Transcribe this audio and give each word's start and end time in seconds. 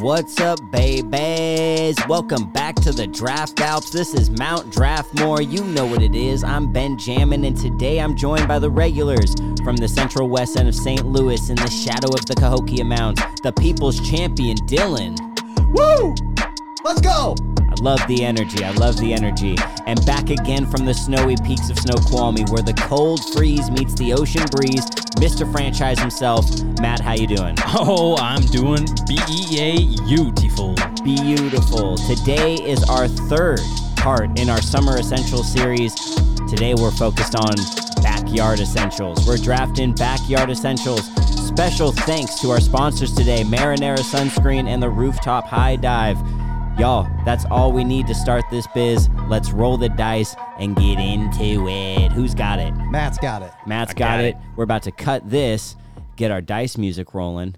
What's 0.00 0.38
up, 0.40 0.60
babies? 0.70 1.96
Welcome 2.06 2.52
back 2.52 2.74
to 2.82 2.92
the 2.92 3.06
Draft 3.06 3.60
Alps. 3.60 3.88
This 3.88 4.12
is 4.12 4.28
Mount 4.28 4.70
Draftmore. 4.70 5.50
You 5.50 5.64
know 5.64 5.86
what 5.86 6.02
it 6.02 6.14
is. 6.14 6.44
I'm 6.44 6.70
Ben 6.70 6.98
Jammin, 6.98 7.44
and 7.46 7.56
today 7.56 7.98
I'm 7.98 8.14
joined 8.14 8.46
by 8.46 8.58
the 8.58 8.68
regulars 8.68 9.34
from 9.64 9.76
the 9.76 9.88
central 9.88 10.28
west 10.28 10.58
end 10.58 10.68
of 10.68 10.74
St. 10.74 11.06
Louis 11.06 11.48
in 11.48 11.56
the 11.56 11.70
shadow 11.70 12.08
of 12.08 12.26
the 12.26 12.34
Cahokia 12.34 12.84
Mounds, 12.84 13.22
the 13.42 13.52
people's 13.52 13.98
champion, 14.06 14.58
Dylan. 14.66 15.16
Woo! 15.72 16.14
Let's 16.84 17.00
go! 17.00 17.34
I 17.58 17.74
love 17.80 18.06
the 18.06 18.22
energy. 18.22 18.64
I 18.64 18.72
love 18.72 18.98
the 18.98 19.14
energy. 19.14 19.56
And 19.86 20.04
back 20.04 20.30
again 20.30 20.66
from 20.66 20.84
the 20.84 20.92
snowy 20.92 21.36
peaks 21.44 21.70
of 21.70 21.78
Snoqualmie, 21.78 22.44
where 22.50 22.62
the 22.62 22.74
cold 22.74 23.20
freeze 23.32 23.70
meets 23.70 23.94
the 23.94 24.12
ocean 24.12 24.44
breeze. 24.50 24.84
Mr. 25.16 25.50
Franchise 25.50 25.98
himself, 25.98 26.44
Matt. 26.80 27.00
How 27.00 27.14
you 27.14 27.26
doing? 27.26 27.56
Oh, 27.78 28.16
I'm 28.16 28.42
doing 28.46 28.86
beautiful. 29.06 30.74
Beautiful. 31.04 31.96
Today 31.96 32.54
is 32.54 32.82
our 32.84 33.06
third 33.06 33.60
part 33.96 34.40
in 34.40 34.50
our 34.50 34.60
summer 34.60 34.98
essentials 34.98 35.52
series. 35.52 35.94
Today 36.48 36.74
we're 36.74 36.90
focused 36.90 37.36
on 37.36 37.54
backyard 38.02 38.60
essentials. 38.60 39.26
We're 39.26 39.36
drafting 39.36 39.94
backyard 39.94 40.50
essentials. 40.50 41.06
Special 41.46 41.92
thanks 41.92 42.40
to 42.40 42.50
our 42.50 42.60
sponsors 42.60 43.14
today, 43.14 43.42
Marinara 43.44 43.98
Sunscreen 43.98 44.66
and 44.66 44.82
the 44.82 44.90
Rooftop 44.90 45.46
High 45.46 45.76
Dive. 45.76 46.18
Y'all, 46.78 47.08
that's 47.24 47.46
all 47.46 47.72
we 47.72 47.84
need 47.84 48.06
to 48.06 48.14
start 48.14 48.44
this 48.50 48.66
biz. 48.74 49.08
Let's 49.28 49.50
roll 49.50 49.78
the 49.78 49.88
dice 49.88 50.36
and 50.58 50.76
get 50.76 50.98
into 50.98 51.66
it. 51.68 52.12
Who's 52.12 52.34
got 52.34 52.58
it? 52.58 52.70
Matt's 52.90 53.16
got 53.16 53.40
it. 53.40 53.50
Matt's 53.66 53.94
got, 53.94 54.18
got 54.18 54.20
it. 54.20 54.34
it. 54.34 54.36
We're 54.56 54.64
about 54.64 54.82
to 54.82 54.92
cut 54.92 55.28
this, 55.28 55.74
get 56.16 56.30
our 56.30 56.42
dice 56.42 56.76
music 56.76 57.14
rolling. 57.14 57.56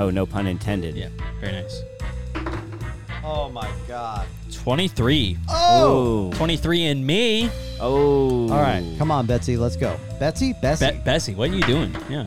Oh, 0.00 0.10
no 0.10 0.26
pun 0.26 0.48
intended. 0.48 0.96
Yeah, 0.96 1.10
very 1.40 1.52
nice. 1.52 1.82
Oh 3.22 3.48
my 3.50 3.70
god. 3.86 4.26
23. 4.52 5.38
Oh. 5.48 6.32
23 6.34 6.86
and 6.86 7.06
me. 7.06 7.50
Oh. 7.80 8.50
All 8.50 8.60
right, 8.60 8.84
come 8.98 9.12
on, 9.12 9.26
Betsy, 9.26 9.56
let's 9.56 9.76
go. 9.76 9.96
Betsy, 10.18 10.54
Betsy. 10.60 10.90
Be- 10.90 10.98
Bessie, 11.04 11.34
what 11.36 11.50
are 11.50 11.54
you 11.54 11.62
doing? 11.62 11.94
Yeah. 12.08 12.26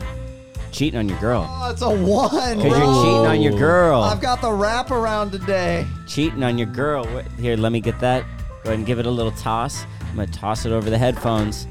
Cheating 0.74 0.98
on 0.98 1.08
your 1.08 1.18
girl. 1.20 1.46
oh, 1.48 1.70
it's 1.70 1.82
a 1.82 1.88
one. 1.88 2.30
Because 2.56 2.62
you're 2.64 2.78
bro. 2.80 3.02
cheating 3.02 3.26
on 3.26 3.40
your 3.42 3.52
girl. 3.58 4.02
I've 4.02 4.20
got 4.20 4.40
the 4.40 4.48
wraparound 4.48 5.30
today. 5.30 5.86
cheating 6.08 6.42
on 6.42 6.58
your 6.58 6.66
girl. 6.66 7.04
Wait, 7.14 7.24
Here, 7.38 7.56
let 7.56 7.70
me 7.70 7.80
get 7.80 8.00
that. 8.00 8.24
Go 8.64 8.70
ahead 8.70 8.78
and 8.78 8.86
give 8.86 8.98
it 8.98 9.06
a 9.06 9.10
little 9.10 9.30
toss. 9.32 9.84
I'm 10.10 10.16
going 10.16 10.28
to 10.28 10.32
toss 10.38 10.66
it 10.66 10.72
over 10.72 10.90
the 10.90 10.98
headphones. 10.98 11.66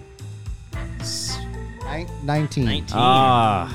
Nin- 0.74 2.08
19. 2.24 2.66
19. 2.66 2.86
Ah. 2.94 3.68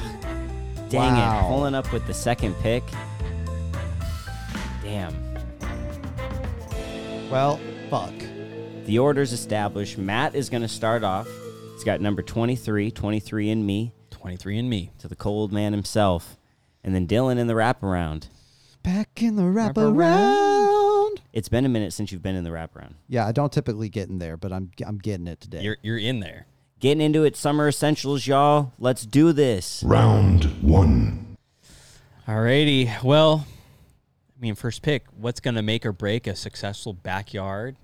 Dang 0.89 1.13
Wow. 1.13 1.41
it. 1.41 1.49
Pulling 1.49 1.75
up 1.75 1.93
with 1.93 2.07
the 2.07 2.15
second 2.15 2.55
pick. 2.63 2.83
Damn. 4.83 5.15
Well, 7.31 7.61
fuck. 7.91 8.13
The 8.87 8.99
order's 8.99 9.33
established. 9.35 9.99
Matt 9.99 10.35
is 10.35 10.49
going 10.49 10.63
to 10.63 10.69
start 10.69 11.05
off. 11.05 11.29
He's 11.75 11.85
got 11.85 12.01
number 12.01 12.23
23, 12.23 12.91
23 12.91 13.51
in 13.51 13.65
me, 13.67 13.93
23 14.23 14.59
and 14.59 14.69
me. 14.71 14.91
to 14.99 15.09
the 15.09 15.17
cold 15.17 15.53
man 15.53 15.73
himself. 15.73 16.37
And 16.85 16.95
then 16.95 17.07
Dylan 17.07 17.39
in 17.39 17.47
the 17.47 17.55
wraparound. 17.55 18.29
Back 18.83 19.23
in 19.23 19.37
the 19.37 19.43
Wraparound. 19.43 19.95
wraparound. 19.97 21.19
It's 21.33 21.49
been 21.49 21.65
a 21.65 21.69
minute 21.69 21.93
since 21.93 22.11
you've 22.13 22.23
been 22.23 22.37
in 22.37 22.45
the 22.45 22.51
wraparound. 22.51 22.95
Yeah, 23.09 23.27
I 23.27 23.33
don't 23.33 23.53
typically 23.53 23.89
get 23.89 24.09
in 24.09 24.19
there, 24.19 24.37
but 24.37 24.53
I'm 24.53 24.71
I'm 24.87 24.99
getting 24.99 25.27
it 25.27 25.41
today. 25.41 25.61
You're 25.63 25.77
you're 25.83 25.99
in 25.99 26.21
there. 26.21 26.47
Getting 26.81 27.01
into 27.01 27.25
it, 27.25 27.37
summer 27.37 27.69
essentials, 27.69 28.27
y'all. 28.27 28.73
Let's 28.79 29.05
do 29.05 29.33
this. 29.33 29.83
Round 29.85 30.45
one. 30.63 31.37
Alrighty. 32.27 33.03
Well, 33.03 33.47
I 34.37 34.41
mean, 34.41 34.55
first 34.55 34.83
pick, 34.83 35.05
what's 35.17 35.41
going 35.41 35.57
to 35.57 35.63
make 35.63 35.85
or 35.85 35.93
break 35.93 36.27
a 36.27 36.37
successful 36.37 36.93
backyard? 36.93 37.77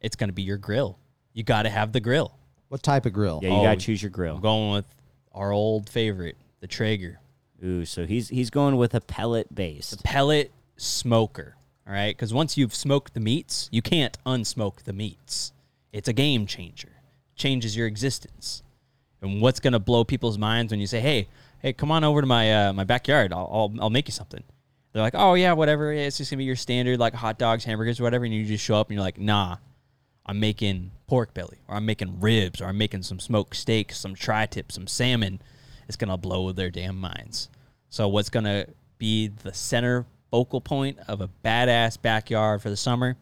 It's 0.00 0.16
going 0.16 0.28
to 0.28 0.34
be 0.34 0.42
your 0.42 0.58
grill. 0.58 0.98
You 1.32 1.44
got 1.44 1.62
to 1.62 1.70
have 1.70 1.92
the 1.92 2.00
grill. 2.00 2.36
what 2.68 2.82
type 2.82 3.06
of 3.06 3.12
grill? 3.14 3.40
Yeah, 3.42 3.50
you 3.50 3.54
Oh, 3.56 3.62
got 3.62 3.78
to 3.78 3.84
choose 3.84 4.02
your 4.02 4.10
I'm 4.10 4.14
grill. 4.14 4.38
going 4.38 4.72
with 4.72 4.84
our 5.32 5.52
old 5.52 5.88
favorite, 5.88 6.36
the 6.60 6.66
Traeger. 6.66 7.20
Ooh, 7.64 7.84
so 7.84 8.06
he's 8.06 8.28
he's 8.28 8.50
going 8.50 8.76
with 8.76 8.94
a 8.94 9.00
pellet 9.00 9.54
based. 9.54 10.02
pellet 10.02 10.50
smoker. 10.76 11.56
All 11.86 11.92
right, 11.92 12.16
because 12.16 12.32
once 12.32 12.56
you've 12.56 12.74
smoked 12.74 13.14
the 13.14 13.20
meats, 13.20 13.68
you 13.72 13.82
can't 13.82 14.16
unsmoke 14.24 14.84
the 14.84 14.92
meats. 14.92 15.52
It's 15.92 16.08
a 16.08 16.12
game 16.12 16.46
changer. 16.46 16.92
Changes 17.34 17.76
your 17.76 17.86
existence. 17.86 18.62
And 19.22 19.42
what's 19.42 19.60
gonna 19.60 19.78
blow 19.78 20.04
people's 20.04 20.38
minds 20.38 20.72
when 20.72 20.80
you 20.80 20.86
say, 20.86 21.00
"Hey, 21.00 21.28
hey, 21.58 21.72
come 21.72 21.90
on 21.90 22.04
over 22.04 22.20
to 22.20 22.26
my 22.26 22.68
uh, 22.68 22.72
my 22.72 22.84
backyard. 22.84 23.32
I'll, 23.32 23.48
I'll 23.52 23.82
I'll 23.82 23.90
make 23.90 24.08
you 24.08 24.12
something." 24.12 24.42
They're 24.92 25.02
like, 25.02 25.14
"Oh 25.16 25.34
yeah, 25.34 25.52
whatever. 25.52 25.92
It's 25.92 26.16
just 26.16 26.30
gonna 26.30 26.38
be 26.38 26.44
your 26.44 26.56
standard 26.56 26.98
like 26.98 27.14
hot 27.14 27.38
dogs, 27.38 27.64
hamburgers, 27.64 28.00
whatever." 28.00 28.24
And 28.24 28.32
you 28.32 28.44
just 28.44 28.64
show 28.64 28.76
up 28.76 28.88
and 28.88 28.94
you're 28.94 29.04
like, 29.04 29.18
"Nah, 29.18 29.56
I'm 30.30 30.38
making 30.38 30.92
pork 31.08 31.34
belly, 31.34 31.58
or 31.66 31.74
I'm 31.74 31.84
making 31.84 32.20
ribs, 32.20 32.60
or 32.60 32.66
I'm 32.66 32.78
making 32.78 33.02
some 33.02 33.18
smoked 33.18 33.56
steak, 33.56 33.92
some 33.92 34.14
tri-tip, 34.14 34.70
some 34.70 34.86
salmon." 34.86 35.42
It's 35.88 35.96
gonna 35.96 36.16
blow 36.16 36.52
their 36.52 36.70
damn 36.70 36.96
minds. 37.00 37.48
So 37.88 38.06
what's 38.06 38.30
gonna 38.30 38.66
be 38.98 39.26
the 39.26 39.52
center 39.52 40.06
focal 40.30 40.60
point 40.60 40.98
of 41.08 41.20
a 41.20 41.28
badass 41.44 42.00
backyard 42.00 42.62
for 42.62 42.70
the 42.70 42.76
summer? 42.76 43.16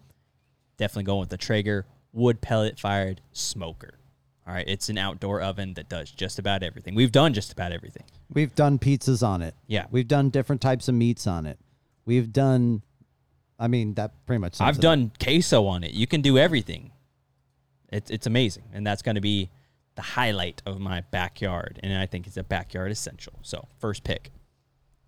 Definitely 0.76 1.04
going 1.04 1.20
with 1.20 1.30
the 1.30 1.38
Traeger 1.38 1.86
wood 2.12 2.42
pellet 2.42 2.78
fired 2.78 3.22
smoker. 3.32 3.94
All 4.46 4.52
right, 4.52 4.68
it's 4.68 4.90
an 4.90 4.98
outdoor 4.98 5.40
oven 5.40 5.72
that 5.74 5.88
does 5.88 6.10
just 6.10 6.38
about 6.38 6.62
everything. 6.62 6.94
We've 6.94 7.12
done 7.12 7.32
just 7.32 7.52
about 7.52 7.72
everything. 7.72 8.04
We've 8.30 8.54
done 8.54 8.78
pizzas 8.78 9.26
on 9.26 9.40
it. 9.40 9.54
Yeah. 9.66 9.86
We've 9.90 10.08
done 10.08 10.28
different 10.28 10.60
types 10.60 10.88
of 10.88 10.94
meats 10.94 11.26
on 11.26 11.46
it. 11.46 11.58
We've 12.04 12.30
done 12.30 12.82
I 13.58 13.66
mean, 13.66 13.94
that 13.94 14.12
pretty 14.24 14.38
much 14.38 14.60
I've 14.60 14.76
up. 14.76 14.80
done 14.80 15.10
queso 15.22 15.66
on 15.66 15.82
it. 15.82 15.92
You 15.92 16.06
can 16.06 16.20
do 16.20 16.38
everything. 16.38 16.92
It's 17.90 18.10
it's 18.10 18.26
amazing, 18.26 18.64
and 18.72 18.86
that's 18.86 19.02
going 19.02 19.14
to 19.14 19.20
be 19.20 19.50
the 19.94 20.02
highlight 20.02 20.62
of 20.64 20.78
my 20.78 21.00
backyard, 21.10 21.80
and 21.82 21.96
I 21.96 22.06
think 22.06 22.26
it's 22.26 22.36
a 22.36 22.44
backyard 22.44 22.92
essential. 22.92 23.34
So 23.42 23.66
first 23.78 24.04
pick. 24.04 24.30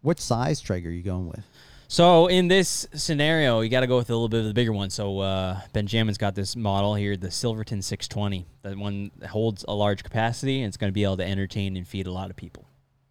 What 0.02 0.18
size 0.18 0.60
Traeger 0.60 0.88
are 0.88 0.92
you 0.92 1.02
going 1.02 1.28
with? 1.28 1.44
So 1.86 2.28
in 2.28 2.46
this 2.46 2.86
scenario, 2.94 3.60
you 3.60 3.68
got 3.68 3.80
to 3.80 3.88
go 3.88 3.96
with 3.96 4.10
a 4.10 4.12
little 4.12 4.28
bit 4.28 4.40
of 4.40 4.46
the 4.46 4.54
bigger 4.54 4.72
one. 4.72 4.90
So 4.90 5.18
uh, 5.18 5.60
Benjamin's 5.72 6.18
got 6.18 6.36
this 6.36 6.54
model 6.54 6.94
here, 6.94 7.16
the 7.16 7.32
Silverton 7.32 7.82
620. 7.82 8.46
That 8.62 8.76
one 8.76 9.10
holds 9.28 9.64
a 9.66 9.74
large 9.74 10.04
capacity, 10.04 10.60
and 10.60 10.68
it's 10.68 10.76
going 10.76 10.88
to 10.90 10.94
be 10.94 11.02
able 11.02 11.16
to 11.16 11.26
entertain 11.26 11.76
and 11.76 11.86
feed 11.86 12.06
a 12.06 12.12
lot 12.12 12.30
of 12.30 12.36
people. 12.36 12.64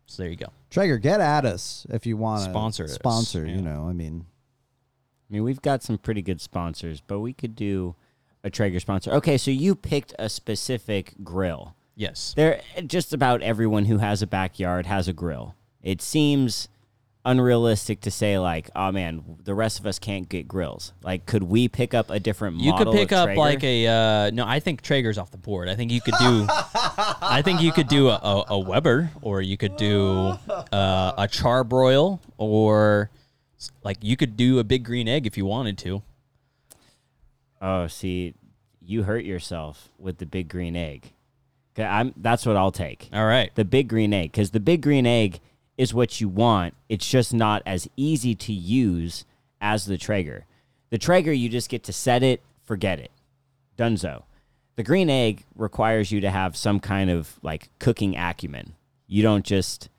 So 0.05 0.23
there 0.23 0.29
you 0.29 0.37
go. 0.37 0.47
Traeger, 0.69 0.97
get 0.97 1.19
at 1.19 1.45
us 1.45 1.85
if 1.89 2.05
you 2.05 2.15
want 2.15 2.45
to 2.45 2.49
Sponsor 2.49 2.85
us, 2.85 2.93
Sponsor, 2.93 3.45
you 3.45 3.55
yeah. 3.55 3.61
know. 3.61 3.87
I 3.89 3.93
mean, 3.93 4.25
I 5.29 5.33
mean, 5.33 5.43
we've 5.43 5.61
got 5.61 5.83
some 5.83 5.97
pretty 5.97 6.21
good 6.21 6.39
sponsors, 6.39 7.01
but 7.01 7.19
we 7.19 7.33
could 7.33 7.55
do 7.55 7.95
a 8.43 8.49
Traeger 8.49 8.79
sponsor. 8.79 9.11
Okay, 9.11 9.37
so 9.37 9.51
you 9.51 9.75
picked 9.75 10.13
a 10.17 10.29
specific 10.29 11.13
grill. 11.23 11.75
Yes. 11.95 12.33
There, 12.35 12.61
just 12.85 13.13
about 13.13 13.41
everyone 13.41 13.85
who 13.85 13.97
has 13.97 14.21
a 14.21 14.27
backyard 14.27 14.85
has 14.85 15.07
a 15.07 15.13
grill. 15.13 15.55
It 15.83 16.01
seems 16.01 16.69
unrealistic 17.25 18.01
to 18.01 18.11
say 18.11 18.39
like, 18.39 18.69
oh 18.75 18.91
man, 18.91 19.23
the 19.43 19.53
rest 19.53 19.79
of 19.79 19.85
us 19.85 19.99
can't 19.99 20.29
get 20.29 20.47
grills. 20.47 20.93
Like, 21.03 21.25
could 21.25 21.43
we 21.43 21.67
pick 21.67 21.93
up 21.93 22.09
a 22.09 22.19
different 22.19 22.55
model? 22.55 22.67
You 22.67 22.85
could 22.85 22.93
pick 22.93 23.11
up 23.11 23.35
like 23.35 23.63
a 23.63 23.87
uh, 23.87 24.31
no. 24.31 24.45
I 24.47 24.59
think 24.59 24.81
Traeger's 24.81 25.17
off 25.17 25.31
the 25.31 25.37
board. 25.37 25.69
I 25.69 25.75
think 25.75 25.91
you 25.91 26.01
could 26.01 26.15
do. 26.19 26.47
I 26.49 27.41
think 27.43 27.61
you 27.61 27.71
could 27.71 27.87
do 27.87 28.09
a, 28.09 28.15
a, 28.15 28.45
a 28.49 28.59
Weber, 28.59 29.11
or 29.21 29.41
you 29.41 29.57
could 29.57 29.75
do 29.75 30.37
uh, 30.49 31.13
a 31.17 31.27
Charbroil, 31.27 32.19
or 32.37 33.09
like 33.83 33.97
you 34.01 34.15
could 34.15 34.37
do 34.37 34.59
a 34.59 34.63
big 34.63 34.83
green 34.83 35.07
egg 35.07 35.27
if 35.27 35.37
you 35.37 35.45
wanted 35.45 35.77
to. 35.79 36.01
Oh, 37.61 37.87
see, 37.87 38.35
you 38.81 39.03
hurt 39.03 39.25
yourself 39.25 39.89
with 39.97 40.17
the 40.17 40.25
big 40.25 40.47
green 40.47 40.75
egg. 40.75 41.11
I'm. 41.77 42.13
That's 42.17 42.45
what 42.45 42.57
I'll 42.57 42.71
take. 42.71 43.09
All 43.13 43.25
right. 43.25 43.53
the 43.55 43.63
big 43.63 43.87
green 43.87 44.13
egg 44.13 44.31
because 44.33 44.51
the 44.51 44.59
big 44.59 44.81
green 44.81 45.05
egg 45.05 45.39
is 45.77 45.93
what 45.93 46.19
you 46.19 46.27
want. 46.27 46.73
It's 46.89 47.09
just 47.09 47.33
not 47.33 47.61
as 47.65 47.87
easy 47.95 48.35
to 48.35 48.51
use 48.53 49.23
as 49.61 49.85
the 49.85 49.97
Traeger. 49.97 50.45
The 50.89 50.97
Traeger, 50.97 51.31
you 51.31 51.47
just 51.47 51.69
get 51.69 51.83
to 51.83 51.93
set 51.93 52.21
it, 52.23 52.41
forget 52.65 52.99
it, 52.99 53.11
dunzo. 53.77 54.23
The 54.75 54.83
green 54.83 55.09
egg 55.09 55.45
requires 55.55 56.11
you 56.11 56.19
to 56.21 56.29
have 56.31 56.57
some 56.57 56.79
kind 56.81 57.09
of 57.09 57.39
like 57.41 57.69
cooking 57.79 58.15
acumen. 58.17 58.73
You 59.07 59.21
don't 59.23 59.45
just 59.45 59.89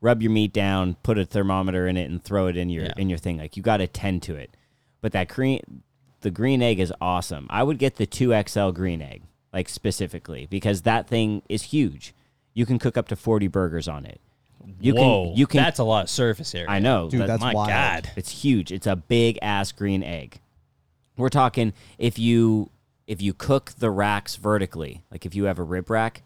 rub 0.00 0.20
your 0.22 0.30
meat 0.32 0.52
down, 0.52 0.96
put 1.02 1.16
a 1.18 1.24
thermometer 1.24 1.86
in 1.86 1.96
it, 1.96 2.10
and 2.10 2.22
throw 2.22 2.46
it 2.48 2.56
in 2.56 2.70
your 2.70 2.84
Yeah. 2.86 2.92
in 2.96 3.08
your 3.08 3.18
thing. 3.18 3.38
Like 3.38 3.56
you 3.56 3.62
got 3.62 3.76
to 3.78 3.86
tend 3.86 4.22
to 4.24 4.34
it. 4.34 4.56
But 5.00 5.12
that 5.12 5.28
green, 5.28 5.82
the 6.24 6.30
green 6.30 6.62
egg 6.62 6.80
is 6.80 6.92
awesome. 7.00 7.46
I 7.50 7.62
would 7.62 7.78
get 7.78 7.96
the 7.96 8.06
two 8.06 8.34
XL 8.48 8.70
green 8.70 9.00
egg, 9.00 9.22
like 9.52 9.68
specifically, 9.68 10.48
because 10.50 10.82
that 10.82 11.06
thing 11.06 11.42
is 11.48 11.64
huge. 11.64 12.14
You 12.54 12.66
can 12.66 12.78
cook 12.78 12.96
up 12.96 13.06
to 13.08 13.16
forty 13.16 13.46
burgers 13.46 13.86
on 13.86 14.06
it. 14.06 14.20
You 14.80 14.94
Whoa, 14.94 15.26
can 15.28 15.36
you 15.36 15.46
can 15.46 15.58
That's 15.62 15.78
a 15.78 15.84
lot 15.84 16.04
of 16.04 16.10
surface 16.10 16.54
area. 16.54 16.68
I 16.70 16.78
know. 16.78 17.10
Dude, 17.10 17.20
but 17.20 17.26
that's 17.26 17.42
My 17.42 17.52
wild. 17.52 17.68
God. 17.68 18.10
it's 18.16 18.30
huge. 18.30 18.72
It's 18.72 18.86
a 18.86 18.96
big 18.96 19.38
ass 19.42 19.70
green 19.70 20.02
egg. 20.02 20.40
We're 21.16 21.28
talking 21.28 21.74
if 21.98 22.18
you 22.18 22.70
if 23.06 23.20
you 23.20 23.34
cook 23.34 23.72
the 23.78 23.90
racks 23.90 24.36
vertically, 24.36 25.02
like 25.10 25.26
if 25.26 25.34
you 25.34 25.44
have 25.44 25.58
a 25.58 25.62
rib 25.62 25.90
rack, 25.90 26.22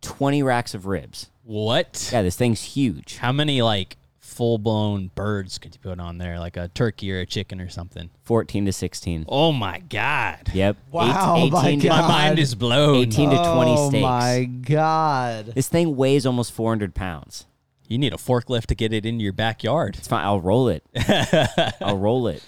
twenty 0.00 0.42
racks 0.42 0.72
of 0.74 0.86
ribs. 0.86 1.30
What? 1.42 2.10
Yeah, 2.12 2.22
this 2.22 2.36
thing's 2.36 2.62
huge. 2.62 3.16
How 3.18 3.32
many 3.32 3.60
like 3.60 3.96
full 4.26 4.58
blown 4.58 5.10
birds 5.14 5.58
could 5.58 5.74
you 5.74 5.80
put 5.80 6.00
on 6.00 6.18
there, 6.18 6.38
like 6.38 6.56
a 6.56 6.68
turkey 6.68 7.12
or 7.12 7.20
a 7.20 7.26
chicken 7.26 7.60
or 7.60 7.68
something? 7.68 8.10
14 8.24 8.66
to 8.66 8.72
16. 8.72 9.24
Oh 9.28 9.52
my 9.52 9.78
god. 9.78 10.50
Yep. 10.52 10.76
Wow, 10.90 11.36
Eight- 11.38 11.52
my 11.52 11.66
18 11.68 11.80
to, 11.80 11.88
My 11.88 11.98
God. 12.00 12.08
mind 12.08 12.38
is 12.38 12.54
blown. 12.54 12.96
18 12.96 13.30
to 13.30 13.36
20 13.36 13.44
oh 13.70 13.88
steaks. 13.88 14.02
my 14.02 14.44
god. 14.44 15.46
This 15.54 15.68
thing 15.68 15.96
weighs 15.96 16.26
almost 16.26 16.52
400 16.52 16.94
pounds. 16.94 17.46
You 17.88 17.98
need 17.98 18.12
a 18.12 18.16
forklift 18.16 18.66
to 18.66 18.74
get 18.74 18.92
it 18.92 19.06
into 19.06 19.22
your 19.22 19.32
backyard. 19.32 19.94
It's 19.96 20.08
fine. 20.08 20.24
I'll 20.24 20.40
roll 20.40 20.68
it. 20.68 20.82
I'll 21.80 21.98
roll 21.98 22.26
it. 22.26 22.42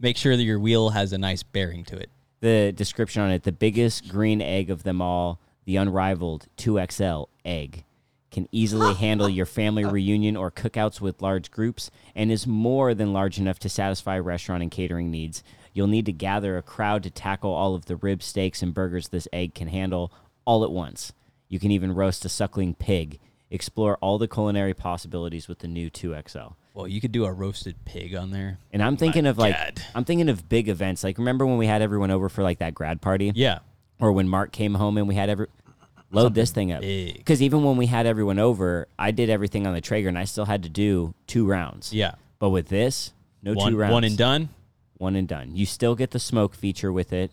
Make 0.00 0.16
sure 0.16 0.36
that 0.36 0.42
your 0.44 0.60
wheel 0.60 0.90
has 0.90 1.12
a 1.12 1.18
nice 1.18 1.42
bearing 1.42 1.84
to 1.86 1.96
it. 1.96 2.10
The 2.40 2.72
description 2.72 3.22
on 3.22 3.30
it 3.32 3.42
the 3.42 3.52
biggest 3.52 4.08
green 4.08 4.40
egg 4.40 4.70
of 4.70 4.82
them 4.84 5.00
all, 5.02 5.40
the 5.64 5.76
unrivaled 5.76 6.46
2XL 6.58 7.26
egg. 7.44 7.84
Can 8.34 8.48
easily 8.50 8.94
handle 8.98 9.28
your 9.28 9.46
family 9.46 9.84
reunion 9.84 10.36
or 10.36 10.50
cookouts 10.50 11.00
with 11.00 11.22
large 11.22 11.52
groups 11.52 11.92
and 12.16 12.32
is 12.32 12.48
more 12.48 12.92
than 12.92 13.12
large 13.12 13.38
enough 13.38 13.60
to 13.60 13.68
satisfy 13.68 14.18
restaurant 14.18 14.60
and 14.60 14.72
catering 14.72 15.12
needs. 15.12 15.44
You'll 15.72 15.86
need 15.86 16.04
to 16.06 16.12
gather 16.12 16.56
a 16.56 16.62
crowd 16.62 17.04
to 17.04 17.10
tackle 17.10 17.52
all 17.52 17.76
of 17.76 17.86
the 17.86 17.94
ribs, 17.94 18.26
steaks, 18.26 18.60
and 18.60 18.74
burgers 18.74 19.08
this 19.08 19.28
egg 19.32 19.54
can 19.54 19.68
handle 19.68 20.12
all 20.44 20.64
at 20.64 20.72
once. 20.72 21.12
You 21.48 21.60
can 21.60 21.70
even 21.70 21.94
roast 21.94 22.24
a 22.24 22.28
suckling 22.28 22.74
pig. 22.74 23.20
Explore 23.52 23.98
all 24.00 24.18
the 24.18 24.26
culinary 24.26 24.74
possibilities 24.74 25.46
with 25.46 25.60
the 25.60 25.68
new 25.68 25.88
2XL. 25.88 26.54
Well, 26.74 26.88
you 26.88 27.00
could 27.00 27.12
do 27.12 27.24
a 27.24 27.32
roasted 27.32 27.76
pig 27.84 28.16
on 28.16 28.32
there. 28.32 28.58
And 28.72 28.82
I'm 28.82 28.96
thinking 28.96 29.26
of 29.26 29.38
like 29.38 29.56
God. 29.56 29.80
I'm 29.94 30.04
thinking 30.04 30.28
of 30.28 30.48
big 30.48 30.68
events. 30.68 31.04
Like 31.04 31.18
remember 31.18 31.46
when 31.46 31.56
we 31.56 31.68
had 31.68 31.82
everyone 31.82 32.10
over 32.10 32.28
for 32.28 32.42
like 32.42 32.58
that 32.58 32.74
grad 32.74 33.00
party? 33.00 33.30
Yeah. 33.32 33.60
Or 34.00 34.10
when 34.10 34.28
Mark 34.28 34.50
came 34.50 34.74
home 34.74 34.98
and 34.98 35.06
we 35.06 35.14
had 35.14 35.30
every 35.30 35.46
load 36.14 36.34
this 36.34 36.50
thing 36.50 36.72
up. 36.72 36.80
big. 36.80 37.16
Because 37.16 37.42
even 37.42 37.64
when 37.64 37.76
we 37.76 37.86
had 37.86 38.06
everyone 38.06 38.38
over, 38.38 38.88
I 38.98 39.10
did 39.10 39.30
everything 39.30 39.66
on 39.66 39.74
the 39.74 39.80
Traeger 39.80 40.08
and 40.08 40.18
I 40.18 40.24
still 40.24 40.44
had 40.44 40.62
to 40.64 40.68
do 40.68 41.14
two 41.26 41.46
rounds. 41.46 41.92
Yeah. 41.92 42.14
But 42.38 42.50
with 42.50 42.68
this, 42.68 43.12
no 43.42 43.54
one, 43.54 43.72
two 43.72 43.78
rounds. 43.78 43.92
one 43.92 44.04
and 44.04 44.16
done. 44.16 44.48
One 44.96 45.16
and 45.16 45.28
done. 45.28 45.54
You 45.54 45.66
still 45.66 45.94
get 45.94 46.12
the 46.12 46.18
smoke 46.18 46.54
feature 46.54 46.92
with 46.92 47.12
it. 47.12 47.30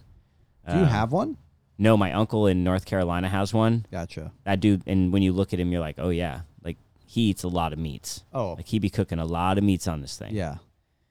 Do 0.67 0.75
you 0.75 0.83
um, 0.83 0.87
have 0.87 1.11
one? 1.11 1.37
No, 1.77 1.97
my 1.97 2.13
uncle 2.13 2.47
in 2.47 2.63
North 2.63 2.85
Carolina 2.85 3.27
has 3.27 3.53
one. 3.53 3.85
Gotcha. 3.91 4.31
That 4.43 4.59
dude, 4.59 4.83
and 4.85 5.11
when 5.11 5.23
you 5.23 5.31
look 5.33 5.53
at 5.53 5.59
him, 5.59 5.71
you're 5.71 5.81
like, 5.81 5.95
oh 5.97 6.09
yeah, 6.09 6.41
like 6.63 6.77
he 7.05 7.21
eats 7.29 7.43
a 7.43 7.47
lot 7.47 7.73
of 7.73 7.79
meats. 7.79 8.23
Oh. 8.33 8.53
like 8.53 8.67
he 8.67 8.77
be 8.77 8.89
cooking 8.89 9.19
a 9.19 9.25
lot 9.25 9.57
of 9.57 9.63
meats 9.63 9.87
on 9.87 10.01
this 10.01 10.17
thing. 10.17 10.35
Yeah. 10.35 10.57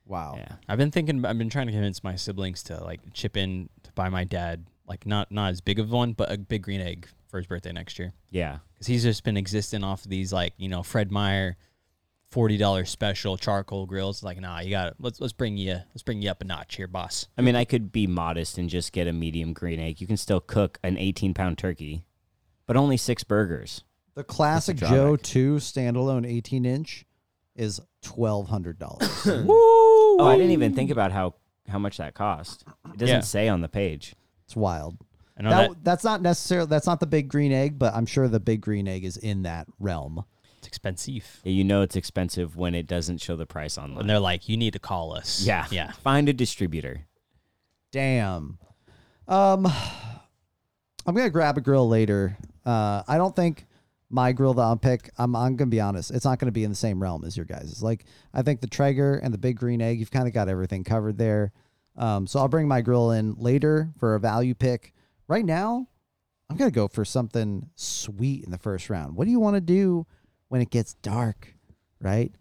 Wow. 0.07 0.35
yeah. 0.37 0.53
I've 0.69 0.79
been 0.79 0.91
thinking. 0.91 1.25
I've 1.25 1.39
been 1.39 1.51
trying 1.51 1.67
to 1.67 1.73
convince 1.73 2.05
my 2.05 2.17
siblings 2.17 2.63
to 2.65 2.83
like 2.83 3.01
chip 3.15 3.37
in 3.37 3.69
to 3.83 3.93
buy 3.93 4.09
my 4.09 4.25
dad 4.25 4.65
like 4.87 5.07
not 5.07 5.31
not 5.31 5.51
as 5.51 5.61
big 5.61 5.79
of 5.79 5.91
one, 5.91 6.13
but 6.13 6.31
a 6.31 6.37
big 6.37 6.63
green 6.63 6.81
egg 6.81 7.09
for 7.31 7.39
his 7.39 7.47
birthday 7.47 7.73
next 7.73 7.99
year. 7.99 8.13
Yeah. 8.31 8.59
Because 8.75 8.87
he's 8.87 9.03
just 9.03 9.25
been 9.25 9.37
existing 9.37 9.85
off 9.85 10.05
of 10.05 10.11
these 10.11 10.33
like 10.33 10.53
you 10.57 10.69
know 10.69 10.83
Fred 10.83 11.11
Meyer, 11.11 11.57
forty 12.31 12.57
dollars 12.57 12.91
special 12.91 13.37
charcoal 13.37 13.87
grills. 13.87 14.23
Like 14.23 14.41
nah, 14.41 14.61
you 14.61 14.71
got 14.71 14.85
to 14.87 14.95
let's 14.99 15.21
let's 15.21 15.33
bring 15.33 15.57
you 15.57 15.75
let's 15.95 16.03
bring 16.03 16.21
you 16.23 16.31
up 16.31 16.41
a 16.43 16.45
notch 16.45 16.77
here, 16.77 16.87
boss. 16.89 17.27
I 17.39 17.43
mean, 17.43 17.57
I 17.57 17.65
could 17.65 17.93
be 17.93 18.07
modest 18.07 18.59
and 18.59 18.69
just 18.69 18.93
get 18.93 19.07
a 19.07 19.13
medium 19.13 19.53
green 19.53 19.79
egg. 19.81 20.01
You 20.01 20.07
can 20.07 20.17
still 20.17 20.41
cook 20.41 20.79
an 20.83 20.97
18 20.99 21.35
pound 21.35 21.59
turkey, 21.59 22.05
but 22.67 22.77
only 22.77 22.97
six 22.97 23.25
burgers. 23.25 23.85
The 24.15 24.25
classic. 24.25 24.77
Joe 24.77 25.17
2 25.17 25.57
standalone 25.57 26.27
18 26.27 26.65
inch 26.67 27.07
is 27.55 27.81
$1,200. 28.05 29.47
Oh, 30.23 30.27
I 30.27 30.37
didn't 30.37 30.51
even 30.53 30.75
think 30.75 30.91
about 30.91 31.13
how 31.13 31.35
how 31.69 31.79
much 31.79 31.97
that 31.99 32.15
cost. 32.15 32.65
It 32.93 32.99
doesn't 32.99 33.15
Yeah. 33.17 33.21
say 33.21 33.49
on 33.49 33.61
the 33.61 33.69
page. 33.69 34.15
it's 34.45 34.57
wild. 34.57 34.97
I 35.41 35.43
know 35.43 35.51
That, 35.51 35.69
that, 35.71 35.85
that's 35.85 36.05
not 36.05 36.23
necessarily 36.23 36.69
that's 36.69 36.87
not 36.87 37.01
the 37.01 37.07
big 37.07 37.29
green 37.29 37.53
egg, 37.53 37.79
but 37.79 37.95
I'm 37.95 38.07
sure 38.07 38.29
the 38.29 38.39
big 38.41 38.61
green 38.61 38.87
egg 38.87 39.05
is 39.05 39.17
in 39.17 39.43
that 39.43 39.67
realm. 39.79 40.25
it's 40.59 40.69
expensive, 40.69 41.41
Yeah, 41.45 41.53
You 41.53 41.65
know 41.65 41.83
it's 41.83 41.97
expensive 41.97 42.57
when 42.57 42.75
it 42.75 42.87
doesn't 42.87 43.19
show 43.19 43.35
the 43.37 43.47
price 43.47 43.79
online. 43.79 44.01
and 44.03 44.11
they're 44.11 44.21
like, 44.21 44.49
you 44.49 44.57
need 44.57 44.75
to 44.75 44.79
call 44.79 45.13
us. 45.17 45.43
yeah, 45.43 45.67
yeah. 45.71 45.93
Find 45.93 46.29
a 46.29 46.33
distributor. 46.33 47.07
Damn. 47.93 48.59
Um, 49.27 49.67
I'm 51.07 51.15
gonna 51.15 51.31
grab 51.31 51.57
a 51.57 51.61
grill 51.61 51.89
later. 51.89 52.37
Uh, 52.65 53.03
I 53.09 53.17
don't 53.17 53.35
think 53.35 53.67
my 54.11 54.33
grill 54.33 54.55
that 54.55 54.63
I'll 54.63 54.77
pick. 54.77 55.11
I'm 55.19 55.35
I'm 55.35 55.57
gonna 55.57 55.71
be 55.71 55.81
honest. 55.81 56.11
It's 56.11 56.25
not 56.25 56.39
gonna 56.39 56.53
be 56.53 56.65
in 56.65 56.71
the 56.71 56.77
same 56.77 57.03
realm 57.03 57.25
as 57.25 57.37
your 57.37 57.47
guys'. 57.47 57.71
It's 57.71 57.83
Like 57.83 58.05
I 58.35 58.43
think 58.43 58.61
the 58.61 58.67
Traeger 58.67 59.15
and 59.17 59.33
the 59.33 59.39
Big 59.39 59.57
Green 59.57 59.81
Egg. 59.81 59.99
You've 59.99 60.11
kind 60.11 60.29
of 60.29 60.35
got 60.35 60.49
everything 60.49 60.85
covered 60.85 61.17
there. 61.19 61.53
Um, 61.97 62.27
so 62.27 62.39
I'll 62.41 62.49
bring 62.49 62.69
my 62.69 62.81
grill 62.81 63.11
in 63.13 63.35
later 63.35 63.91
for 63.99 64.15
a 64.15 64.21
value 64.21 64.55
pick. 64.55 64.93
Right 65.31 65.45
now, 65.45 65.87
I'm 66.51 66.57
gonna 66.57 66.73
go 66.73 66.89
for 66.89 67.05
something 67.05 67.71
sweet 67.77 68.43
in 68.43 68.51
the 68.51 68.59
first 68.59 68.91
round. 68.91 69.15
What 69.15 69.27
do 69.27 69.31
you 69.31 69.39
want 69.39 69.55
to 69.55 69.61
do 69.61 70.05
when 70.49 70.61
it 70.61 70.71
gets 70.71 70.95
dark? 70.95 71.55
Right 72.01 72.33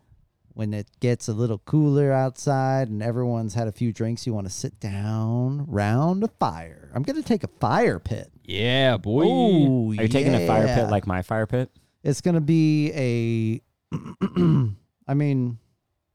when 0.59 0.73
it 0.73 0.87
gets 0.99 1.27
a 1.27 1.33
little 1.33 1.59
cooler 1.59 2.11
outside 2.11 2.89
and 2.89 3.03
everyone's 3.03 3.53
had 3.53 3.67
a 3.67 3.71
few 3.71 3.93
drinks, 3.93 4.25
you 4.25 4.33
want 4.33 4.47
to 4.47 4.51
sit 4.51 4.77
down 4.79 5.65
round 5.67 6.23
a 6.23 6.27
fire. 6.27 6.91
I'm 6.95 7.03
gonna 7.03 7.21
take 7.21 7.43
a 7.43 7.49
fire 7.61 7.99
pit. 7.99 8.31
Yeah, 8.43 8.97
boy. 8.97 9.23
Ooh, 9.23 9.91
Are 9.91 10.01
you 10.01 10.07
taking 10.07 10.33
a 10.33 10.47
fire 10.47 10.65
pit 10.65 10.89
like 10.89 11.05
my 11.05 11.21
fire 11.21 11.45
pit? 11.45 11.69
It's 12.03 12.21
gonna 12.21 12.41
be 12.41 12.91
a. 12.95 13.95
I 15.07 15.13
mean, 15.13 15.59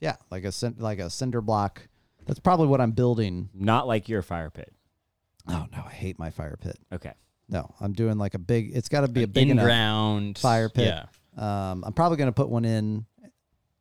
yeah, 0.00 0.16
like 0.32 0.44
a 0.44 0.52
like 0.78 0.98
a 0.98 1.08
cinder 1.08 1.40
block. 1.40 1.88
That's 2.26 2.40
probably 2.40 2.66
what 2.66 2.80
I'm 2.80 2.92
building. 2.92 3.50
Not 3.54 3.86
like 3.86 4.08
your 4.08 4.22
fire 4.22 4.50
pit. 4.50 4.73
Oh 5.48 5.66
no, 5.72 5.82
I 5.86 5.90
hate 5.90 6.18
my 6.18 6.30
fire 6.30 6.56
pit. 6.60 6.78
Okay. 6.92 7.12
No, 7.48 7.74
I'm 7.80 7.92
doing 7.92 8.16
like 8.16 8.34
a 8.34 8.38
big. 8.38 8.74
It's 8.74 8.88
got 8.88 9.02
to 9.02 9.08
be 9.08 9.22
a 9.22 9.26
big 9.28 9.50
in-ground 9.50 10.38
fire 10.38 10.68
pit. 10.68 10.94
Yeah. 10.94 11.06
Um, 11.36 11.84
I'm 11.84 11.92
probably 11.92 12.16
gonna 12.16 12.32
put 12.32 12.48
one 12.48 12.64
in. 12.64 13.04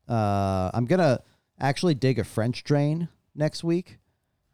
Uh, 0.07 0.69
I'm 0.74 0.86
gonna 0.86 1.21
actually 1.60 1.94
dig 1.94 2.19
a 2.19 2.24
French 2.24 2.63
drain 2.63 3.07
next 3.36 3.63
week. 3.63 4.00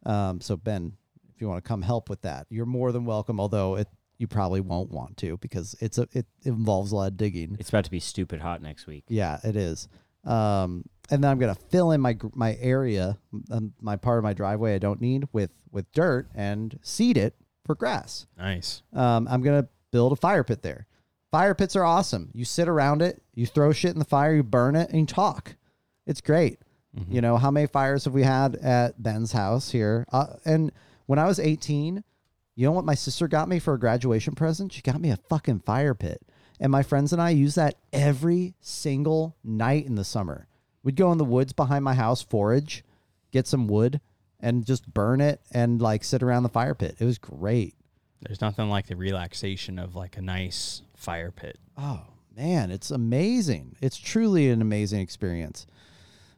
Um, 0.06 0.42
so 0.42 0.56
Ben, 0.56 0.94
if 1.34 1.42
you 1.42 1.48
want 1.48 1.64
to 1.64 1.68
come 1.68 1.82
help 1.82 2.10
with 2.10 2.22
that, 2.22 2.46
you're 2.50 2.66
more 2.68 2.92
than 2.92 3.06
welcome. 3.06 3.40
Although 3.40 3.78
it, 3.78 3.88
you 4.20 4.28
probably 4.28 4.62
won't 4.62 4.92
want 4.92 5.18
to 5.18 5.38
because 5.38 5.76
it's 5.80 5.98
a 5.98 6.08
it 6.12 6.28
involves 6.44 6.92
a 6.92 6.96
lot 6.96 7.08
of 7.08 7.18
digging. 7.18 7.58
It's 7.60 7.70
about 7.70 7.86
to 7.86 7.92
be 7.92 8.00
stupid 8.00 8.42
hot 8.42 8.62
next 8.62 8.86
week. 8.86 9.06
Yeah, 9.08 9.40
it 9.44 9.56
is. 9.56 9.88
Um, 10.24 10.86
and 11.12 11.24
then 11.24 11.32
I'm 11.32 11.40
gonna 11.40 11.56
fill 11.70 11.92
in 11.92 12.02
my 12.02 12.18
my 12.36 12.56
area, 12.60 13.18
um, 13.52 13.74
my 13.82 13.96
part 13.96 14.18
of 14.18 14.24
my 14.24 14.34
driveway 14.34 14.76
I 14.76 14.80
don't 14.80 15.02
need 15.02 15.28
with 15.34 15.52
with 15.72 15.92
dirt 15.92 16.28
and 16.36 16.78
seed 16.82 17.18
it 17.18 17.36
for 17.66 17.76
grass 17.76 18.26
Nice. 18.38 18.82
um, 18.94 19.28
I'm 19.30 19.42
gonna 19.42 19.68
build 19.92 20.12
a 20.14 20.16
fire 20.16 20.44
pit 20.44 20.62
there. 20.62 20.88
Fire 21.32 21.54
pits 21.54 21.76
are 21.76 21.84
awesome. 21.84 22.32
You 22.34 22.44
sit 22.46 22.68
around 22.68 23.02
it, 23.04 23.22
you 23.36 23.46
throw 23.46 23.72
shit 23.72 23.92
in 23.94 24.00
the 24.00 24.06
fire, 24.06 24.34
you 24.34 24.42
burn 24.44 24.76
it, 24.76 24.90
and 24.90 25.00
you 25.02 25.06
talk. 25.06 25.56
It's 26.08 26.22
great. 26.22 26.60
You 27.08 27.22
know 27.22 27.38
how 27.38 27.52
many 27.52 27.68
fires 27.68 28.04
have 28.06 28.14
we 28.16 28.24
had 28.24 28.56
at 28.58 29.02
Ben's 29.02 29.32
house 29.32 29.70
here? 29.70 30.06
Uh, 30.12 30.26
and 30.44 30.72
when 31.06 31.18
I 31.20 31.28
was 31.28 31.40
18, 31.40 32.04
you 32.56 32.66
know 32.66 32.72
what 32.74 32.84
my 32.84 32.96
sister 32.96 33.28
got 33.28 33.48
me 33.48 33.60
for 33.60 33.76
a 33.76 33.80
graduation 33.80 34.34
present? 34.36 34.74
She 34.74 34.82
got 34.82 35.00
me 35.00 35.12
a 35.12 35.16
fucking 35.30 35.60
fire 35.62 35.94
pit, 35.94 36.22
and 36.60 36.72
my 36.72 36.82
friends 36.84 37.14
and 37.14 37.22
I 37.22 37.30
use 37.30 37.56
that 37.56 37.76
every 37.94 38.56
single 38.60 39.38
night 39.46 39.86
in 39.86 39.96
the 39.96 40.04
summer. 40.04 40.48
We'd 40.84 40.96
go 40.96 41.12
in 41.12 41.18
the 41.18 41.26
woods 41.26 41.54
behind 41.54 41.84
my 41.84 41.94
house, 41.94 42.22
forage, 42.22 42.84
get 43.32 43.48
some 43.48 43.68
wood, 43.68 44.00
and 44.40 44.66
just 44.66 44.94
burn 44.94 45.22
it 45.22 45.42
and 45.52 45.82
like 45.82 46.04
sit 46.04 46.24
around 46.24 46.44
the 46.44 46.50
fire 46.50 46.76
pit. 46.76 46.96
It 47.00 47.06
was 47.06 47.18
great. 47.18 47.76
There's 48.22 48.42
nothing 48.42 48.70
like 48.70 48.88
the 48.88 48.96
relaxation 48.96 49.80
of 49.80 49.96
like 49.96 50.18
a 50.18 50.22
nice 50.22 50.82
fire 50.96 51.32
pit. 51.32 51.58
Oh 51.78 52.02
man, 52.36 52.72
it's 52.72 52.92
amazing. 52.92 53.76
It's 53.82 53.98
truly 53.98 54.50
an 54.50 54.62
amazing 54.62 55.02
experience. 55.02 55.68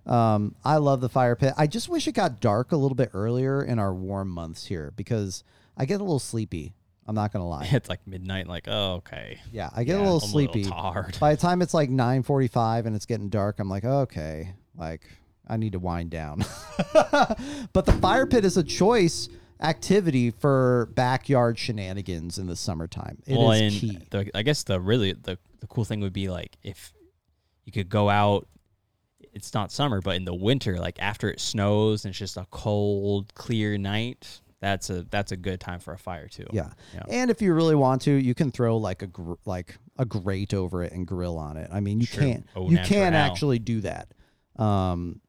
Um, 0.06 0.56
I 0.66 0.78
love 0.78 1.02
the 1.02 1.10
fire 1.10 1.36
pit. 1.36 1.54
I 1.58 1.68
just 1.68 1.90
wish 1.90 2.08
it 2.08 2.14
got 2.14 2.40
dark 2.40 2.72
a 2.72 2.78
little 2.78 2.96
bit 2.96 3.12
earlier 3.14 3.64
in 3.64 3.78
our 3.78 3.94
warm 3.94 4.30
months 4.30 4.66
here 4.66 4.92
because 4.96 5.44
I 5.78 5.86
get 5.86 6.02
a 6.02 6.04
little 6.04 6.20
sleepy. 6.20 6.74
I'm 7.12 7.15
not 7.15 7.34
gonna 7.34 7.48
lie. 7.48 7.68
It's 7.74 7.89
like 7.89 8.08
midnight. 8.08 8.48
Like, 8.48 8.68
oh, 8.70 8.94
okay. 8.96 9.39
Yeah, 9.51 9.70
I 9.75 9.84
get 9.84 9.98
Yeah, 9.98 10.03
a 10.03 10.03
little 10.03 10.22
I'm 10.24 10.30
sleepy. 10.30 10.63
tired. 10.63 11.18
By 11.20 11.36
the 11.36 11.41
time 11.41 11.62
it's 11.62 11.74
like 11.74 11.89
9:45 11.89 12.86
and 12.86 12.96
it's 12.96 13.06
getting 13.06 13.27
dark, 13.27 13.60
I'm 13.60 13.70
like, 13.70 13.84
okay, 13.84 14.53
like 14.77 15.01
I 15.48 15.58
need 15.58 15.74
to 15.74 15.80
wind 15.80 16.10
down. 16.12 16.46
but 16.94 17.86
the 17.86 17.98
fire 18.01 18.25
pit 18.25 18.46
is 18.46 18.56
a 18.56 18.63
choice 18.63 19.27
activity 19.60 20.32
for 20.32 20.89
backyard 20.96 21.60
shenanigans 21.60 22.38
in 22.38 22.48
the 22.48 22.56
summertime. 22.56 23.22
It 23.27 23.34
is 23.34 23.38
well, 23.38 23.51
and 23.51 23.74
key. 23.74 24.00
The, 24.10 24.32
I 24.34 24.41
guess 24.44 24.63
the 24.63 24.80
really 24.80 25.12
the, 25.13 25.38
the 25.60 25.68
cool 25.68 25.84
thing 25.84 26.00
would 26.00 26.13
be 26.13 26.30
like 26.30 26.58
if 26.63 26.94
you 27.65 27.72
could 27.74 27.89
go 27.89 28.10
out. 28.10 28.48
It's 29.34 29.53
not 29.53 29.72
summer, 29.72 30.01
but 30.01 30.15
in 30.18 30.25
the 30.25 30.34
winter, 30.34 30.77
like 30.77 30.98
after 31.00 31.30
it 31.30 31.39
snows 31.39 32.03
and 32.06 32.10
it's 32.12 32.20
just 32.20 32.36
a 32.38 32.46
cold, 32.51 33.34
clear 33.34 33.77
night. 33.77 34.41
That's 34.62 34.89
a 34.91 35.03
that's 35.10 35.32
a 35.32 35.38
good 35.38 35.60
time 35.60 35.80
for 35.80 35.91
a 35.94 35.98
fire 35.98 36.27
too. 36.27 36.46
Yeah. 36.51 36.70
Yeah. 36.94 37.03
And 37.10 37.32
if 37.32 37.41
you 37.41 37.53
really 37.53 37.74
want 37.75 38.03
to, 38.03 38.12
you 38.12 38.36
can 38.36 38.51
throw 38.51 38.77
like 38.77 39.01
a 39.01 39.08
gr- 39.08 39.34
like 39.46 39.77
a 39.98 40.06
grate 40.06 40.53
over 40.53 40.84
it 40.84 40.94
and 40.94 41.06
grill 41.08 41.38
on 41.38 41.58
it. 41.58 41.68
I 41.74 41.80
mean, 41.80 42.00
you 42.00 42.06
True. 42.06 42.24
can't 42.24 42.48
Au 42.56 42.70
you 42.70 42.77
can 42.77 43.13
naturel. 43.13 43.32
actually 43.32 43.60
do 43.60 43.82
that. 43.82 44.13
Um, 44.58 45.20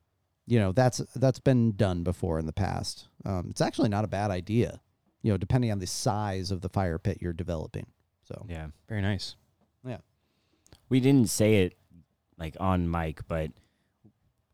you 0.47 0.59
know, 0.59 0.73
that's 0.73 0.99
that's 1.17 1.39
been 1.39 1.73
done 1.77 2.03
before 2.03 2.39
in 2.39 2.45
the 2.47 2.53
past. 2.53 3.09
Um, 3.25 3.47
it's 3.51 3.63
actually 3.63 3.89
not 3.89 4.05
a 4.05 4.09
bad 4.09 4.31
idea. 4.31 4.81
You 5.23 5.33
know, 5.33 5.39
depending 5.39 5.73
on 5.73 5.79
the 5.79 5.87
size 5.87 6.51
of 6.51 6.61
the 6.61 6.69
fire 6.69 6.99
pit 6.99 7.19
you're 7.23 7.33
developing. 7.33 7.87
So 8.25 8.45
Yeah. 8.51 8.67
Very 8.89 9.01
nice. 9.01 9.37
yeah. 9.87 9.99
We 10.91 11.01
didn't 11.01 11.31
say 11.31 11.63
it 11.65 11.75
like 12.39 12.57
on 12.61 12.91
mic, 12.91 13.27
but 13.29 13.51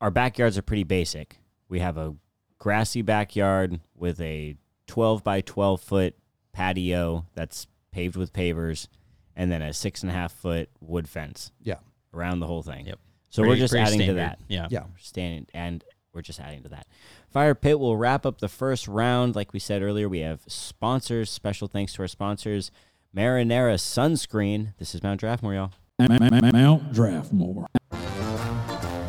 our 0.00 0.10
backyards 0.12 0.56
are 0.56 0.62
pretty 0.62 0.84
basic. 0.84 1.38
We 1.68 1.80
have 1.80 1.96
a 1.98 2.14
grassy 2.58 3.02
backyard 3.02 3.80
with 3.96 4.20
a 4.20 4.56
12 4.88 5.22
by 5.22 5.40
12 5.40 5.80
foot 5.80 6.14
patio 6.52 7.24
that's 7.34 7.66
paved 7.92 8.16
with 8.16 8.32
pavers, 8.32 8.88
and 9.36 9.50
then 9.52 9.62
a 9.62 9.72
six 9.72 10.02
and 10.02 10.10
a 10.10 10.14
half 10.14 10.32
foot 10.32 10.68
wood 10.80 11.08
fence 11.08 11.52
Yeah. 11.62 11.76
around 12.12 12.40
the 12.40 12.46
whole 12.46 12.62
thing. 12.62 12.86
Yep. 12.86 12.98
So 13.30 13.42
we're 13.42 13.56
just 13.56 13.72
pretty 13.72 13.86
adding 13.86 13.98
to 14.00 14.04
standard. 14.06 14.22
that. 14.22 14.38
Yeah. 14.48 14.66
Yeah. 14.70 14.80
We're 14.82 14.98
standing 14.98 15.46
and 15.54 15.84
we're 16.12 16.22
just 16.22 16.40
adding 16.40 16.62
to 16.64 16.68
that. 16.70 16.86
Fire 17.30 17.54
Pit 17.54 17.78
will 17.78 17.96
wrap 17.96 18.24
up 18.26 18.38
the 18.38 18.48
first 18.48 18.88
round. 18.88 19.36
Like 19.36 19.52
we 19.52 19.58
said 19.60 19.82
earlier, 19.82 20.08
we 20.08 20.20
have 20.20 20.40
sponsors. 20.48 21.30
Special 21.30 21.68
thanks 21.68 21.92
to 21.94 22.02
our 22.02 22.08
sponsors, 22.08 22.70
Marinara 23.14 23.74
Sunscreen. 23.74 24.74
This 24.78 24.94
is 24.94 25.02
Mount 25.02 25.20
Draftmore, 25.20 25.54
y'all. 25.54 25.72
Mount 26.08 26.92
Draftmore. 26.94 27.66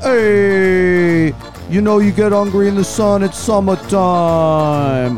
Hey, 0.01 1.33
you 1.69 1.81
know 1.81 1.99
you 1.99 2.11
get 2.11 2.31
hungry 2.31 2.67
in 2.67 2.75
the 2.75 2.83
sun, 2.83 3.21
it's 3.23 3.37
summertime. 3.37 5.17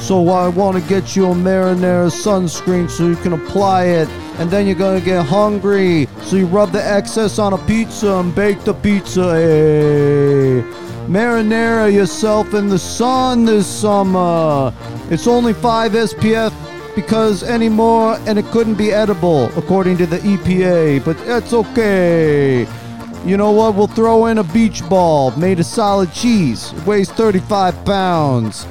So 0.00 0.28
I 0.30 0.48
want 0.48 0.82
to 0.82 0.88
get 0.88 1.14
you 1.14 1.26
a 1.26 1.34
marinara 1.34 2.10
sunscreen 2.10 2.90
so 2.90 3.06
you 3.06 3.16
can 3.16 3.34
apply 3.34 3.84
it. 3.84 4.08
And 4.38 4.50
then 4.50 4.66
you're 4.66 4.74
going 4.74 4.98
to 4.98 5.04
get 5.04 5.24
hungry. 5.26 6.08
So 6.22 6.36
you 6.36 6.46
rub 6.46 6.72
the 6.72 6.82
excess 6.82 7.38
on 7.38 7.52
a 7.52 7.58
pizza 7.58 8.14
and 8.14 8.34
bake 8.34 8.64
the 8.64 8.74
pizza. 8.74 9.34
Hey, 9.34 10.64
marinara 11.06 11.92
yourself 11.92 12.54
in 12.54 12.68
the 12.68 12.78
sun 12.78 13.44
this 13.44 13.66
summer. 13.66 14.72
It's 15.10 15.26
only 15.26 15.52
5 15.52 15.92
SPF 15.92 16.94
because 16.96 17.42
anymore 17.42 18.18
and 18.26 18.38
it 18.38 18.46
couldn't 18.46 18.76
be 18.76 18.92
edible 18.92 19.46
according 19.56 19.98
to 19.98 20.06
the 20.06 20.18
EPA, 20.18 21.04
but 21.04 21.18
that's 21.26 21.52
okay. 21.52 22.66
You 23.24 23.36
know 23.36 23.50
what? 23.50 23.74
We'll 23.74 23.86
throw 23.86 24.26
in 24.26 24.38
a 24.38 24.44
beach 24.44 24.88
ball 24.88 25.30
made 25.36 25.60
of 25.60 25.66
solid 25.66 26.10
cheese. 26.12 26.72
It 26.72 26.86
weighs 26.86 27.10
35 27.10 27.84
pounds. 27.84 28.66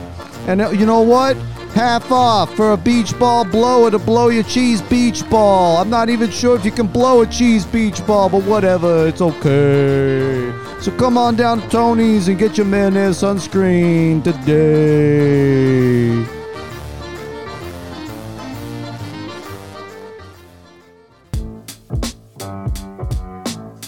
And 0.49 0.61
you 0.79 0.87
know 0.87 1.01
what? 1.01 1.37
Half 1.75 2.11
off 2.11 2.55
for 2.55 2.71
a 2.71 2.77
beach 2.77 3.17
ball 3.19 3.45
blower 3.45 3.91
to 3.91 3.99
blow 3.99 4.29
your 4.29 4.41
cheese 4.41 4.81
beach 4.81 5.21
ball. 5.29 5.77
I'm 5.77 5.91
not 5.91 6.09
even 6.09 6.31
sure 6.31 6.55
if 6.55 6.65
you 6.65 6.71
can 6.71 6.87
blow 6.87 7.21
a 7.21 7.27
cheese 7.27 7.67
beach 7.67 8.03
ball, 8.07 8.29
but 8.29 8.41
whatever, 8.45 9.07
it's 9.07 9.21
okay. 9.21 10.51
So 10.81 10.91
come 10.97 11.19
on 11.19 11.35
down 11.35 11.61
to 11.61 11.69
Tony's 11.69 12.29
and 12.29 12.39
get 12.39 12.57
your 12.57 12.65
mayonnaise 12.65 13.21
sunscreen 13.21 14.23
today. 14.23 16.15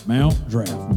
Mount 0.06 0.36
Draftmore. 0.48 0.91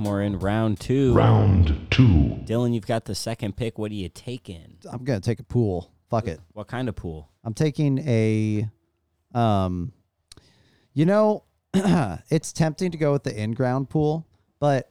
Mount 0.00 0.10
Draftmore 0.10 0.26
in 0.26 0.38
round 0.38 0.80
two. 0.80 1.14
Round 1.14 1.86
two. 1.90 2.38
Dylan, 2.44 2.74
you've 2.74 2.86
got 2.86 3.04
the 3.04 3.14
second 3.14 3.56
pick. 3.56 3.78
What 3.78 3.90
are 3.90 3.94
you 3.94 4.08
taking? 4.08 4.78
I'm 4.90 5.04
gonna 5.04 5.20
take 5.20 5.40
a 5.40 5.44
pool. 5.44 5.92
Fuck 6.08 6.26
it. 6.26 6.40
What 6.52 6.68
kind 6.68 6.88
of 6.88 6.96
pool? 6.96 7.30
I'm 7.44 7.54
taking 7.54 7.98
a 8.00 8.68
um 9.34 9.92
you 10.92 11.06
know, 11.06 11.44
it's 11.74 12.52
tempting 12.52 12.90
to 12.90 12.98
go 12.98 13.12
with 13.12 13.22
the 13.22 13.40
in-ground 13.40 13.88
pool, 13.90 14.26
but 14.58 14.90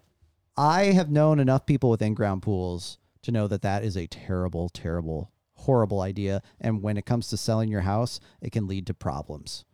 I 0.55 0.85
have 0.85 1.09
known 1.09 1.39
enough 1.39 1.65
people 1.65 1.89
with 1.89 2.01
in-ground 2.01 2.41
pools 2.41 2.97
to 3.23 3.31
know 3.31 3.47
that 3.47 3.61
that 3.63 3.83
is 3.83 3.97
a 3.97 4.07
terrible, 4.07 4.69
terrible, 4.69 5.31
horrible 5.55 5.99
idea 5.99 6.41
and 6.61 6.81
when 6.81 6.97
it 6.97 7.05
comes 7.05 7.27
to 7.29 7.37
selling 7.37 7.69
your 7.69 7.81
house, 7.81 8.19
it 8.41 8.51
can 8.51 8.65
lead 8.65 8.87
to 8.87 8.93
problems 8.93 9.65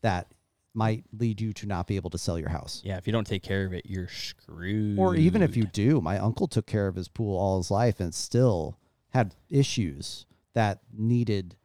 that 0.00 0.28
might 0.74 1.04
lead 1.16 1.40
you 1.40 1.52
to 1.52 1.66
not 1.66 1.86
be 1.86 1.96
able 1.96 2.10
to 2.10 2.18
sell 2.18 2.38
your 2.38 2.48
house. 2.48 2.82
Yeah, 2.84 2.96
if 2.98 3.06
you 3.06 3.12
don't 3.12 3.26
take 3.26 3.42
care 3.42 3.64
of 3.64 3.72
it, 3.72 3.86
you're 3.86 4.08
screwed. 4.08 4.98
Or 4.98 5.14
even 5.14 5.40
if 5.40 5.56
you 5.56 5.64
do, 5.64 6.00
my 6.00 6.18
uncle 6.18 6.48
took 6.48 6.66
care 6.66 6.88
of 6.88 6.96
his 6.96 7.08
pool 7.08 7.38
all 7.38 7.58
his 7.58 7.70
life 7.70 8.00
and 8.00 8.12
still 8.12 8.78
had 9.10 9.34
issues 9.48 10.26
that 10.54 10.80
needed 10.92 11.56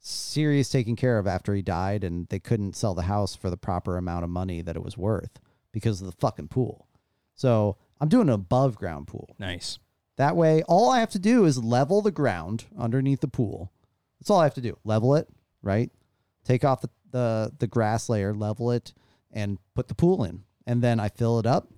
serious 0.00 0.68
taking 0.68 0.96
care 0.96 1.18
of 1.18 1.26
after 1.26 1.54
he 1.54 1.62
died, 1.62 2.04
and 2.04 2.26
they 2.28 2.38
couldn't 2.38 2.76
sell 2.76 2.94
the 2.94 3.02
house 3.02 3.34
for 3.34 3.50
the 3.50 3.56
proper 3.56 3.96
amount 3.96 4.24
of 4.24 4.30
money 4.30 4.62
that 4.62 4.76
it 4.76 4.82
was 4.82 4.98
worth 4.98 5.40
because 5.72 6.00
of 6.00 6.06
the 6.06 6.16
fucking 6.18 6.48
pool. 6.48 6.88
So 7.34 7.76
I'm 8.00 8.08
doing 8.08 8.28
an 8.28 8.34
above 8.34 8.76
ground 8.76 9.06
pool. 9.06 9.34
Nice. 9.38 9.78
That 10.16 10.36
way, 10.36 10.62
all 10.68 10.90
I 10.90 11.00
have 11.00 11.10
to 11.10 11.18
do 11.18 11.44
is 11.44 11.62
level 11.62 12.00
the 12.00 12.12
ground 12.12 12.66
underneath 12.78 13.20
the 13.20 13.28
pool. 13.28 13.72
That's 14.20 14.30
all 14.30 14.40
I 14.40 14.44
have 14.44 14.54
to 14.54 14.60
do. 14.60 14.78
Level 14.84 15.16
it, 15.16 15.28
right? 15.62 15.90
Take 16.44 16.64
off 16.64 16.80
the, 16.80 16.90
the, 17.10 17.52
the 17.58 17.66
grass 17.66 18.08
layer, 18.08 18.34
level 18.34 18.70
it, 18.70 18.92
and 19.32 19.58
put 19.74 19.88
the 19.88 19.94
pool 19.94 20.24
in. 20.24 20.44
And 20.66 20.82
then 20.82 21.00
I 21.00 21.08
fill 21.08 21.38
it 21.38 21.46
up. 21.46 21.68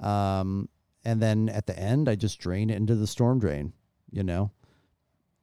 Um, 0.00 0.68
and 1.04 1.20
then 1.20 1.48
at 1.48 1.66
the 1.66 1.78
end, 1.78 2.08
I 2.08 2.14
just 2.14 2.38
drain 2.38 2.70
it 2.70 2.76
into 2.76 2.94
the 2.94 3.06
storm 3.06 3.38
drain, 3.38 3.72
you 4.10 4.22
know? 4.22 4.50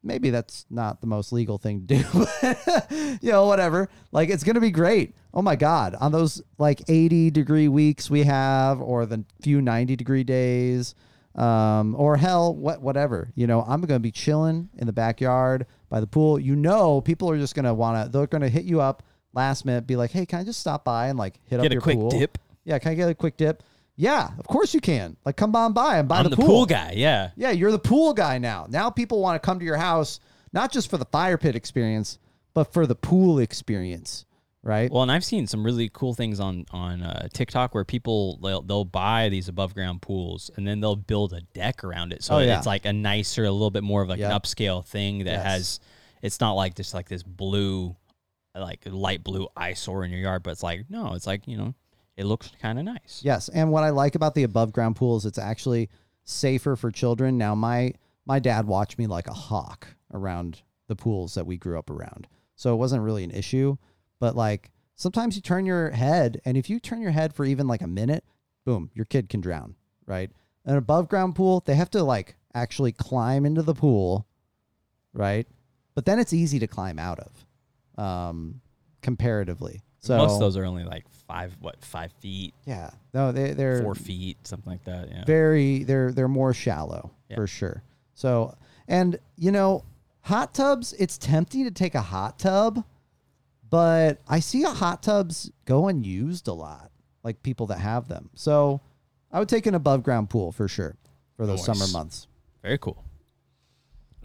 Maybe 0.04 0.30
that's 0.30 0.66
not 0.70 1.02
the 1.02 1.08
most 1.08 1.34
legal 1.34 1.58
thing 1.58 1.86
to 1.88 1.98
do, 1.98 2.04
but 2.14 2.88
you 3.22 3.32
know, 3.32 3.46
whatever. 3.46 3.90
Like 4.12 4.30
it's 4.30 4.44
gonna 4.44 4.62
be 4.62 4.72
great. 4.72 5.16
Oh 5.34 5.42
my 5.42 5.56
god, 5.56 5.96
on 5.96 6.12
those 6.12 6.42
like 6.58 6.82
80 6.88 7.32
degree 7.32 7.68
weeks 7.68 8.10
we 8.10 8.24
have, 8.24 8.80
or 8.80 9.06
the 9.06 9.26
few 9.42 9.60
90 9.60 9.96
degree 9.96 10.24
days, 10.24 10.96
um, 11.36 11.96
or 11.98 12.16
hell, 12.16 12.56
what 12.56 12.82
whatever. 12.82 13.32
You 13.36 13.48
know, 13.48 13.64
I'm 13.68 13.82
gonna 13.82 14.00
be 14.00 14.12
chilling 14.12 14.70
in 14.78 14.88
the 14.88 14.94
backyard 14.94 15.66
by 15.90 16.00
the 16.00 16.08
pool. 16.08 16.40
You 16.40 16.56
know, 16.56 17.02
people 17.02 17.30
are 17.30 17.38
just 17.38 17.56
gonna 17.56 17.74
wanna 17.74 18.10
they're 18.10 18.28
gonna 18.28 18.50
hit 18.50 18.66
you 18.66 18.82
up 18.82 19.04
last 19.34 19.66
minute, 19.66 19.86
be 19.88 19.96
like, 19.96 20.12
hey, 20.12 20.26
can 20.26 20.40
I 20.40 20.44
just 20.44 20.60
stop 20.60 20.84
by 20.84 21.08
and 21.08 21.18
like 21.18 21.40
hit 21.46 21.60
up 21.60 21.64
Get 21.64 21.72
a 21.72 21.76
your 21.76 21.82
quick 21.82 21.98
pool? 21.98 22.10
dip. 22.10 22.38
Yeah, 22.64 22.80
can 22.80 22.92
I 22.92 22.96
get 22.96 23.10
a 23.10 23.16
quick 23.16 23.38
dip? 23.38 23.64
Yeah, 23.96 24.30
of 24.38 24.46
course 24.48 24.74
you 24.74 24.80
can. 24.80 25.18
Like, 25.26 25.38
come 25.38 25.56
on 25.56 25.74
by 25.74 25.98
and 25.98 26.08
buy 26.08 26.20
I'm 26.20 26.26
the, 26.26 26.30
the 26.32 26.36
pool 26.38 26.66
guy. 26.66 26.94
Yeah. 26.96 27.32
yeah, 27.36 27.50
you're 27.52 27.72
the 27.72 27.80
pool 27.80 28.14
guy 28.14 28.38
now. 28.38 28.68
Now 28.70 28.90
people 28.92 29.22
want 29.22 29.42
to 29.42 29.46
come 29.46 29.58
to 29.60 29.66
your 29.66 29.78
house 29.78 30.20
not 30.54 30.72
just 30.72 30.90
for 30.90 30.98
the 30.98 31.06
fire 31.06 31.38
pit 31.38 31.56
experience, 31.56 32.20
but 32.54 32.72
for 32.74 32.86
the 32.86 32.96
pool 32.96 33.40
experience, 33.40 34.26
right? 34.68 34.92
Well, 34.92 35.02
and 35.02 35.12
I've 35.12 35.24
seen 35.26 35.48
some 35.48 35.64
really 35.64 35.90
cool 35.92 36.14
things 36.14 36.40
on 36.40 36.66
on 36.72 37.02
uh, 37.02 37.28
TikTok 37.34 37.74
where 37.74 37.86
people 37.86 38.38
they'll, 38.44 38.62
they'll 38.62 38.86
buy 38.86 39.30
these 39.30 39.48
above 39.48 39.74
ground 39.74 40.02
pools 40.02 40.52
and 40.56 40.68
then 40.68 40.80
they'll 40.82 40.96
build 40.96 41.34
a 41.34 41.42
deck 41.42 41.84
around 41.84 42.14
it, 42.14 42.24
so 42.24 42.36
Oh, 42.36 42.40
yeah. 42.40 42.58
it's 42.58 42.68
like 42.68 42.86
a 42.86 42.94
nicer, 42.94 43.46
a 43.46 43.52
little 43.52 43.72
bit 43.72 43.84
more 43.84 44.02
of 44.04 44.10
like 44.10 44.20
Yep. 44.20 44.32
an 44.32 44.40
upscale 44.40 44.86
thing 44.86 45.20
that 45.20 45.32
Yes. 45.32 45.46
has. 45.46 45.80
It's 46.22 46.40
not 46.40 46.54
like 46.54 46.76
just 46.76 46.94
like 46.94 47.08
this 47.08 47.24
blue, 47.24 47.96
like 48.56 48.82
light 48.86 49.24
blue 49.24 49.48
eyesore 49.56 50.04
in 50.04 50.12
your 50.12 50.20
yard, 50.20 50.44
but 50.44 50.52
it's 50.52 50.64
like 50.64 50.86
no, 50.90 51.14
it's 51.14 51.28
like 51.28 51.48
you 51.48 51.58
know, 51.58 51.74
it 52.16 52.26
looks 52.26 52.52
kind 52.62 52.78
of 52.80 52.86
nice. 52.86 53.22
Yes, 53.24 53.50
and 53.50 53.72
what 53.72 53.84
I 53.84 53.92
like 53.92 54.16
about 54.16 54.36
the 54.36 54.44
above 54.44 54.74
ground 54.74 54.96
pools, 54.96 55.26
it's 55.26 55.38
actually 55.38 55.90
safer 56.24 56.76
for 56.76 56.92
children. 56.92 57.38
Now, 57.38 57.56
my 57.56 57.94
my 58.26 58.40
dad 58.40 58.66
watched 58.66 58.98
me 58.98 59.08
like 59.08 59.28
a 59.28 59.34
hawk 59.34 59.88
around 60.14 60.62
the 60.88 60.96
pools 60.96 61.36
that 61.36 61.46
we 61.46 61.58
grew 61.58 61.78
up 61.78 61.90
around, 61.90 62.28
so 62.56 62.74
it 62.74 62.78
wasn't 62.78 63.04
really 63.04 63.24
an 63.24 63.32
issue. 63.32 63.78
But 64.20 64.36
like 64.36 64.72
sometimes 64.96 65.36
you 65.36 65.42
turn 65.42 65.66
your 65.66 65.92
head, 65.92 66.42
and 66.46 66.58
if 66.58 66.70
you 66.70 66.80
turn 66.80 67.02
your 67.02 67.12
head 67.12 67.34
for 67.34 67.46
even 67.46 67.68
like 67.68 67.82
a 67.82 67.88
minute, 67.88 68.24
boom, 68.66 68.90
your 68.94 69.06
kid 69.06 69.30
can 69.30 69.42
drown. 69.42 69.76
Right? 70.06 70.32
An 70.66 70.76
above 70.78 71.08
ground 71.10 71.36
pool, 71.36 71.62
they 71.66 71.76
have 71.76 71.90
to 71.92 72.04
like 72.04 72.36
actually 72.54 72.92
climb 72.92 73.46
into 73.46 73.62
the 73.62 73.74
pool, 73.74 74.26
right? 75.14 75.48
But 75.96 76.06
then 76.06 76.20
it's 76.20 76.34
easy 76.34 76.60
to 76.60 76.68
climb 76.68 77.00
out 77.00 77.20
of, 77.20 78.04
um, 78.04 78.62
comparatively. 79.02 79.82
So 80.00 80.18
Most 80.18 80.34
of 80.36 80.40
those 80.40 80.58
are 80.58 80.66
only 80.66 80.84
like 80.84 81.06
five, 81.28 81.56
what 81.60 81.84
five 81.84 82.12
feet, 82.20 82.54
yeah, 82.66 82.92
no, 83.14 83.32
they 83.32 83.52
they're 83.52 83.82
four 83.84 83.96
feet, 83.96 84.38
something 84.48 84.72
like 84.72 84.84
that. 84.86 85.10
Yeah. 85.10 85.26
very 85.26 85.84
they're 85.84 86.12
they're 86.12 86.28
more 86.28 86.54
shallow 86.54 87.12
Yeah. 87.30 87.36
for 87.38 87.48
sure. 87.48 87.84
So 88.14 88.56
and 88.88 89.20
you 89.38 89.52
know, 89.52 89.84
hot 90.22 90.54
tubs, 90.54 90.94
it's 91.00 91.18
tempting 91.18 91.64
to 91.66 91.72
take 91.72 91.96
a 91.96 92.02
hot 92.02 92.40
tub, 92.40 92.84
but 93.70 94.20
I 94.28 94.40
see 94.40 94.64
a 94.64 94.70
hot 94.70 95.04
tubs 95.04 95.52
go 95.66 95.88
unused 95.88 96.48
a 96.48 96.54
lot, 96.54 96.92
like 97.24 97.42
people 97.44 97.68
that 97.68 97.80
have 97.80 98.08
them. 98.08 98.30
So 98.36 98.82
I 99.32 99.40
would 99.40 99.50
take 99.50 99.66
an 99.66 99.76
above 99.76 100.04
ground 100.04 100.30
pool 100.30 100.52
for 100.52 100.68
sure 100.68 100.96
for 101.36 101.46
those 101.46 101.68
Nice. 101.68 101.78
summer 101.80 101.92
months. 101.92 102.28
Very 102.62 102.78
cool. 102.78 103.04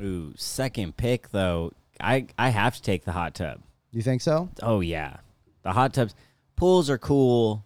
Ooh, 0.00 0.32
second 0.36 0.96
pick 0.96 1.30
though. 1.30 1.72
I 2.00 2.26
I 2.38 2.48
have 2.48 2.74
to 2.76 2.82
take 2.82 3.04
the 3.04 3.12
hot 3.12 3.34
tub. 3.34 3.60
You 3.92 4.02
think 4.02 4.22
so? 4.22 4.48
Oh 4.62 4.80
yeah, 4.80 5.18
the 5.62 5.72
hot 5.72 5.92
tubs, 5.94 6.14
pools 6.56 6.88
are 6.90 6.98
cool. 6.98 7.64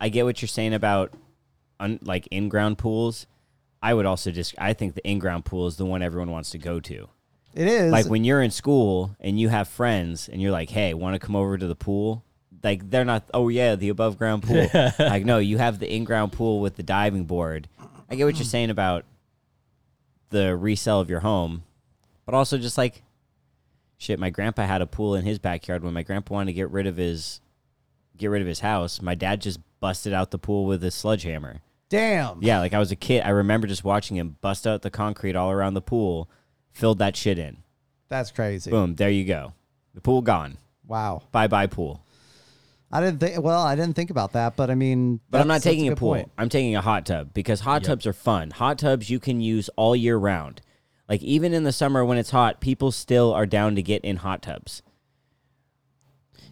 I 0.00 0.08
get 0.08 0.24
what 0.24 0.40
you're 0.42 0.48
saying 0.48 0.74
about 0.74 1.12
un, 1.78 1.98
like 2.02 2.26
in-ground 2.30 2.78
pools. 2.78 3.26
I 3.82 3.92
would 3.94 4.06
also 4.06 4.30
just 4.30 4.54
I 4.58 4.72
think 4.72 4.94
the 4.94 5.06
in-ground 5.06 5.44
pool 5.44 5.66
is 5.66 5.76
the 5.76 5.84
one 5.84 6.02
everyone 6.02 6.30
wants 6.30 6.50
to 6.50 6.58
go 6.58 6.80
to. 6.80 7.08
It 7.54 7.66
is. 7.66 7.92
Like 7.92 8.06
when 8.06 8.24
you're 8.24 8.42
in 8.42 8.50
school 8.50 9.16
and 9.20 9.38
you 9.38 9.48
have 9.48 9.68
friends 9.68 10.28
and 10.28 10.42
you're 10.42 10.50
like, 10.50 10.70
"Hey, 10.70 10.94
want 10.94 11.14
to 11.14 11.24
come 11.24 11.36
over 11.36 11.56
to 11.56 11.66
the 11.66 11.74
pool?" 11.74 12.24
Like 12.62 12.90
they're 12.90 13.04
not. 13.04 13.28
Oh 13.32 13.48
yeah, 13.48 13.76
the 13.76 13.88
above 13.88 14.18
ground 14.18 14.42
pool. 14.42 14.68
like 14.98 15.24
no, 15.24 15.38
you 15.38 15.58
have 15.58 15.78
the 15.78 15.92
in-ground 15.92 16.32
pool 16.32 16.60
with 16.60 16.76
the 16.76 16.82
diving 16.82 17.24
board. 17.24 17.68
I 18.10 18.16
get 18.16 18.24
what 18.24 18.36
you're 18.36 18.44
saying 18.44 18.70
about 18.70 19.04
the 20.30 20.56
resale 20.56 21.00
of 21.00 21.08
your 21.08 21.20
home, 21.20 21.62
but 22.26 22.34
also 22.34 22.58
just 22.58 22.76
like 22.76 23.02
shit. 23.98 24.18
My 24.18 24.30
grandpa 24.30 24.66
had 24.66 24.82
a 24.82 24.86
pool 24.86 25.14
in 25.14 25.24
his 25.24 25.38
backyard 25.38 25.84
when 25.84 25.94
my 25.94 26.02
grandpa 26.02 26.34
wanted 26.34 26.46
to 26.46 26.54
get 26.54 26.70
rid 26.70 26.86
of 26.86 26.96
his 26.96 27.40
get 28.16 28.28
rid 28.28 28.42
of 28.42 28.48
his 28.48 28.60
house, 28.60 29.02
my 29.02 29.14
dad 29.14 29.40
just 29.40 29.60
busted 29.80 30.12
out 30.12 30.30
the 30.30 30.38
pool 30.38 30.66
with 30.66 30.82
a 30.84 30.90
sledgehammer. 30.90 31.60
Damn. 31.88 32.42
Yeah, 32.42 32.60
like 32.60 32.72
I 32.72 32.78
was 32.78 32.90
a 32.90 32.96
kid. 32.96 33.22
I 33.24 33.30
remember 33.30 33.66
just 33.66 33.84
watching 33.84 34.16
him 34.16 34.36
bust 34.40 34.66
out 34.66 34.82
the 34.82 34.90
concrete 34.90 35.36
all 35.36 35.50
around 35.50 35.74
the 35.74 35.82
pool, 35.82 36.28
filled 36.74 36.98
that 36.98 37.16
shit 37.16 37.38
in. 37.38 37.56
That's 38.10 38.30
crazy. 38.30 38.70
Boom, 38.70 38.94
there 38.96 39.10
you 39.10 39.24
go. 39.24 39.54
The 39.94 40.00
pool 40.02 40.20
gone. 40.20 40.58
Wow. 40.86 41.22
Bye 41.32 41.46
bye 41.46 41.66
pool. 41.66 42.02
I 42.92 43.00
didn't 43.00 43.18
think. 43.18 43.42
Well, 43.42 43.62
I 43.62 43.74
didn't 43.74 43.96
think 43.96 44.10
about 44.10 44.32
that, 44.34 44.54
but 44.54 44.70
I 44.70 44.74
mean, 44.76 45.18
But 45.30 45.40
I'm 45.40 45.48
not 45.48 45.62
taking 45.62 45.86
that's 45.86 45.98
a 45.98 46.00
pool. 46.00 46.12
point. 46.14 46.30
I'm 46.38 46.48
taking 46.48 46.76
a 46.76 46.80
hot 46.80 47.06
tub 47.06 47.32
because 47.34 47.60
hot 47.60 47.82
tubs 47.82 48.06
are 48.06 48.12
fun. 48.12 48.50
Hot 48.50 48.78
tubs 48.78 49.10
you 49.10 49.18
can 49.18 49.40
use 49.40 49.68
all 49.76 49.96
year 49.96 50.16
round. 50.16 50.60
Like 51.08 51.22
even 51.22 51.52
in 51.54 51.64
the 51.64 51.72
summer 51.72 52.04
when 52.04 52.18
it's 52.18 52.30
hot, 52.30 52.60
people 52.60 52.92
still 52.92 53.32
are 53.32 53.46
down 53.46 53.74
to 53.76 53.82
get 53.82 54.04
in 54.04 54.16
hot 54.18 54.42
tubs. 54.42 54.82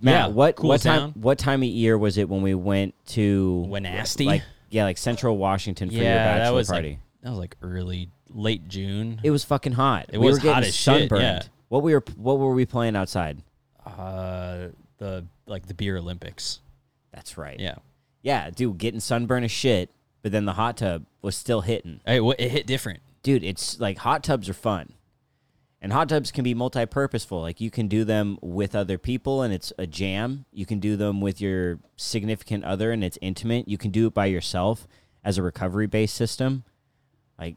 Matt, 0.00 0.30
Yeah, 0.30 0.34
what 0.34 0.56
cools 0.56 0.68
what 0.68 0.82
time 0.82 0.98
down. 0.98 1.10
what 1.12 1.38
time 1.38 1.62
of 1.62 1.68
year 1.68 1.96
was 1.96 2.18
it 2.18 2.28
when 2.28 2.42
we 2.42 2.54
went 2.54 2.94
to 3.08 3.64
Wenatchee? 3.68 4.24
Like 4.26 4.42
yeah, 4.68 4.84
like 4.84 4.98
Central 4.98 5.36
Washington 5.36 5.90
for 5.90 5.94
your 5.94 6.04
yeah, 6.04 6.24
bachelor 6.24 6.44
that 6.44 6.54
was 6.54 6.68
party. 6.68 6.88
like 6.90 6.98
that 7.22 7.30
was 7.30 7.38
like 7.38 7.56
early 7.62 8.08
late 8.30 8.68
June. 8.68 9.20
it 9.22 9.30
was 9.30 9.44
fucking 9.44 9.72
hot. 9.72 10.06
It 10.12 10.18
we 10.18 10.26
was 10.26 10.36
were 10.36 10.40
getting 10.42 10.54
hot 10.54 10.62
as 10.64 10.74
shit, 10.74 11.00
sunburned. 11.00 11.22
yeah. 11.22 11.42
What 11.68 11.82
we 11.82 11.94
were 11.94 12.04
what 12.16 12.38
were 12.38 12.52
we 12.54 12.66
playing 12.66 12.96
outside? 12.96 13.42
uh, 13.86 14.68
the 14.98 15.24
like 15.46 15.66
the 15.66 15.74
beer 15.74 15.96
Olympics. 15.98 16.60
That's 17.12 17.36
right. 17.36 17.58
Yeah, 17.58 17.74
Yeah, 18.22 18.50
dude, 18.50 18.78
getting 18.78 19.00
sunburned 19.00 19.44
as 19.44 19.50
shit, 19.50 19.90
but 20.22 20.32
then 20.32 20.44
the 20.46 20.52
hot 20.54 20.76
tub 20.78 21.04
was 21.20 21.36
still 21.36 21.60
hitting. 21.62 22.00
hey, 22.06 22.18
wh- 22.20 22.38
it 22.38 22.50
hit 22.50 22.66
different. 22.66 23.00
dude, 23.22 23.44
it's 23.44 23.78
like 23.80 23.98
hot 23.98 24.22
tubs 24.24 24.48
are 24.48 24.54
fun. 24.54 24.92
And 25.80 25.92
hot 25.92 26.08
tubs 26.08 26.30
can 26.30 26.44
be 26.44 26.54
multi-purposeful. 26.54 27.40
Like 27.40 27.60
you 27.60 27.68
can 27.70 27.88
do 27.88 28.04
them 28.04 28.38
with 28.40 28.76
other 28.76 28.98
people 28.98 29.42
and 29.42 29.52
it's 29.52 29.72
a 29.78 29.86
jam. 29.86 30.44
You 30.52 30.64
can 30.64 30.78
do 30.78 30.94
them 30.96 31.20
with 31.20 31.40
your 31.40 31.80
significant 31.96 32.62
other 32.64 32.92
and 32.92 33.02
it's 33.02 33.18
intimate. 33.20 33.66
You 33.66 33.76
can 33.78 33.90
do 33.90 34.06
it 34.06 34.14
by 34.14 34.26
yourself 34.26 34.86
as 35.24 35.38
a 35.38 35.42
recovery-based 35.42 36.14
system. 36.14 36.62
Like 37.38 37.56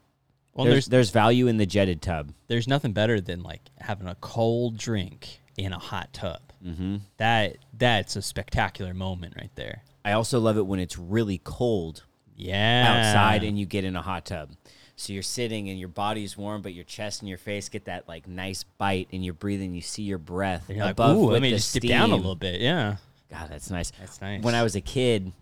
Well, 0.54 0.64
there's, 0.64 0.74
there's 0.74 0.86
there's 0.88 1.10
value 1.10 1.46
in 1.46 1.56
the 1.56 1.66
jetted 1.66 2.02
tub. 2.02 2.32
there's 2.48 2.66
nothing 2.68 2.92
better 2.92 3.20
than 3.20 3.42
like 3.42 3.60
having 3.78 4.06
a 4.08 4.14
cold 4.16 4.76
drink 4.76 5.40
in 5.56 5.72
a 5.72 5.78
hot 5.78 6.12
tub. 6.12 6.40
Mm-hmm. 6.64 6.96
That 7.18 7.56
that's 7.76 8.16
a 8.16 8.22
spectacular 8.22 8.94
moment 8.94 9.34
right 9.36 9.50
there. 9.54 9.82
I 10.04 10.12
also 10.12 10.38
love 10.40 10.56
it 10.56 10.66
when 10.66 10.78
it's 10.80 10.96
really 10.98 11.40
cold 11.42 12.04
Yeah, 12.36 12.86
outside 12.88 13.42
and 13.42 13.58
you 13.58 13.66
get 13.66 13.84
in 13.84 13.96
a 13.96 14.02
hot 14.02 14.26
tub. 14.26 14.52
So 14.98 15.12
you're 15.12 15.22
sitting 15.22 15.68
and 15.68 15.78
your 15.78 15.88
body's 15.90 16.38
warm, 16.38 16.62
but 16.62 16.72
your 16.72 16.84
chest 16.84 17.20
and 17.20 17.28
your 17.28 17.36
face 17.38 17.68
get 17.68 17.84
that 17.84 18.08
like 18.08 18.26
nice 18.26 18.62
bite, 18.62 19.08
and 19.12 19.22
you're 19.24 19.34
breathing. 19.34 19.74
You 19.74 19.82
see 19.82 20.02
your 20.04 20.16
breath 20.18 20.64
And 20.68 20.76
you're 20.76 20.86
like, 20.86 20.92
above 20.92 21.16
ooh, 21.16 21.24
with 21.26 21.32
let 21.34 21.42
me 21.42 21.50
just 21.50 21.74
dip 21.74 21.82
down 21.82 22.12
a 22.12 22.16
little 22.16 22.34
bit. 22.34 22.60
Yeah, 22.62 22.96
God, 23.30 23.50
that's 23.50 23.70
nice. 23.70 23.92
That's 23.98 24.20
nice. 24.22 24.42
When 24.42 24.54
I 24.54 24.62
was 24.62 24.74
a 24.74 24.80
kid, 24.80 25.32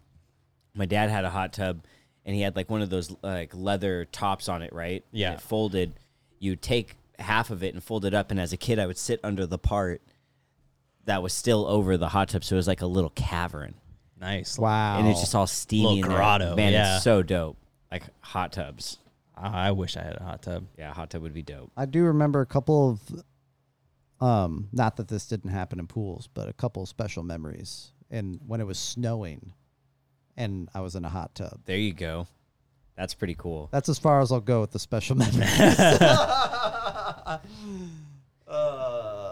my 0.74 0.86
dad 0.86 1.08
had 1.08 1.24
a 1.24 1.30
hot 1.30 1.52
tub, 1.52 1.84
and 2.24 2.34
he 2.34 2.42
had 2.42 2.56
like 2.56 2.70
one 2.70 2.82
of 2.82 2.90
those 2.90 3.14
like 3.22 3.54
leather 3.54 4.04
tops 4.06 4.48
on 4.48 4.62
it, 4.62 4.72
right? 4.72 5.04
And 5.12 5.20
Yeah. 5.20 5.32
it 5.34 5.40
folded. 5.40 5.94
You 6.38 6.56
take 6.56 6.96
half 7.18 7.50
of 7.50 7.62
it 7.62 7.74
and 7.74 7.82
fold 7.82 8.04
it 8.04 8.14
up, 8.14 8.30
and 8.30 8.40
as 8.40 8.52
a 8.52 8.56
kid, 8.56 8.78
I 8.78 8.86
would 8.86 8.98
sit 8.98 9.20
under 9.22 9.46
the 9.46 9.58
part 9.58 10.02
that 11.04 11.22
was 11.22 11.32
still 11.32 11.66
over 11.66 11.96
the 11.96 12.08
hot 12.08 12.28
tub, 12.30 12.42
so 12.44 12.54
it 12.54 12.58
was 12.58 12.66
like 12.68 12.80
a 12.82 12.86
little 12.86 13.10
cavern, 13.10 13.74
nice. 14.20 14.58
Wow. 14.58 14.98
and 14.98 15.06
it's 15.08 15.20
just 15.20 15.34
all 15.34 15.46
steamy. 15.46 15.84
Little 15.84 15.96
in 16.04 16.08
there. 16.08 16.16
grotto, 16.18 16.56
Man, 16.56 16.72
yeah. 16.72 16.96
it's 16.96 17.04
so 17.04 17.22
dope. 17.22 17.56
Like 17.92 18.04
hot 18.20 18.52
tubs. 18.52 18.98
I 19.36 19.68
I 19.68 19.70
wish 19.72 19.96
I 19.96 20.02
had 20.02 20.16
a 20.16 20.22
hot 20.24 20.42
tub. 20.42 20.64
Yeah, 20.78 20.92
hot 20.94 21.10
tub 21.10 21.22
would 21.22 21.34
be 21.34 21.42
dope. 21.42 21.70
I 21.76 21.84
do 21.86 22.04
remember 22.04 22.40
a 22.40 22.46
couple 22.46 22.90
of, 24.20 24.24
um, 24.26 24.68
not 24.72 24.96
that 24.96 25.08
this 25.08 25.26
didn't 25.26 25.50
happen 25.50 25.78
in 25.78 25.86
pools, 25.86 26.28
but 26.32 26.48
a 26.48 26.52
couple 26.52 26.82
of 26.82 26.88
special 26.88 27.22
memories. 27.22 27.92
And 28.10 28.40
when 28.46 28.60
it 28.60 28.66
was 28.66 28.78
snowing, 28.78 29.52
and 30.36 30.68
I 30.74 30.80
was 30.80 30.94
in 30.94 31.04
a 31.04 31.08
hot 31.08 31.34
tub. 31.34 31.60
There 31.64 31.76
you 31.76 31.92
go. 31.92 32.26
That's 32.96 33.14
pretty 33.14 33.34
cool. 33.36 33.68
That's 33.72 33.88
as 33.88 33.98
far 33.98 34.20
as 34.20 34.30
I'll 34.30 34.40
go 34.40 34.60
with 34.60 34.70
the 34.72 34.78
special 34.78 35.16
memories. 35.16 35.40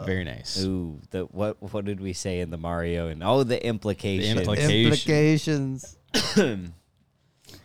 Very 0.05 0.25
nice. 0.25 0.63
Ooh, 0.65 1.01
the 1.11 1.23
what? 1.27 1.63
What 1.73 1.85
did 1.85 2.01
we 2.01 2.13
say 2.13 2.41
in 2.41 2.51
the 2.51 2.57
Mario? 2.57 3.09
And 3.09 3.23
oh, 3.23 3.45
the 3.45 3.65
implications. 3.65 4.41
implica- 4.41 4.85
Implications. 4.85 5.97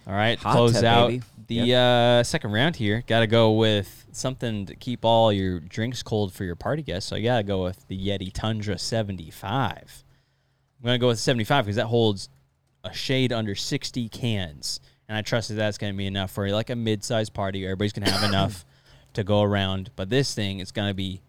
All 0.06 0.14
right, 0.14 0.38
Hot 0.40 0.52
close 0.54 0.74
tub, 0.74 0.84
out 0.86 1.08
baby. 1.10 1.24
the 1.48 1.76
uh, 1.76 2.24
second 2.24 2.52
round 2.52 2.76
here. 2.76 3.04
Got 3.08 3.22
to 3.22 3.28
go 3.28 3.54
with 3.54 4.06
something 4.12 4.66
to 4.68 4.76
keep 4.76 5.04
all 5.06 5.32
your 5.34 5.60
drinks 5.60 6.02
cold 6.04 6.34
for 6.34 6.44
your 6.44 6.56
party 6.56 6.82
guests. 6.84 7.10
So 7.10 7.16
you 7.16 7.24
got 7.26 7.38
to 7.38 7.44
go 7.44 7.64
with 7.64 7.88
the 7.88 7.98
Yeti 7.98 8.32
Tundra 8.34 8.78
75. 8.78 10.04
I'm 10.80 10.86
going 10.86 10.96
to 10.96 11.00
go 11.00 11.08
with 11.08 11.20
75 11.20 11.66
because 11.66 11.76
that 11.78 11.88
holds 11.88 12.30
a 12.88 12.94
shade 12.94 13.32
under 13.32 13.56
60 13.56 14.10
cans. 14.10 14.80
And 15.08 15.18
I 15.18 15.22
trust 15.22 15.50
that 15.50 15.56
that's 15.56 15.78
going 15.78 15.94
to 15.94 15.98
be 15.98 16.08
enough 16.08 16.32
for 16.32 16.50
like 16.50 16.70
a 16.70 16.76
mid-sized 16.76 17.34
party. 17.34 17.64
Everybody's 17.64 17.94
going 17.94 18.06
to 18.06 18.12
have 18.12 18.24
enough 18.30 18.66
to 19.14 19.24
go 19.24 19.42
around. 19.42 19.92
But 19.96 20.10
this 20.10 20.34
thing 20.34 20.60
is 20.60 20.72
going 20.72 20.90
to 20.90 20.94
be 20.94 21.22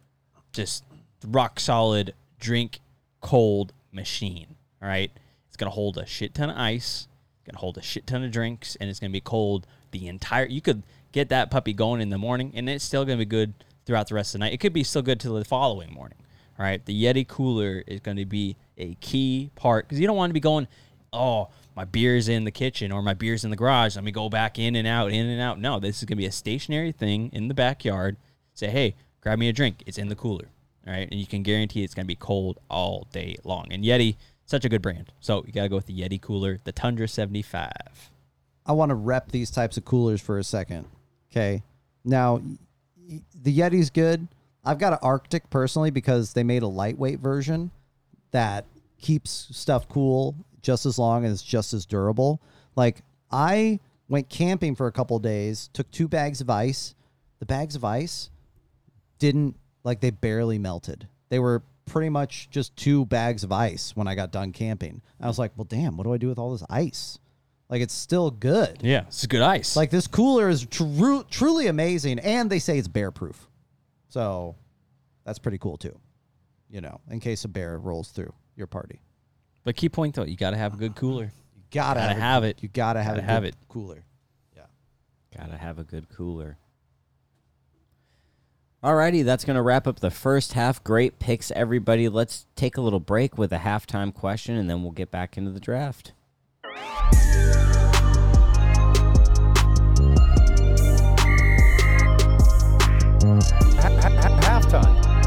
just 0.52 0.84
rock 1.26 1.60
solid 1.60 2.14
drink 2.40 2.80
cold 3.20 3.72
machine. 3.92 4.56
All 4.82 4.88
right. 4.88 5.10
It's 5.48 5.56
going 5.56 5.70
to 5.70 5.74
hold 5.74 5.98
a 5.98 6.06
shit 6.06 6.34
ton 6.34 6.50
of 6.50 6.56
ice, 6.56 7.08
going 7.44 7.54
to 7.54 7.60
hold 7.60 7.78
a 7.78 7.82
shit 7.82 8.06
ton 8.06 8.24
of 8.24 8.30
drinks, 8.30 8.76
and 8.76 8.88
it's 8.88 9.00
going 9.00 9.10
to 9.10 9.16
be 9.16 9.20
cold 9.20 9.66
the 9.90 10.06
entire. 10.08 10.46
You 10.46 10.60
could 10.60 10.82
get 11.12 11.28
that 11.30 11.50
puppy 11.50 11.72
going 11.72 12.00
in 12.00 12.10
the 12.10 12.18
morning, 12.18 12.52
and 12.54 12.68
it's 12.68 12.84
still 12.84 13.04
going 13.04 13.18
to 13.18 13.24
be 13.24 13.28
good 13.28 13.54
throughout 13.86 14.08
the 14.08 14.14
rest 14.14 14.34
of 14.34 14.40
the 14.40 14.44
night. 14.44 14.52
It 14.52 14.58
could 14.58 14.72
be 14.72 14.84
still 14.84 15.02
good 15.02 15.20
till 15.20 15.34
the 15.34 15.44
following 15.44 15.92
morning. 15.92 16.18
All 16.58 16.64
right. 16.64 16.84
The 16.84 17.04
Yeti 17.04 17.26
cooler 17.26 17.82
is 17.86 18.00
going 18.00 18.16
to 18.16 18.26
be 18.26 18.56
a 18.76 18.94
key 18.96 19.50
part 19.54 19.86
because 19.86 20.00
you 20.00 20.06
don't 20.06 20.16
want 20.16 20.30
to 20.30 20.34
be 20.34 20.40
going, 20.40 20.68
oh, 21.12 21.48
my 21.76 21.84
beer's 21.84 22.28
in 22.28 22.44
the 22.44 22.50
kitchen 22.50 22.90
or 22.92 23.02
my 23.02 23.14
beer's 23.14 23.44
in 23.44 23.50
the 23.50 23.56
garage. 23.56 23.94
Let 23.94 24.04
me 24.04 24.10
go 24.10 24.28
back 24.28 24.58
in 24.58 24.76
and 24.76 24.86
out, 24.86 25.12
in 25.12 25.26
and 25.26 25.40
out. 25.40 25.60
No, 25.60 25.78
this 25.78 25.98
is 25.98 26.04
going 26.04 26.16
to 26.16 26.22
be 26.22 26.26
a 26.26 26.32
stationary 26.32 26.92
thing 26.92 27.30
in 27.32 27.48
the 27.48 27.54
backyard. 27.54 28.16
Say, 28.54 28.68
hey, 28.68 28.96
grab 29.20 29.38
me 29.38 29.48
a 29.48 29.52
drink. 29.52 29.82
It's 29.86 29.98
in 29.98 30.08
the 30.08 30.16
cooler. 30.16 30.48
All 30.86 30.92
right. 30.92 31.08
And 31.10 31.20
you 31.20 31.26
can 31.26 31.42
guarantee 31.42 31.84
it's 31.84 31.94
going 31.94 32.06
to 32.06 32.08
be 32.08 32.16
cold 32.16 32.58
all 32.68 33.06
day 33.12 33.36
long. 33.44 33.68
And 33.70 33.84
Yeti, 33.84 34.16
such 34.44 34.64
a 34.64 34.68
good 34.68 34.82
brand. 34.82 35.12
So 35.20 35.44
you 35.46 35.52
got 35.52 35.62
to 35.62 35.68
go 35.68 35.76
with 35.76 35.86
the 35.86 36.00
Yeti 36.00 36.20
cooler, 36.20 36.58
the 36.64 36.72
Tundra 36.72 37.06
75. 37.06 37.70
I 38.66 38.72
want 38.72 38.90
to 38.90 38.94
rep 38.94 39.30
these 39.30 39.50
types 39.50 39.76
of 39.76 39.84
coolers 39.84 40.20
for 40.20 40.38
a 40.38 40.44
second. 40.44 40.86
Okay. 41.30 41.62
Now, 42.04 42.40
the 43.40 43.56
Yeti's 43.56 43.90
good. 43.90 44.28
I've 44.64 44.78
got 44.78 44.92
an 44.94 44.98
RTIC 45.00 45.42
personally 45.50 45.90
because 45.90 46.32
they 46.32 46.42
made 46.42 46.62
a 46.62 46.66
lightweight 46.66 47.20
version 47.20 47.70
that 48.32 48.66
keeps 49.00 49.48
stuff 49.52 49.88
cool 49.88 50.34
just 50.68 50.84
as 50.84 50.98
long 50.98 51.24
and 51.24 51.32
is 51.32 51.40
just 51.40 51.72
as 51.72 51.86
durable. 51.86 52.42
Like, 52.76 53.00
I 53.30 53.80
went 54.10 54.28
camping 54.28 54.74
for 54.74 54.86
a 54.86 54.92
couple 54.92 55.18
days, 55.18 55.70
took 55.72 55.90
two 55.90 56.08
bags 56.08 56.42
of 56.42 56.50
ice. 56.50 56.94
The 57.38 57.46
bags 57.46 57.74
of 57.74 57.84
ice 57.84 58.28
didn't, 59.18 59.56
like, 59.82 60.00
they 60.00 60.10
barely 60.10 60.58
melted. 60.58 61.08
They 61.30 61.38
were 61.38 61.62
pretty 61.86 62.10
much 62.10 62.50
just 62.50 62.76
two 62.76 63.06
bags 63.06 63.44
of 63.44 63.50
ice 63.50 63.96
when 63.96 64.06
I 64.06 64.14
got 64.14 64.30
done 64.30 64.52
camping. 64.52 65.00
I 65.18 65.26
was 65.26 65.38
like, 65.38 65.52
well, 65.56 65.64
damn, 65.64 65.96
what 65.96 66.04
do 66.04 66.12
I 66.12 66.18
do 66.18 66.28
with 66.28 66.38
all 66.38 66.52
this 66.52 66.64
ice? 66.68 67.18
Like, 67.70 67.80
it's 67.80 67.94
still 67.94 68.30
good. 68.30 68.80
Yeah, 68.82 69.04
it's 69.06 69.24
good 69.24 69.40
ice. 69.40 69.74
Like 69.74 69.88
this 69.88 70.06
cooler 70.06 70.50
is 70.50 70.66
tru- 70.66 71.24
truly 71.30 71.68
amazing, 71.68 72.18
and 72.18 72.50
they 72.50 72.58
say 72.58 72.76
it's 72.76 72.88
bear 72.88 73.10
proof, 73.10 73.48
so 74.10 74.54
that's 75.24 75.38
pretty 75.38 75.56
cool 75.58 75.78
too. 75.78 75.98
You 76.68 76.82
know, 76.82 77.00
in 77.10 77.20
case 77.20 77.46
a 77.46 77.48
bear 77.48 77.78
rolls 77.78 78.10
through 78.10 78.34
your 78.54 78.66
party, 78.66 79.00
but 79.64 79.76
key 79.76 79.88
point 79.88 80.14
though, 80.14 80.24
you 80.24 80.36
got 80.36 80.50
to 80.50 80.56
have 80.56 80.74
a 80.74 80.76
good 80.76 80.94
cooler. 80.94 81.24
you 81.56 81.62
gotta, 81.70 82.00
Gotta 82.00 82.12
have, 82.14 82.18
have 82.18 82.44
it. 82.44 82.62
You 82.62 82.68
gotta 82.68 83.02
have 83.02 83.16
Gotta 83.16 83.26
a 83.26 83.30
have 83.30 83.42
good 83.42 83.48
it. 83.50 83.56
cooler. 83.68 84.04
Yeah. 84.56 84.62
Gotta 85.36 85.56
have 85.56 85.78
a 85.78 85.84
good 85.84 86.08
cooler. 86.08 86.56
Alrighty, 88.82 89.24
that's 89.24 89.44
gonna 89.44 89.62
wrap 89.62 89.88
up 89.88 89.98
the 89.98 90.10
first 90.10 90.52
half. 90.52 90.82
Great 90.84 91.18
picks, 91.18 91.50
everybody. 91.50 92.08
Let's 92.08 92.46
take 92.54 92.76
a 92.76 92.80
little 92.80 93.00
break 93.00 93.36
with 93.36 93.52
a 93.52 93.58
halftime 93.58 94.14
question, 94.14 94.54
and 94.56 94.70
then 94.70 94.82
we'll 94.82 94.92
get 94.92 95.10
back 95.10 95.36
into 95.36 95.50
the 95.50 95.58
draft. 95.58 96.12
Halftime. 103.78 105.17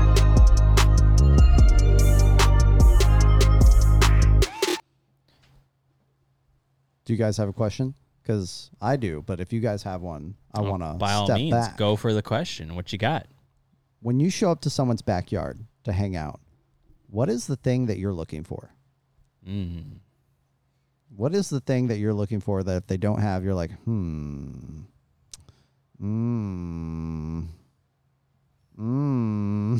Do 7.11 7.15
you 7.15 7.19
guys 7.19 7.35
have 7.35 7.49
a 7.49 7.53
question? 7.53 7.93
Because 8.23 8.71
I 8.79 8.95
do, 8.95 9.21
but 9.27 9.41
if 9.41 9.51
you 9.51 9.59
guys 9.59 9.83
have 9.83 10.01
one, 10.01 10.35
I 10.55 10.61
want 10.61 10.81
to 10.81 10.93
By 10.93 11.11
all 11.11 11.25
step 11.25 11.35
means, 11.35 11.51
back. 11.53 11.75
go 11.75 11.97
for 11.97 12.13
the 12.13 12.21
question. 12.21 12.73
What 12.73 12.93
you 12.93 12.97
got? 12.97 13.27
when 14.01 14.21
you 14.21 14.29
show 14.29 14.49
up 14.49 14.61
to 14.61 14.69
someone's 14.69 15.01
backyard 15.01 15.59
to 15.83 15.91
hang 15.91 16.15
out, 16.15 16.39
what 17.09 17.29
is 17.29 17.47
the 17.47 17.57
thing 17.57 17.87
that 17.87 17.97
you're 17.97 18.13
looking 18.13 18.45
for? 18.45 18.73
Mm. 19.45 19.97
What 21.13 21.35
is 21.35 21.49
the 21.49 21.59
thing 21.59 21.87
that 21.87 21.97
you're 21.97 22.13
looking 22.13 22.39
for 22.39 22.63
that 22.63 22.77
if 22.77 22.87
they 22.87 22.95
don't 22.95 23.19
have, 23.19 23.43
you're 23.43 23.53
like, 23.53 23.73
hmm, 23.81 24.53
hmm, 25.99 27.41
hmm. 28.77 29.77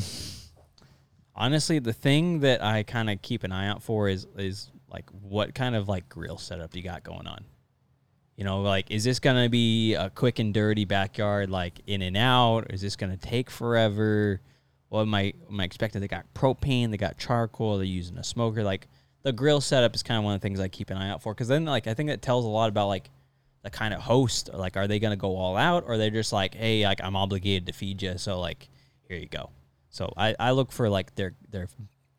Honestly, 1.34 1.78
the 1.78 1.94
thing 1.94 2.40
that 2.40 2.62
I 2.62 2.82
kind 2.82 3.08
of 3.08 3.22
keep 3.22 3.42
an 3.42 3.52
eye 3.52 3.68
out 3.68 3.82
for 3.82 4.10
is 4.10 4.26
is 4.36 4.70
like 4.92 5.08
what 5.10 5.54
kind 5.54 5.74
of 5.74 5.88
like 5.88 6.08
grill 6.08 6.38
setup 6.38 6.72
do 6.72 6.78
you 6.78 6.84
got 6.84 7.02
going 7.02 7.26
on. 7.26 7.44
You 8.36 8.44
know, 8.44 8.62
like 8.62 8.90
is 8.90 9.04
this 9.04 9.18
gonna 9.18 9.48
be 9.48 9.94
a 9.94 10.10
quick 10.10 10.38
and 10.38 10.52
dirty 10.52 10.84
backyard, 10.84 11.50
like 11.50 11.80
in 11.86 12.02
and 12.02 12.16
out? 12.16 12.72
Is 12.72 12.80
this 12.80 12.96
gonna 12.96 13.16
take 13.16 13.50
forever? 13.50 14.40
What 14.88 15.02
am 15.02 15.14
I 15.14 15.32
am 15.50 15.60
I 15.60 15.64
expecting? 15.64 16.00
They 16.00 16.08
got 16.08 16.32
propane, 16.34 16.90
they 16.90 16.96
got 16.96 17.18
charcoal, 17.18 17.78
they're 17.78 17.86
using 17.86 18.18
a 18.18 18.24
smoker. 18.24 18.62
Like 18.62 18.88
the 19.22 19.32
grill 19.32 19.60
setup 19.60 19.94
is 19.94 20.02
kind 20.02 20.18
of 20.18 20.24
one 20.24 20.34
of 20.34 20.40
the 20.40 20.44
things 20.44 20.60
I 20.60 20.68
keep 20.68 20.90
an 20.90 20.96
eye 20.96 21.10
out 21.10 21.22
for 21.22 21.34
because 21.34 21.48
then 21.48 21.64
like 21.64 21.86
I 21.86 21.94
think 21.94 22.08
that 22.08 22.22
tells 22.22 22.44
a 22.44 22.48
lot 22.48 22.68
about 22.68 22.88
like 22.88 23.10
the 23.62 23.70
kind 23.70 23.94
of 23.94 24.00
host. 24.00 24.50
Like, 24.52 24.76
are 24.76 24.86
they 24.86 24.98
gonna 24.98 25.16
go 25.16 25.36
all 25.36 25.56
out, 25.56 25.84
or 25.86 25.96
they're 25.96 26.10
just 26.10 26.32
like, 26.32 26.54
hey, 26.54 26.84
like 26.84 27.00
I'm 27.02 27.16
obligated 27.16 27.66
to 27.66 27.72
feed 27.72 28.02
you, 28.02 28.18
so 28.18 28.40
like 28.40 28.68
here 29.08 29.16
you 29.16 29.28
go. 29.28 29.50
So 29.90 30.12
I, 30.16 30.34
I 30.38 30.50
look 30.52 30.72
for 30.72 30.88
like 30.88 31.14
their 31.14 31.34
their 31.50 31.68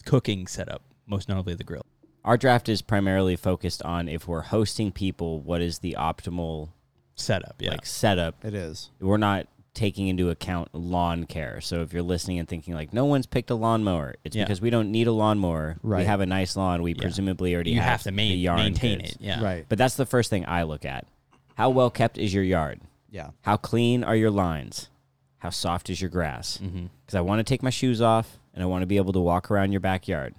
cooking 0.06 0.48
setup, 0.48 0.84
most 1.06 1.30
notably 1.30 1.56
the 1.56 1.64
grill. 1.64 1.86
Our 2.26 2.38
draft 2.38 2.70
is 2.70 2.82
primarily 2.82 3.36
focused 3.36 3.82
on 3.84 4.08
if 4.08 4.28
we're 4.28 4.42
hosting 4.42 4.92
people, 4.92 5.42
what 5.42 5.62
is 5.62 5.80
the 5.80 5.96
optimal 6.00 6.70
Setup, 7.16 7.56
yeah. 7.60 7.72
like 7.72 7.86
setup. 7.86 8.44
It 8.44 8.56
is. 8.56 8.90
We're 9.00 9.18
not 9.18 9.48
taking 9.76 10.08
into 10.08 10.30
account 10.32 10.70
lawn 10.74 11.26
care. 11.26 11.62
So 11.62 11.82
if 11.82 11.94
you're 11.94 12.02
listening 12.02 12.40
and 12.40 12.48
thinking 12.48 12.74
like 12.74 12.92
no 12.94 13.06
one's 13.06 13.26
picked 13.28 13.50
a 13.52 13.56
lawnmower, 13.56 14.16
it's 14.24 14.36
Yeah. 14.36 14.46
because 14.46 14.62
we 14.62 14.70
don't 14.72 14.92
need 14.92 15.06
a 15.08 15.12
lawnmower. 15.12 15.78
We 15.84 16.06
have 16.06 16.22
a 16.22 16.26
nice 16.26 16.56
lawn. 16.56 16.82
We 16.82 16.94
presumably 16.96 17.54
already 17.54 17.72
you 17.72 17.80
have, 17.82 17.90
have 17.90 18.00
to 18.02 18.06
the 18.06 18.12
main, 18.14 18.40
yarn 18.40 18.58
maintain 18.60 19.00
goods. 19.00 19.12
it. 19.14 19.18
Yeah, 19.22 19.44
Right. 19.44 19.66
But 19.70 19.78
that's 19.78 19.96
the 19.96 20.06
first 20.08 20.30
thing 20.32 20.46
I 20.48 20.64
look 20.64 20.86
at. 20.86 21.06
How 21.56 21.70
well 21.70 21.90
kept 21.92 22.18
is 22.18 22.34
your 22.34 22.44
yard? 22.44 22.82
Yeah. 23.12 23.30
How 23.42 23.58
clean 23.58 24.04
are 24.04 24.16
your 24.16 24.32
lines? 24.32 24.90
How 25.38 25.50
soft 25.52 25.90
is 25.92 26.02
your 26.02 26.10
grass? 26.10 26.58
Because 26.58 26.72
Mm-hmm. 26.74 27.18
I 27.18 27.22
want 27.22 27.40
to 27.40 27.44
take 27.44 27.62
my 27.62 27.70
shoes 27.70 28.02
off 28.02 28.40
and 28.56 28.64
I 28.64 28.66
want 28.66 28.82
to 28.82 28.88
be 28.88 28.98
able 28.98 29.14
to 29.14 29.20
walk 29.20 29.52
around 29.52 29.72
your 29.72 29.82
backyard. 29.82 30.34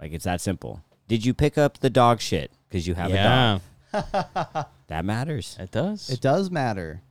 Like 0.00 0.12
it's 0.12 0.24
that 0.24 0.40
simple. 0.40 0.82
Did 1.08 1.24
you 1.24 1.34
pick 1.34 1.56
up 1.56 1.78
the 1.78 1.90
dog 1.90 2.20
shit 2.20 2.50
because 2.68 2.86
you 2.86 2.94
have 2.94 3.10
yeah, 3.10 3.58
a 3.92 4.02
dog? 4.02 4.66
That 4.88 5.04
matters. 5.04 5.56
it 5.60 5.70
does. 5.70 6.08
It 6.08 6.22
does 6.22 6.50
matter. 6.50 7.02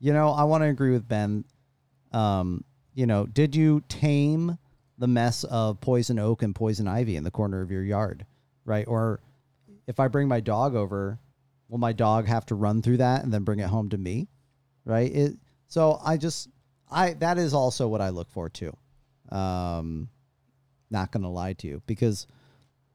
You 0.00 0.12
know, 0.12 0.30
I 0.30 0.44
want 0.44 0.62
to 0.62 0.68
agree 0.68 0.90
with 0.90 1.06
Ben. 1.06 1.44
Um, 2.12 2.64
you 2.94 3.06
know, 3.06 3.26
did 3.26 3.54
you 3.54 3.82
tame 3.88 4.58
the 4.98 5.06
mess 5.06 5.44
of 5.44 5.80
poison 5.80 6.18
oak 6.18 6.42
and 6.42 6.54
poison 6.54 6.88
ivy 6.88 7.16
in 7.16 7.22
the 7.22 7.30
corner 7.30 7.62
of 7.62 7.70
your 7.70 7.84
yard? 7.84 8.26
Right? 8.64 8.86
Or 8.88 9.20
if 9.86 10.00
I 10.00 10.08
bring 10.08 10.26
my 10.26 10.40
dog 10.40 10.74
over, 10.74 11.18
will 11.68 11.78
my 11.78 11.92
dog 11.92 12.26
have 12.26 12.44
to 12.46 12.56
run 12.56 12.82
through 12.82 12.98
that 12.98 13.22
and 13.22 13.32
then 13.32 13.44
bring 13.44 13.60
it 13.60 13.68
home 13.68 13.88
to 13.90 13.98
me? 13.98 14.28
Right? 14.84 15.14
It 15.14 15.36
so 15.68 16.00
I 16.04 16.16
just 16.16 16.48
I 16.90 17.12
that 17.14 17.38
is 17.38 17.54
also 17.54 17.86
what 17.86 18.00
I 18.00 18.08
look 18.08 18.30
for 18.30 18.48
too. 18.48 18.76
Um 19.30 20.08
not 20.90 21.12
gonna 21.12 21.30
lie 21.30 21.52
to 21.54 21.66
you 21.66 21.82
because 21.86 22.26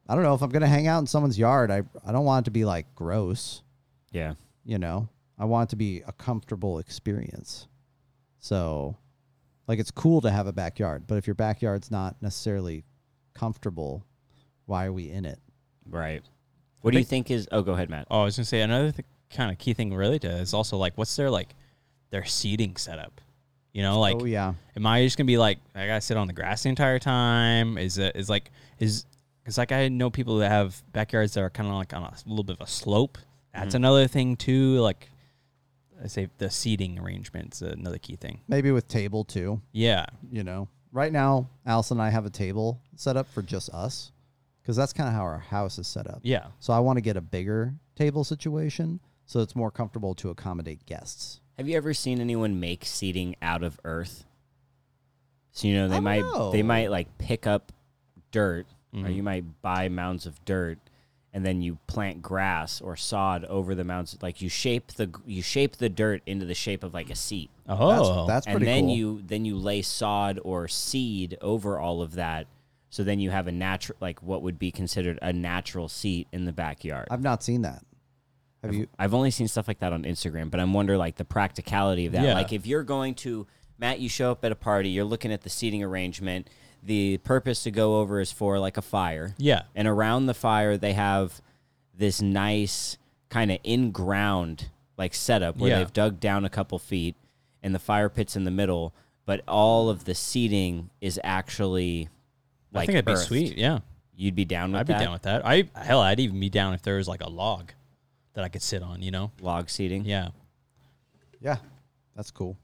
I 0.08 0.14
don't 0.16 0.24
know 0.24 0.34
if 0.36 0.42
I'm 0.42 0.50
gonna 0.50 0.68
hang 0.68 0.88
out 0.88 1.00
in 1.00 1.08
someone's 1.08 1.38
yard. 1.40 1.72
I 1.72 1.84
I 2.06 2.12
don't 2.12 2.26
want 2.26 2.44
it 2.44 2.46
to 2.46 2.52
be 2.52 2.66
like 2.66 2.94
gross 2.96 3.64
Yeah. 4.12 4.34
you 4.66 4.78
know 4.80 5.10
i 5.38 5.44
want 5.46 5.68
it 5.68 5.72
to 5.72 5.76
be 5.76 6.02
a 6.08 6.14
comfortable 6.14 6.80
experience 6.80 7.68
so 8.40 8.96
like 9.68 9.80
it's 9.80 9.92
cool 9.92 10.22
to 10.22 10.32
have 10.32 10.48
a 10.48 10.54
backyard 10.54 11.04
but 11.08 11.16
if 11.18 11.28
your 11.28 11.34
backyard's 11.36 11.92
not 11.92 12.16
necessarily 12.22 12.86
comfortable 13.34 14.06
why 14.66 14.86
are 14.86 14.94
we 14.94 15.10
in 15.12 15.26
it 15.26 15.40
Right. 15.88 16.24
What 16.82 16.94
do 16.94 16.98
you 17.00 17.04
think 17.06 17.30
is? 17.30 17.48
Oh, 17.52 17.62
go 17.62 17.74
ahead, 17.74 17.90
Matt. 17.92 18.08
oh, 18.10 18.22
I 18.22 18.24
was 18.26 18.38
gonna 18.38 18.46
say 18.46 18.62
another 18.62 18.92
th- 18.92 19.06
kind 19.30 19.52
of 19.52 19.58
key 19.60 19.74
thing 19.74 19.94
related 19.94 20.22
to 20.30 20.38
it 20.38 20.42
is 20.42 20.54
also 20.54 20.78
like 20.78 20.98
what's 20.98 21.16
their 21.16 21.30
like 21.30 21.50
their 22.12 22.26
seating 22.26 22.76
setup. 22.78 23.22
You 23.76 23.82
know, 23.82 24.00
like 24.00 24.16
oh 24.22 24.24
yeah 24.24 24.54
Am 24.78 24.88
I 24.88 25.04
just 25.04 25.18
gonna 25.18 25.26
be 25.26 25.38
like 25.38 25.60
I 25.76 25.86
gotta 25.86 26.00
sit 26.00 26.16
on 26.16 26.28
the 26.28 26.34
grass 26.34 26.64
the 26.64 26.70
entire 26.70 26.98
time? 26.98 27.78
Is 27.78 27.98
it 27.98 28.16
is 28.16 28.30
like 28.30 28.52
is 28.80 29.06
it's 29.46 29.58
like 29.58 29.74
I 29.74 29.90
know 29.90 30.10
people 30.10 30.38
that 30.38 30.50
have 30.50 30.82
backyards 30.94 31.34
that 31.34 31.42
are 31.42 31.50
kind 31.50 31.68
of 31.68 31.76
like 31.76 31.94
on 31.94 32.04
a 32.04 32.14
little 32.26 32.46
bit 32.46 32.56
of 32.56 32.62
a 32.62 32.70
slope. 32.70 33.18
That's 33.54 33.68
mm-hmm. 33.68 33.76
another 33.76 34.08
thing 34.08 34.38
too. 34.38 34.80
Like 34.80 35.10
I 36.02 36.08
say, 36.08 36.30
the 36.38 36.50
seating 36.50 37.00
arrangements 37.00 37.62
another 37.62 37.98
key 37.98 38.16
thing. 38.16 38.40
maybe 38.48 38.72
with 38.72 38.88
table 38.88 39.26
too 39.26 39.62
Yeah, 39.74 40.06
you 40.32 40.46
know 40.46 40.70
right 40.96 41.12
now 41.12 41.50
allison 41.66 41.98
and 41.98 42.08
i 42.08 42.10
have 42.10 42.26
a 42.26 42.30
table 42.30 42.80
set 42.96 43.18
up 43.18 43.28
for 43.34 43.42
just 43.42 43.70
us 43.72 44.14
because 44.62 44.78
that's 44.78 44.94
kind 44.94 45.10
of 45.10 45.14
how 45.14 45.24
our 45.24 45.40
house 45.40 45.78
is 45.78 45.86
set 45.86 46.08
up 46.08 46.22
yeah, 46.24 46.48
so 46.60 46.72
i 46.72 46.80
want 46.80 46.96
to 46.96 47.02
get 47.02 47.18
a 47.18 47.22
bigger 47.22 47.76
table 47.98 48.24
situation 48.24 49.02
so 49.26 49.42
it's 49.42 49.58
more 49.58 49.70
comfortable 49.70 50.16
to 50.16 50.30
accommodate 50.30 50.86
guests 50.86 51.42
Have 51.58 51.68
you 51.70 51.78
ever 51.78 51.94
seen 51.94 52.20
anyone 52.20 52.60
make 52.60 52.86
seating 52.86 53.36
out 53.42 53.64
of 53.64 53.80
earth? 53.86 54.26
So 55.52 55.68
you 55.68 55.76
know 55.76 55.88
they 55.88 55.96
don't 55.96 56.04
might 56.04 56.20
know. 56.22 56.52
they 56.52 56.64
might 56.64 56.92
like 56.92 57.18
pick 57.18 57.48
up 57.48 57.72
dirt, 58.32 58.68
or 58.94 59.00
Mhm. 59.04 59.16
you 59.16 59.24
might 59.24 59.62
buy 59.62 59.88
mounds 59.88 60.26
of 60.26 60.44
dirt, 60.44 60.78
and 61.34 61.46
then 61.46 61.62
you 61.62 61.78
plant 61.88 62.22
grass 62.22 62.82
or 62.82 62.98
sod 62.98 63.46
over 63.46 63.74
the 63.74 63.86
mounds. 63.86 64.18
Like 64.22 64.42
you 64.42 64.50
shape 64.50 64.88
the 64.94 65.10
you 65.26 65.42
shape 65.42 65.78
the 65.78 65.88
dirt 65.88 66.22
into 66.26 66.46
the 66.46 66.54
shape 66.56 66.84
of 66.84 66.94
like 66.94 67.10
a 67.10 67.16
seat, 67.16 67.50
oh, 67.70 68.26
that's, 68.28 68.46
that's 68.46 68.48
and 68.48 68.68
then 68.68 68.86
cool 68.88 68.96
you 68.96 69.22
then 69.26 69.46
you 69.46 69.56
lay 69.58 69.82
sod 69.82 70.40
or 70.44 70.68
seed 70.68 71.38
over 71.40 71.80
all 71.80 72.02
of 72.02 72.16
that. 72.16 72.48
So 72.90 73.04
then 73.04 73.20
you 73.20 73.30
have 73.32 73.48
a 73.48 73.52
natural 73.54 73.98
like 74.02 74.22
what 74.22 74.42
would 74.42 74.60
be 74.60 74.72
considered 74.72 75.20
a 75.22 75.32
natural 75.32 75.88
seat 75.88 76.28
in 76.34 76.44
the 76.46 76.54
backyard. 76.54 77.08
i've 77.12 77.22
not 77.24 77.44
seen 77.44 77.62
that 77.62 77.82
have 78.66 78.76
you 78.76 78.88
I've 79.00 79.14
only 79.14 79.32
seen 79.32 79.48
stuff 79.48 79.68
like 79.68 79.80
that 79.80 79.94
on 79.94 80.04
Instagram, 80.04 80.50
but 80.52 80.60
I'm 80.60 80.74
wondering 80.74 81.00
like 81.00 81.16
the 81.16 81.26
practicality 81.26 82.06
of 82.06 82.14
that. 82.14 82.24
Yeah. 82.24 82.34
Like 82.34 82.52
if 82.54 82.66
you're 82.66 82.84
going 82.84 83.16
to 83.16 83.48
Matt, 83.78 84.00
you 84.00 84.08
show 84.10 84.32
up 84.32 84.44
at 84.46 84.52
a 84.52 84.56
party, 84.56 84.90
you're 84.90 85.04
looking 85.06 85.32
at 85.34 85.42
the 85.42 85.50
seating 85.50 85.84
arrangement. 85.84 86.50
The 86.84 87.18
purpose 87.20 87.64
to 87.64 87.72
go 87.72 88.00
over 88.00 88.20
is 88.20 88.32
for 88.32 88.60
like 88.60 88.78
a 88.78 88.82
fire. 88.82 89.34
yeah, 89.38 89.64
And 89.76 89.88
around 89.88 90.28
the 90.28 90.34
fire 90.36 90.78
they 90.78 90.94
have 90.94 91.42
this 91.98 92.22
nice 92.22 92.98
kind 93.30 93.52
of 93.52 93.58
in 93.64 93.92
ground 93.92 94.70
like 94.98 95.14
setup 95.14 95.58
where 95.58 95.72
Yeah. 95.72 95.80
they've 95.80 95.92
dug 95.94 96.20
down 96.20 96.46
a 96.46 96.50
couple 96.50 96.78
feet 96.80 97.16
and 97.64 97.74
the 97.74 97.80
fire 97.80 98.08
pit's 98.08 98.36
in 98.36 98.44
the 98.44 98.52
middle, 98.52 98.94
but 99.26 99.42
all 99.48 99.90
of 99.90 100.06
the 100.06 100.14
seating 100.16 100.90
is 101.02 101.20
actually 101.24 102.08
like 102.72 102.84
I 102.90 102.94
think 102.94 103.06
that'd 103.06 103.20
be 103.20 103.26
sweet. 103.26 103.58
Yeah, 103.58 103.80
You'd 104.16 104.36
be 104.36 104.46
down 104.46 104.72
with 104.72 104.74
that. 104.74 104.80
I'd 104.80 104.88
that 104.88 105.00
be 105.00 105.04
down 105.06 105.14
with 105.14 105.22
that. 105.24 105.46
I 105.46 105.70
hell, 105.76 106.00
I'd 106.02 106.20
even 106.20 106.40
be 106.40 106.50
down 106.50 106.74
if 106.74 106.82
there 106.84 106.96
was 106.98 107.08
like 107.08 107.22
a 107.22 107.30
log 107.30 107.72
that 108.36 108.44
I 108.44 108.50
could 108.50 108.62
sit 108.62 108.84
on. 108.84 109.02
You 109.02 109.10
know? 109.12 109.32
log 109.42 109.70
seating. 109.70 110.06
Yeah. 110.06 110.30
yeah 111.42 111.58
that's 112.16 112.32
cool 112.32 112.56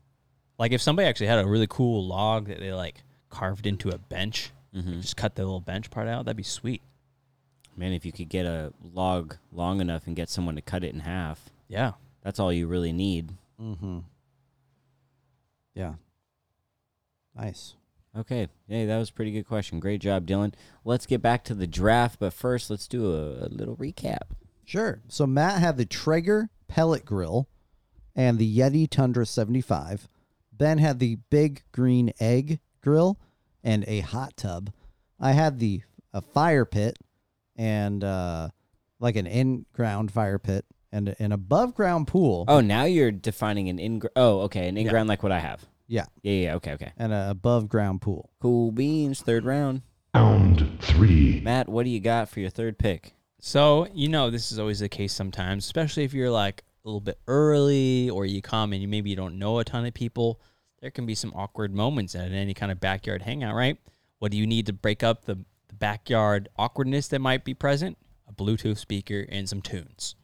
Like 0.59 0.71
if 0.71 0.81
somebody 0.81 1.07
actually 1.07 1.27
had 1.27 1.39
a 1.39 1.47
really 1.47 1.67
cool 1.67 2.05
log 2.07 2.47
that 2.47 2.59
they 2.59 2.71
like 2.73 3.03
carved 3.29 3.65
into 3.67 3.89
a 3.89 3.97
bench, 3.97 4.51
Mm-hmm. 4.73 5.01
just 5.01 5.17
cut 5.17 5.35
the 5.35 5.43
little 5.43 5.59
bench 5.59 5.89
part 5.89 6.07
out, 6.07 6.23
that'd 6.23 6.37
be 6.37 6.43
sweet. 6.43 6.81
Man, 7.75 7.91
if 7.91 8.05
you 8.05 8.13
could 8.13 8.29
get 8.29 8.45
a 8.45 8.71
log 8.93 9.35
long 9.51 9.81
enough 9.81 10.07
and 10.07 10.15
get 10.15 10.29
someone 10.29 10.55
to 10.55 10.61
cut 10.61 10.83
it 10.85 10.93
in 10.93 11.01
half, 11.01 11.49
Yeah. 11.67 11.91
that's 12.21 12.39
all 12.39 12.53
you 12.53 12.67
really 12.67 12.93
need. 12.93 13.31
Mm-hmm. 13.61 13.99
Yeah. 15.75 15.95
Nice. 17.35 17.75
Okay. 18.17 18.47
Hey, 18.67 18.85
that 18.85 18.97
was 18.97 19.09
a 19.09 19.13
pretty 19.13 19.31
good 19.31 19.47
question. 19.47 19.79
Great 19.79 20.01
job, 20.01 20.25
Dylan. 20.25 20.53
Let's 20.85 21.05
get 21.05 21.21
back 21.21 21.43
to 21.45 21.53
the 21.53 21.67
draft, 21.67 22.19
but 22.19 22.33
first, 22.33 22.69
let's 22.69 22.87
do 22.87 23.11
a, 23.13 23.45
a 23.45 23.49
little 23.49 23.75
recap. 23.77 24.31
Sure. 24.71 25.01
So 25.09 25.27
Matt 25.27 25.59
had 25.59 25.75
the 25.75 25.85
Traeger 25.85 26.49
pellet 26.69 27.03
grill 27.03 27.49
and 28.15 28.39
the 28.39 28.57
Yeti 28.57 28.89
Tundra 28.89 29.25
75. 29.25 30.07
Ben 30.53 30.77
had 30.77 30.99
the 30.99 31.17
big 31.29 31.63
green 31.73 32.13
egg 32.21 32.61
grill 32.79 33.19
and 33.65 33.83
a 33.85 33.99
hot 33.99 34.37
tub. 34.37 34.71
I 35.19 35.33
had 35.33 35.59
the 35.59 35.81
a 36.13 36.21
fire 36.21 36.63
pit 36.63 36.97
and 37.57 38.01
uh, 38.01 38.47
like 38.97 39.17
an 39.17 39.27
in-ground 39.27 40.09
fire 40.09 40.39
pit 40.39 40.63
and 40.89 41.17
an 41.19 41.33
above 41.33 41.75
ground 41.75 42.07
pool. 42.07 42.45
Oh, 42.47 42.61
now 42.61 42.85
you're 42.85 43.11
defining 43.11 43.67
an 43.67 43.77
in. 43.77 44.01
Oh, 44.15 44.39
okay, 44.43 44.69
an 44.69 44.77
in 44.77 44.87
ground 44.87 45.09
like 45.09 45.21
what 45.21 45.33
I 45.33 45.39
have. 45.39 45.65
Yeah, 45.87 46.05
Yeah, 46.23 46.31
yeah. 46.31 46.55
Okay, 46.55 46.71
okay. 46.75 46.93
and 46.95 47.11
an 47.11 47.29
above 47.29 47.67
ground 47.67 47.99
pool. 48.01 48.29
Cool 48.39 48.71
beans. 48.71 49.21
Third 49.21 49.43
round. 49.43 49.81
Round 50.15 50.77
three. 50.79 51.41
Matt, 51.43 51.67
what 51.67 51.83
do 51.83 51.89
you 51.89 51.99
got 51.99 52.29
for 52.29 52.39
your 52.39 52.49
third 52.49 52.77
pick? 52.77 53.15
So, 53.43 53.87
you 53.95 54.07
know, 54.07 54.29
this 54.29 54.51
is 54.51 54.59
always 54.59 54.81
the 54.81 54.87
case 54.87 55.11
sometimes, 55.11 55.65
especially 55.65 56.03
if 56.03 56.13
you're 56.13 56.29
like 56.29 56.63
a 56.85 56.87
little 56.87 57.01
bit 57.01 57.17
early 57.27 58.07
or 58.07 58.23
you 58.23 58.39
come 58.39 58.71
and 58.71 58.83
you 58.83 58.87
maybe 58.87 59.09
you 59.09 59.15
don't 59.15 59.39
know 59.39 59.57
a 59.57 59.63
ton 59.65 59.83
of 59.83 59.95
people. 59.95 60.39
There 60.79 60.91
can 60.91 61.07
be 61.07 61.15
some 61.15 61.33
awkward 61.35 61.73
moments 61.73 62.13
at 62.13 62.31
any 62.31 62.53
kind 62.53 62.71
of 62.71 62.79
backyard 62.79 63.23
hangout, 63.23 63.55
right? 63.55 63.79
What 64.19 64.31
do 64.31 64.37
you 64.37 64.45
need 64.45 64.67
to 64.67 64.73
break 64.73 65.01
up 65.01 65.25
the, 65.25 65.39
the 65.69 65.73
backyard 65.73 66.49
awkwardness 66.55 67.07
that 67.07 67.19
might 67.19 67.43
be 67.43 67.55
present? 67.55 67.97
A 68.29 68.31
Bluetooth 68.31 68.77
speaker 68.77 69.25
and 69.27 69.49
some 69.49 69.63
tunes. 69.63 70.15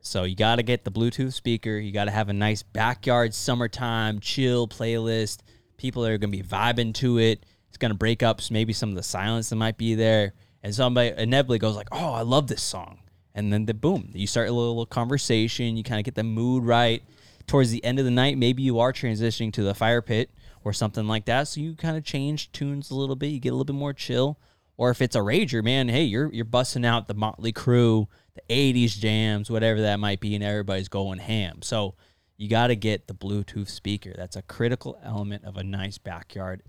So 0.00 0.22
you 0.22 0.36
got 0.36 0.56
to 0.56 0.62
get 0.62 0.84
the 0.84 0.92
Bluetooth 0.92 1.32
speaker. 1.32 1.76
You 1.76 1.90
got 1.90 2.04
to 2.04 2.12
have 2.12 2.28
a 2.28 2.32
nice 2.32 2.62
backyard 2.62 3.34
summertime 3.34 4.20
chill 4.20 4.68
playlist. 4.68 5.40
People 5.76 6.06
are 6.06 6.18
going 6.18 6.30
to 6.30 6.38
be 6.38 6.44
vibing 6.44 6.94
to 6.94 7.18
it. 7.18 7.46
It's 7.68 7.78
going 7.78 7.90
to 7.90 7.98
break 7.98 8.22
up 8.22 8.40
maybe 8.48 8.72
some 8.72 8.90
of 8.90 8.94
the 8.94 9.02
silence 9.02 9.48
that 9.48 9.56
might 9.56 9.76
be 9.76 9.96
there. 9.96 10.34
And 10.64 10.74
somebody 10.74 11.12
inevitably 11.16 11.58
goes 11.58 11.76
like, 11.76 11.88
"Oh, 11.92 12.14
I 12.14 12.22
love 12.22 12.46
this 12.46 12.62
song." 12.62 13.00
And 13.34 13.52
then 13.52 13.66
the 13.66 13.74
boom, 13.74 14.10
you 14.14 14.26
start 14.26 14.48
a 14.48 14.52
little, 14.52 14.70
little 14.70 14.86
conversation. 14.86 15.76
You 15.76 15.84
kind 15.84 16.00
of 16.00 16.04
get 16.04 16.14
the 16.14 16.24
mood 16.24 16.64
right. 16.64 17.02
Towards 17.46 17.70
the 17.70 17.84
end 17.84 17.98
of 17.98 18.06
the 18.06 18.10
night, 18.10 18.38
maybe 18.38 18.62
you 18.62 18.78
are 18.78 18.90
transitioning 18.90 19.52
to 19.52 19.62
the 19.62 19.74
fire 19.74 20.00
pit 20.00 20.30
or 20.64 20.72
something 20.72 21.06
like 21.06 21.26
that. 21.26 21.48
So 21.48 21.60
you 21.60 21.74
kind 21.74 21.98
of 21.98 22.04
change 22.04 22.50
tunes 22.52 22.90
a 22.90 22.94
little 22.94 23.16
bit. 23.16 23.26
You 23.26 23.40
get 23.40 23.50
a 23.50 23.52
little 23.52 23.66
bit 23.66 23.76
more 23.76 23.92
chill. 23.92 24.38
Or 24.78 24.90
if 24.90 25.02
it's 25.02 25.14
a 25.14 25.20
rager, 25.20 25.62
man, 25.62 25.88
hey, 25.88 26.04
you're 26.04 26.32
you're 26.32 26.46
busting 26.46 26.86
out 26.86 27.08
the 27.08 27.14
Motley 27.14 27.52
Crue, 27.52 28.06
the 28.34 28.42
'80s 28.48 28.98
jams, 28.98 29.50
whatever 29.50 29.82
that 29.82 30.00
might 30.00 30.20
be, 30.20 30.34
and 30.34 30.42
everybody's 30.42 30.88
going 30.88 31.18
ham. 31.18 31.60
So 31.60 31.94
you 32.38 32.48
got 32.48 32.68
to 32.68 32.76
get 32.76 33.06
the 33.06 33.14
Bluetooth 33.14 33.68
speaker. 33.68 34.14
That's 34.16 34.36
a 34.36 34.42
critical 34.42 34.98
element 35.04 35.44
of 35.44 35.58
a 35.58 35.62
nice 35.62 35.98
backyard 35.98 36.62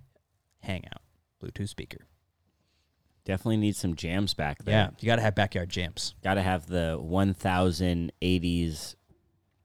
hangout. 0.60 1.02
Bluetooth 1.42 1.70
speaker. 1.70 2.06
Definitely 3.26 3.58
need 3.58 3.76
some 3.76 3.96
jams 3.96 4.34
back 4.34 4.64
there. 4.64 4.74
Yeah, 4.76 4.90
you 5.00 5.08
got 5.08 5.16
to 5.18 5.22
have 5.24 5.34
backyard 5.36 5.70
jams. 5.70 6.14
Got 6.24 6.36
to 6.36 6.42
have 6.44 6.68
the 6.68 6.98
1080s 7.00 8.96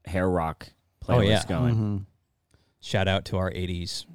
hair 0.07 0.29
rock 0.29 0.69
playlist 1.05 1.17
Oh, 1.19 1.21
yeah. 1.21 1.43
going. 1.47 1.75
Mm-hmm. 1.75 1.97
Shout 2.81 3.09
out 3.09 3.27
to 3.27 3.37
our 3.37 3.51
'80s 3.51 4.07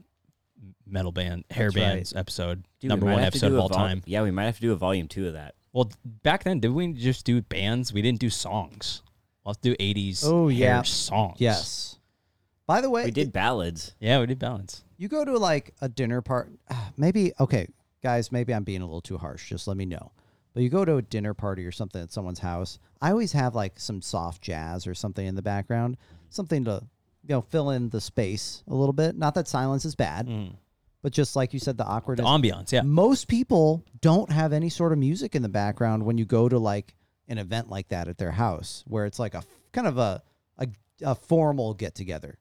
metal 0.87 1.11
band, 1.11 1.45
hair 1.51 1.67
That's 1.67 1.75
right. 1.75 1.81
bands 1.95 2.13
episode, 2.15 2.63
Dude, 2.79 2.89
number 2.89 3.05
one 3.05 3.19
episode 3.21 3.51
of 3.51 3.59
all 3.59 3.69
vol- 3.69 3.77
time. 3.77 4.01
Yeah, 4.05 4.23
we 4.23 4.31
might 4.31 4.45
have 4.45 4.55
to 4.55 4.61
do 4.61 4.71
a 4.71 4.75
volume 4.75 5.07
two 5.07 5.27
of 5.27 5.33
that. 5.33 5.55
Well, 5.73 5.91
back 6.23 6.43
then, 6.43 6.59
did 6.59 6.71
we 6.71 6.93
just 6.93 7.25
do 7.25 7.41
bands? 7.41 7.93
We 7.93 8.01
didn't 8.01 8.19
do 8.19 8.29
songs. 8.31 9.03
Let's 9.45 9.59
do 9.59 9.75
'80s. 9.75 10.23
Oh, 10.25 10.47
hair 10.47 10.57
yeah. 10.57 10.81
songs. 10.81 11.37
Yes. 11.39 11.99
By 12.65 12.81
the 12.81 12.89
way, 12.89 13.05
We 13.05 13.11
did 13.11 13.31
ballads. 13.31 13.93
Yeah, 13.99 14.19
we 14.19 14.25
did 14.25 14.39
ballads. 14.39 14.83
You 14.97 15.07
go 15.07 15.23
to 15.23 15.37
like 15.37 15.75
a 15.81 15.89
dinner 15.89 16.21
part, 16.23 16.49
maybe 16.97 17.31
okay, 17.39 17.67
guys. 18.05 18.31
Maybe 18.31 18.53
I'm 18.53 18.63
being 18.63 18.81
a 18.81 18.85
little 18.85 19.01
too 19.01 19.17
harsh. 19.17 19.49
Just 19.49 19.67
let 19.67 19.77
me 19.77 19.85
know. 19.85 20.11
But 20.53 20.61
you 20.61 20.69
go 20.69 20.85
to 20.85 20.97
a 20.97 21.01
dinner 21.01 21.33
party 21.33 21.65
or 21.65 21.71
something 21.71 22.01
at 22.01 22.11
someone's 22.11 22.39
house. 22.39 22.77
I 23.01 23.09
always 23.09 23.31
have 23.31 23.55
like 23.55 23.79
some 23.79 23.99
soft 23.99 24.43
jazz 24.43 24.85
or 24.85 24.93
something 24.93 25.25
in 25.25 25.33
the 25.33 25.41
background, 25.41 25.97
something 26.29 26.65
to 26.65 26.83
you 27.23 27.35
know 27.35 27.41
fill 27.41 27.71
in 27.71 27.89
the 27.89 27.99
space 27.99 28.63
a 28.67 28.75
little 28.75 28.93
bit. 28.93 29.17
Not 29.17 29.33
that 29.33 29.47
silence 29.47 29.85
is 29.85 29.95
bad, 29.95 30.27
mm. 30.27 30.53
but 31.01 31.13
just 31.13 31.35
like 31.35 31.51
you 31.51 31.59
said, 31.59 31.77
the 31.77 31.83
The 32.15 32.23
ambiance, 32.23 32.71
yeah. 32.71 32.83
Most 32.83 33.27
people 33.27 33.83
don't 34.01 34.31
have 34.31 34.53
any 34.53 34.69
sort 34.69 34.91
of 34.91 34.99
music 34.99 35.35
in 35.35 35.41
the 35.41 35.49
background 35.49 36.05
when 36.05 36.19
you 36.19 36.25
go 36.25 36.47
to 36.47 36.59
like 36.59 36.93
an 37.27 37.39
event 37.39 37.69
like 37.71 37.87
that 37.87 38.07
at 38.07 38.19
their 38.19 38.31
house, 38.31 38.83
where 38.87 39.07
it's 39.07 39.17
like 39.17 39.33
a 39.33 39.43
kind 39.71 39.87
of 39.87 39.97
a 39.97 40.21
a, 40.59 40.67
a 41.01 41.15
formal 41.15 41.73
get 41.73 41.95
together. 41.95 42.37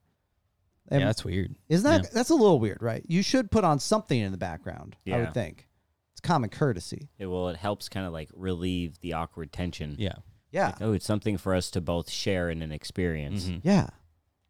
Yeah, 0.91 0.99
that's 0.99 1.23
weird. 1.25 1.55
Isn't 1.69 1.89
that 1.89 2.03
Yeah. 2.03 2.09
that's 2.13 2.29
a 2.29 2.35
little 2.35 2.59
weird, 2.59 2.81
right? 2.81 3.03
You 3.07 3.21
should 3.21 3.49
put 3.51 3.63
on 3.63 3.79
something 3.79 4.19
in 4.19 4.31
the 4.31 4.37
background. 4.37 4.95
Yeah. 5.05 5.15
I 5.15 5.19
would 5.21 5.33
think 5.33 5.67
it's 6.11 6.21
common 6.21 6.49
courtesy. 6.49 7.09
It 7.17 7.25
will. 7.27 7.49
It 7.49 7.57
helps 7.57 7.89
kind 7.89 8.05
of 8.05 8.13
like 8.13 8.29
relieve 8.33 8.99
the 9.01 9.13
awkward 9.13 9.51
tension. 9.51 9.95
Yeah. 9.97 10.15
Yeah, 10.51 10.73
Oh, 10.79 10.93
it's 10.93 11.05
something 11.05 11.37
for 11.37 11.53
us 11.53 11.69
to 11.71 11.81
both 11.81 12.09
share 12.09 12.49
in 12.49 12.61
an 12.61 12.71
experience. 12.71 13.45
Mhm. 13.49 13.59
yeah, 13.65 13.87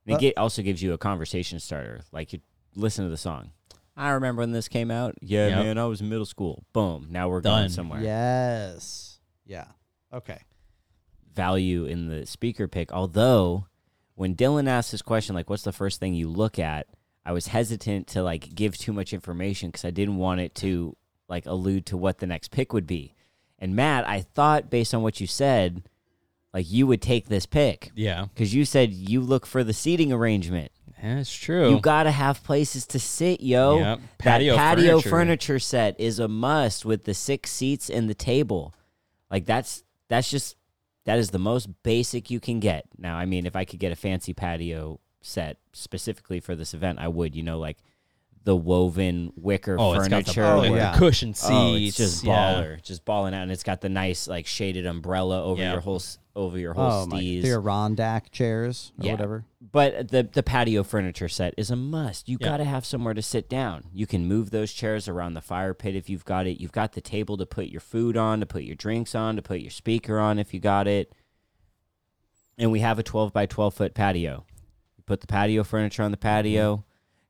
And 0.06 0.14
Uh, 0.14 0.18
it 0.18 0.20
get, 0.22 0.38
also 0.38 0.62
gives 0.62 0.84
you 0.84 0.94
a 0.94 1.00
conversation 1.00 1.60
starter. 1.60 2.02
Like 2.12 2.32
you 2.32 2.42
listen 2.76 3.06
to 3.06 3.10
the 3.10 3.18
song. 3.18 3.50
I 3.98 4.10
remember 4.12 4.42
when 4.42 4.52
this 4.52 4.68
came 4.68 4.92
out. 4.92 5.16
Yeah, 5.22 5.48
Yep. 5.48 5.64
man, 5.66 5.78
I 5.80 5.86
was 5.86 6.02
in 6.02 6.10
middle 6.10 6.26
school. 6.28 6.64
Boom. 6.74 7.08
Now 7.10 7.28
we're 7.30 7.42
Done. 7.42 7.62
going 7.62 7.70
somewhere. 7.70 8.02
yes, 8.04 9.20
yeah. 9.46 9.68
Okay, 10.14 10.42
Value 11.34 11.86
in 11.86 12.08
the 12.08 12.26
speaker 12.26 12.68
pick. 12.68 12.92
Although, 12.94 13.66
when 14.16 14.36
Dylan 14.36 14.68
asked 14.68 14.92
this 14.92 15.02
question, 15.02 15.36
like, 15.36 15.50
what's 15.50 15.64
the 15.64 15.72
first 15.72 16.00
thing 16.00 16.14
you 16.14 16.28
look 16.30 16.58
at? 16.60 16.88
I 17.26 17.32
was 17.32 17.48
hesitant 17.48 18.08
to 18.08 18.22
like 18.24 18.54
give 18.54 18.78
too 18.78 18.94
much 18.94 19.14
information 19.14 19.70
because 19.70 19.86
I 19.86 19.92
didn't 19.92 20.18
want 20.18 20.42
it 20.42 20.54
to 20.56 20.96
like 21.28 21.46
allude 21.46 21.86
to 21.88 21.98
what 21.98 22.20
the 22.20 22.28
next 22.28 22.52
pick 22.52 22.72
would 22.72 22.86
be. 22.88 23.16
And 23.58 23.76
Matt, 23.76 24.08
I 24.08 24.22
thought 24.22 24.70
based 24.70 24.94
on 24.94 25.02
what 25.02 25.20
you 25.20 25.26
said, 25.28 25.84
like 26.54 26.66
you 26.70 26.86
would 26.88 27.02
take 27.02 27.28
this 27.28 27.46
pick 27.46 27.92
Yeah. 27.96 28.26
because 28.34 28.54
you 28.54 28.64
said 28.64 28.94
you 28.94 29.22
look 29.22 29.46
for 29.46 29.64
the 29.64 29.74
seating 29.74 30.14
arrangement. 30.14 30.72
That's 31.02 31.34
true. 31.36 31.72
You 31.72 31.80
gotta 31.82 32.12
have 32.12 32.44
places 32.44 32.86
to 32.88 33.00
sit, 33.00 33.42
yo. 33.42 33.80
Yep. 33.80 34.00
That 34.00 34.08
Patio 34.20 34.56
patio 34.56 35.00
furniture. 35.02 35.10
furniture. 35.10 35.60
set 35.60 36.00
is 36.00 36.20
a 36.20 36.28
must 36.28 36.86
with 36.86 37.04
the 37.06 37.14
six 37.14 37.52
seats 37.52 37.90
and 37.90 38.10
the 38.10 38.14
table. 38.16 38.74
Like 39.32 39.46
that's 39.46 39.84
that's 40.10 40.30
just 40.30 40.56
that 41.06 41.20
is 41.20 41.30
the 41.30 41.40
most 41.40 41.68
basic 41.84 42.30
you 42.30 42.40
can 42.40 42.60
get. 42.60 42.86
Now, 42.98 43.18
I 43.18 43.26
mean, 43.26 43.46
if 43.46 43.56
I 43.56 43.66
could 43.66 43.80
get 43.80 43.92
a 43.92 43.96
fancy 43.96 44.34
patio 44.34 45.00
set 45.22 45.58
specifically 45.74 46.40
for 46.40 46.56
this 46.56 46.74
event, 46.74 47.00
I 47.00 47.08
would. 47.08 47.36
You 47.36 47.44
know, 47.44 47.60
like 47.60 47.78
the 48.46 48.56
woven 48.56 49.34
wicker 49.36 49.76
oh, 49.78 49.94
it's 49.94 50.08
got 50.08 50.24
the, 50.26 50.34
furniture. 50.34 50.46
Oh, 50.46 50.62
the 50.62 50.78
yeah. 50.78 50.96
cushion 50.98 51.34
seats. 51.34 51.50
Oh, 51.52 51.76
it's 51.76 51.98
just 51.98 52.24
yeah. 52.24 52.54
baller, 52.54 52.82
just 52.82 53.04
balling 53.04 53.34
out, 53.34 53.42
and 53.42 53.52
it's 53.52 53.64
got 53.64 53.82
the 53.82 53.90
nice 53.90 54.28
like 54.28 54.46
shaded 54.46 54.86
umbrella 54.86 55.44
over 55.44 55.62
Yeah. 55.62 55.74
your 55.74 55.82
whole 55.82 56.02
over 56.36 56.60
your 56.60 56.74
whole 56.74 56.92
oh 57.04 57.06
my, 57.08 57.22
steez. 57.22 57.42
the 57.42 57.50
Rondac 57.62 58.30
chairs 58.30 58.92
or 59.00 59.06
Yeah. 59.06 59.12
whatever. 59.14 59.46
But 59.60 60.10
the 60.10 60.24
the 60.24 60.44
patio 60.44 60.84
furniture 60.84 61.28
set 61.28 61.56
is 61.58 61.72
a 61.72 61.76
must. 61.76 62.30
You 62.30 62.38
Yeah. 62.40 62.50
got 62.50 62.58
to 62.58 62.66
have 62.66 62.86
somewhere 62.86 63.16
to 63.16 63.22
sit 63.24 63.50
down. 63.50 63.86
You 63.92 64.06
can 64.06 64.28
move 64.28 64.52
those 64.52 64.72
chairs 64.72 65.08
around 65.08 65.34
the 65.34 65.42
fire 65.42 65.74
pit 65.74 65.96
if 65.96 66.08
you've 66.08 66.26
got 66.26 66.46
it. 66.46 66.62
You've 66.62 66.72
got 66.72 66.94
the 66.94 67.02
table 67.02 67.38
to 67.38 67.48
put 67.48 67.68
your 67.68 67.82
food 67.82 68.16
on, 68.16 68.42
to 68.42 68.46
put 68.46 68.64
your 68.64 68.76
drinks 68.76 69.16
on, 69.16 69.36
to 69.38 69.42
put 69.42 69.62
your 69.62 69.72
speaker 69.72 70.20
on 70.20 70.38
if 70.38 70.54
you 70.54 70.60
got 70.60 70.88
it. 70.88 71.12
And 72.60 72.72
we 72.72 72.82
have 72.82 73.00
a 73.00 73.04
12 73.04 73.34
by 73.34 73.48
12 73.48 73.74
foot 73.74 73.94
patio. 73.96 74.46
You 74.98 75.04
put 75.08 75.22
the 75.22 75.28
patio 75.28 75.64
furniture 75.64 76.04
on 76.04 76.12
the 76.12 76.18
patio. 76.18 76.86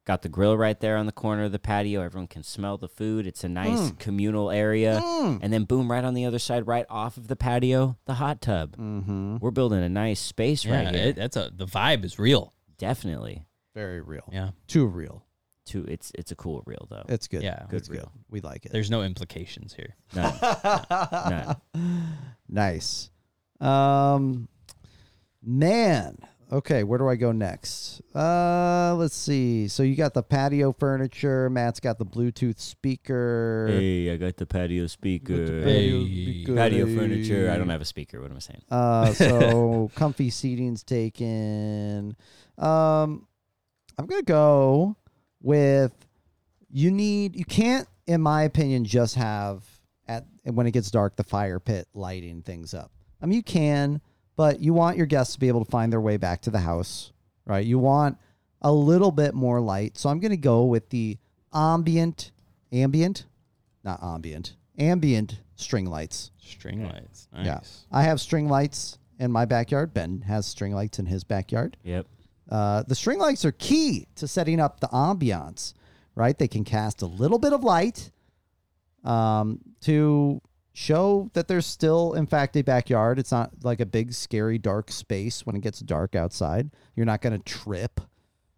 Got 0.06 0.22
the 0.22 0.30
grill 0.30 0.56
right 0.56 0.80
there 0.80 0.98
on 0.98 1.08
the 1.08 1.12
corner 1.12 1.46
of 1.46 1.52
the 1.52 1.58
patio. 1.58 2.02
Everyone 2.02 2.28
can 2.28 2.44
smell 2.44 2.78
the 2.78 2.88
food. 2.88 3.26
It's 3.26 3.44
a 3.44 3.50
nice 3.50 3.92
communal 3.98 4.52
area. 4.52 5.02
And 5.04 5.52
then 5.52 5.64
boom, 5.64 5.92
right 5.92 6.04
on 6.04 6.14
the 6.14 6.26
other 6.26 6.38
side, 6.38 6.68
right 6.68 6.86
off 6.92 7.18
of 7.18 7.28
the 7.28 7.36
patio, 7.36 7.98
the 8.06 8.14
hot 8.14 8.40
tub. 8.40 8.78
Mm-hmm. 8.78 9.38
We're 9.42 9.50
building 9.50 9.82
a 9.84 9.90
nice 9.90 10.20
space 10.20 10.64
Yeah, 10.64 10.76
right 10.86 10.94
here. 10.96 11.08
it, 11.08 11.16
that's 11.16 11.36
a 11.36 11.50
the 11.52 11.66
vibe 11.66 12.06
is 12.06 12.20
real. 12.20 12.54
Definitely. 12.78 13.48
Very 13.74 14.00
real. 14.00 14.30
Yeah. 14.32 14.52
Too 14.68 14.86
real. 14.86 15.26
Too 15.66 15.84
it's 15.88 16.12
it's 16.14 16.32
a 16.32 16.36
cool 16.36 16.62
reel 16.68 16.86
though. 16.92 17.06
It's 17.10 17.28
good. 17.28 17.42
Yeah. 17.42 17.66
it's 17.72 17.88
Good 17.90 17.98
good. 17.98 18.08
We 18.30 18.42
like 18.42 18.68
it. 18.68 18.72
There's 18.72 18.92
no 18.92 19.02
implications 19.02 19.74
here. 19.74 19.96
None. 20.16 20.38
None. 21.74 22.08
nice. 22.48 23.10
Um, 23.60 24.50
man. 25.42 26.20
Okay, 26.52 26.84
where 26.84 27.00
do 27.00 27.10
I 27.10 27.16
go 27.16 27.32
next? 27.32 28.02
Uh, 28.14 28.94
let's 28.98 29.16
see. 29.16 29.68
So 29.68 29.82
you 29.82 29.96
got 29.96 30.14
the 30.14 30.22
patio 30.22 30.74
furniture. 30.74 31.50
Matt's 31.50 31.80
got 31.80 31.98
the 31.98 32.06
Bluetooth 32.06 32.60
speaker. 32.60 33.68
Hey, 33.70 34.12
I 34.12 34.18
got 34.18 34.38
the 34.38 34.46
patio 34.46 34.86
speaker. 34.88 35.64
Patio 35.64 35.64
Hey. 36.06 36.06
speaker. 36.06 36.56
Patio 36.56 36.86
furniture. 36.86 37.50
I 37.52 37.58
don't 37.58 37.70
have 37.70 37.82
a 37.82 37.86
speaker. 37.86 38.22
What 38.22 38.30
am 38.30 38.38
I 38.38 38.40
saying? 38.42 38.62
Uh, 38.70 39.14
so 39.14 39.90
comfy 39.96 40.30
seating's 40.30 40.84
taken. 40.84 42.16
Um, 42.60 43.28
I'm 43.98 44.06
gonna 44.06 44.22
go 44.22 44.96
with 45.42 45.94
you 46.70 46.92
need 46.92 47.36
you 47.36 47.46
can't, 47.46 47.88
in 48.06 48.22
my 48.22 48.44
opinion, 48.44 48.86
just 48.86 49.16
have 49.16 49.64
at 50.08 50.26
when 50.44 50.68
it 50.68 50.72
gets 50.72 50.92
dark 50.92 51.16
the 51.16 51.24
fire 51.24 51.60
pit 51.60 51.88
lighting 51.96 52.44
things 52.44 52.74
up. 52.76 52.92
I 53.20 53.26
mean, 53.26 53.38
you 53.38 53.44
can, 53.44 54.00
but 54.36 54.60
you 54.60 54.74
want 54.74 54.98
your 54.98 55.06
guests 55.06 55.34
to 55.34 55.40
be 55.40 55.48
able 55.48 55.64
to 55.64 55.72
find 55.72 55.92
their 55.92 56.02
way 56.02 56.18
back 56.18 56.42
to 56.42 56.52
the 56.52 56.60
house, 56.60 57.12
right? 57.46 57.66
You 57.66 57.80
want 57.80 58.18
a 58.62 58.72
little 58.72 59.12
bit 59.12 59.34
more 59.34 59.62
light, 59.62 59.98
so 59.98 60.10
I'm 60.10 60.20
gonna 60.20 60.38
go 60.38 60.66
with 60.66 60.90
the 60.90 61.18
ambient, 61.54 62.32
ambient, 62.72 63.26
not 63.84 64.02
ambient, 64.04 64.56
ambient 64.78 65.40
string 65.56 65.86
lights. 65.86 66.32
String 66.40 66.84
lights. 66.84 67.28
Nice. 67.34 67.46
Yeah. 67.46 67.60
I 67.92 68.04
have 68.04 68.20
string 68.20 68.50
lights 68.50 68.98
in 69.20 69.32
my 69.32 69.46
backyard. 69.46 69.94
Ben 69.94 70.22
has 70.22 70.46
string 70.46 70.74
lights 70.74 71.00
in 71.00 71.06
his 71.06 71.24
backyard. 71.24 71.78
Yep. 71.84 72.08
Uh, 72.50 72.84
the 72.84 72.96
string 72.96 73.20
lights 73.20 73.46
are 73.46 73.52
key 73.54 74.08
to 74.16 74.28
setting 74.28 74.60
up 74.60 74.80
the 74.80 74.88
ambiance, 74.88 75.74
right? 76.14 76.38
They 76.38 76.48
can 76.48 76.64
cast 76.64 77.02
a 77.02 77.08
little 77.08 77.40
bit 77.40 77.54
of 77.54 77.64
light 77.64 78.12
um, 79.04 79.60
to 79.82 80.42
show 80.76 81.32
that 81.34 81.48
there's 81.48 81.66
still, 81.66 82.14
in 82.14 82.28
fact, 82.28 82.56
a 82.58 82.62
backyard. 82.62 83.18
It's 83.18 83.32
not 83.32 83.64
like 83.64 83.80
a 83.80 83.86
big, 83.86 84.12
scary, 84.14 84.58
dark 84.58 84.92
space 84.92 85.46
when 85.46 85.56
it 85.56 85.62
gets 85.62 85.80
dark 85.80 86.16
outside. 86.16 86.70
You're 86.96 87.06
not 87.06 87.22
going 87.22 87.32
to 87.32 87.44
trip, 87.44 88.02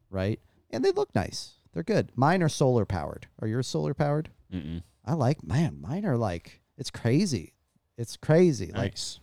right? 0.10 0.40
And 0.72 0.84
they 0.84 0.92
look 0.92 1.14
nice. 1.14 1.60
They're 1.74 1.84
good. 1.84 2.12
Mine 2.16 2.42
are 2.42 2.50
solar 2.50 2.86
powered. 2.86 3.28
Are 3.40 3.48
yours 3.48 3.68
solar 3.68 3.94
powered? 3.94 4.30
Mm-mm. 4.52 4.82
I 5.06 5.14
like, 5.14 5.44
man, 5.44 5.80
mine 5.80 6.06
are 6.06 6.18
like, 6.18 6.62
it's 6.76 6.90
crazy. 6.90 7.54
It's 8.00 8.18
crazy. 8.18 8.68
Like, 8.68 8.94
Nice. 8.94 9.20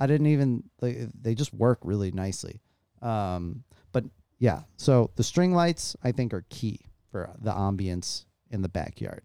I 0.00 0.06
didn't 0.06 0.26
even 0.28 0.64
they, 0.80 1.06
they 1.20 1.34
just 1.34 1.54
work 1.54 1.78
really 1.82 2.10
nicely. 2.10 2.60
Um, 3.00 3.62
but 3.92 4.04
yeah, 4.38 4.62
so 4.76 5.10
the 5.16 5.24
string 5.24 5.52
lights 5.52 5.96
I 6.02 6.12
think 6.12 6.34
are 6.34 6.44
key 6.50 6.80
for 7.10 7.30
the 7.40 7.52
ambience 7.52 8.24
in 8.50 8.62
the 8.62 8.68
backyard. 8.68 9.22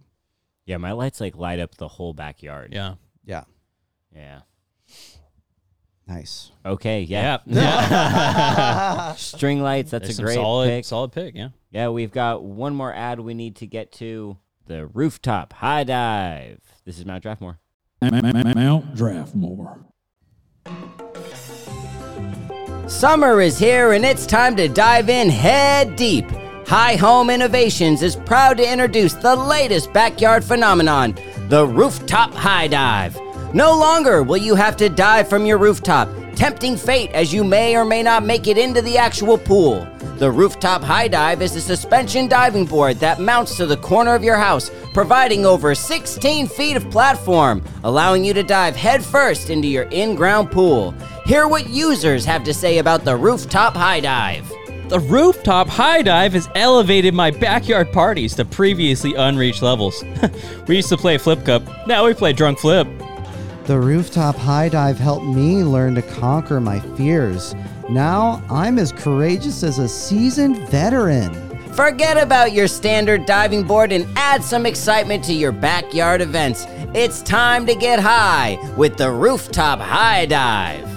Yeah, 0.65 0.78
my 0.78 0.91
lights 0.93 1.19
like 1.19 1.36
light 1.36 1.60
up 1.60 1.76
the 1.76 1.88
whole 1.88 2.13
backyard. 2.13 2.71
Yeah. 2.73 2.95
Yeah, 3.26 3.43
Yeah. 4.15 4.41
nice. 6.08 6.52
Okay. 6.65 7.02
Yeah. 7.02 7.39
Yeah. 7.45 9.13
String 9.17 9.62
lights. 9.62 9.91
That's 9.91 10.06
There's 10.08 10.19
a 10.19 10.23
great 10.23 10.36
solid, 10.36 10.69
pick. 10.69 10.86
solid 10.86 11.12
pick. 11.12 11.36
Yeah. 11.36 11.49
Yeah, 11.71 11.89
we've 11.89 12.12
got 12.12 12.43
one 12.43 12.76
more 12.76 12.93
ad 12.93 13.19
we 13.19 13.34
need 13.34 13.56
to 13.58 13.67
get 13.67 13.91
to. 13.93 14.38
The 14.67 14.88
rooftop 14.88 15.52
high 15.54 15.84
dive. 15.84 16.62
This 16.86 16.97
is 16.97 17.06
Mount 17.06 17.23
Draftmore. 17.23 17.58
Mount 18.02 18.95
Draftmore. 18.95 19.84
Summer 22.89 23.41
is 23.41 23.58
here 23.58 23.91
and 23.93 24.06
it's 24.06 24.26
time 24.26 24.56
to 24.58 24.67
dive 24.69 25.10
in 25.10 25.30
head 25.30 25.95
deep. 25.95 26.26
High 26.65 26.95
Home 26.95 27.30
Innovations 27.30 28.02
is 28.02 28.15
proud 28.15 28.58
to 28.58 28.71
introduce 28.71 29.13
the 29.13 29.36
latest 29.36 29.91
backyard 29.91 30.45
phenomenon, 30.45 31.15
the 31.49 31.67
Rooftop 31.67 32.34
High 32.34 32.67
Dive. 32.67 33.19
No 33.54 33.78
longer 33.78 34.23
will 34.23 34.38
you 34.38 34.56
have 34.56 34.78
to 34.78 34.88
dive 34.88 35.28
from 35.28 35.45
your 35.45 35.58
rooftop, 35.58 36.08
tempting 36.36 36.78
fate 36.78 37.12
as 37.12 37.34
you 37.34 37.43
may 37.43 37.76
or 37.76 37.84
may 37.84 38.02
not 38.02 38.26
make 38.26 38.47
it 38.47 38.58
into 38.58 38.82
the 38.82 38.97
actual 38.97 39.38
pool. 39.38 39.86
The 40.17 40.32
Rooftop 40.32 40.82
High 40.82 41.10
Dive 41.10 41.41
is 41.41 41.56
a 41.56 41.62
suspension 41.62 42.30
diving 42.30 42.65
board 42.65 42.97
that 42.99 43.19
mounts 43.19 43.58
to 43.58 43.65
the 43.65 43.78
corner 43.78 44.15
of 44.15 44.23
your 44.23 44.38
house, 44.38 44.71
providing 44.93 45.45
over 45.45 45.76
16 45.76 46.47
feet 46.47 46.78
of 46.78 46.89
platform, 46.89 47.62
allowing 47.84 48.23
you 48.23 48.34
to 48.34 48.43
dive 48.43 48.76
headfirst 48.76 49.49
into 49.49 49.67
your 49.67 49.84
in 49.91 50.15
ground 50.15 50.49
pool. 50.49 50.95
Hear 51.26 51.47
what 51.47 51.69
users 51.69 52.23
have 52.23 52.45
to 52.45 52.54
say 52.54 52.78
about 52.78 53.04
the 53.04 53.17
Rooftop 53.17 53.76
High 53.76 53.99
Dive. 53.99 54.49
The 54.93 54.99
rooftop 54.99 55.69
high 55.69 56.03
dive 56.03 56.34
has 56.34 56.47
elevated 56.53 57.15
my 57.15 57.32
backyard 57.32 57.91
parties 57.91 58.36
to 58.36 58.45
previously 58.45 59.15
unreached 59.15 59.63
levels. 59.63 60.03
we 60.67 60.75
used 60.75 60.89
to 60.89 60.97
play 60.97 61.17
flip 61.17 61.43
cup, 61.43 61.63
now 61.88 62.06
we 62.06 62.13
play 62.13 62.32
drunk 62.32 62.60
flip. 62.60 62.88
The 63.63 63.79
rooftop 63.79 64.36
high 64.36 64.69
dive 64.69 64.99
helped 64.99 65.25
me 65.25 65.63
learn 65.63 65.95
to 65.95 66.03
conquer 66.03 66.62
my 66.62 66.79
fears. 66.95 67.56
Now 67.89 68.43
I'm 68.51 68.77
as 68.77 68.91
courageous 68.91 69.63
as 69.63 69.79
a 69.79 69.89
seasoned 69.89 70.60
veteran. 70.69 71.34
Forget 71.73 72.21
about 72.21 72.53
your 72.53 72.67
standard 72.67 73.25
diving 73.25 73.63
board 73.63 73.91
and 73.91 74.08
add 74.15 74.43
some 74.43 74.67
excitement 74.67 75.23
to 75.23 75.34
your 75.34 75.51
backyard 75.51 76.21
events. 76.21 76.67
It's 76.93 77.23
time 77.23 77.65
to 77.65 77.73
get 77.73 77.97
high 77.97 78.60
with 78.77 78.97
the 78.97 79.10
Rooftop 79.10 79.79
High 79.79 80.27
Dive. 80.27 80.92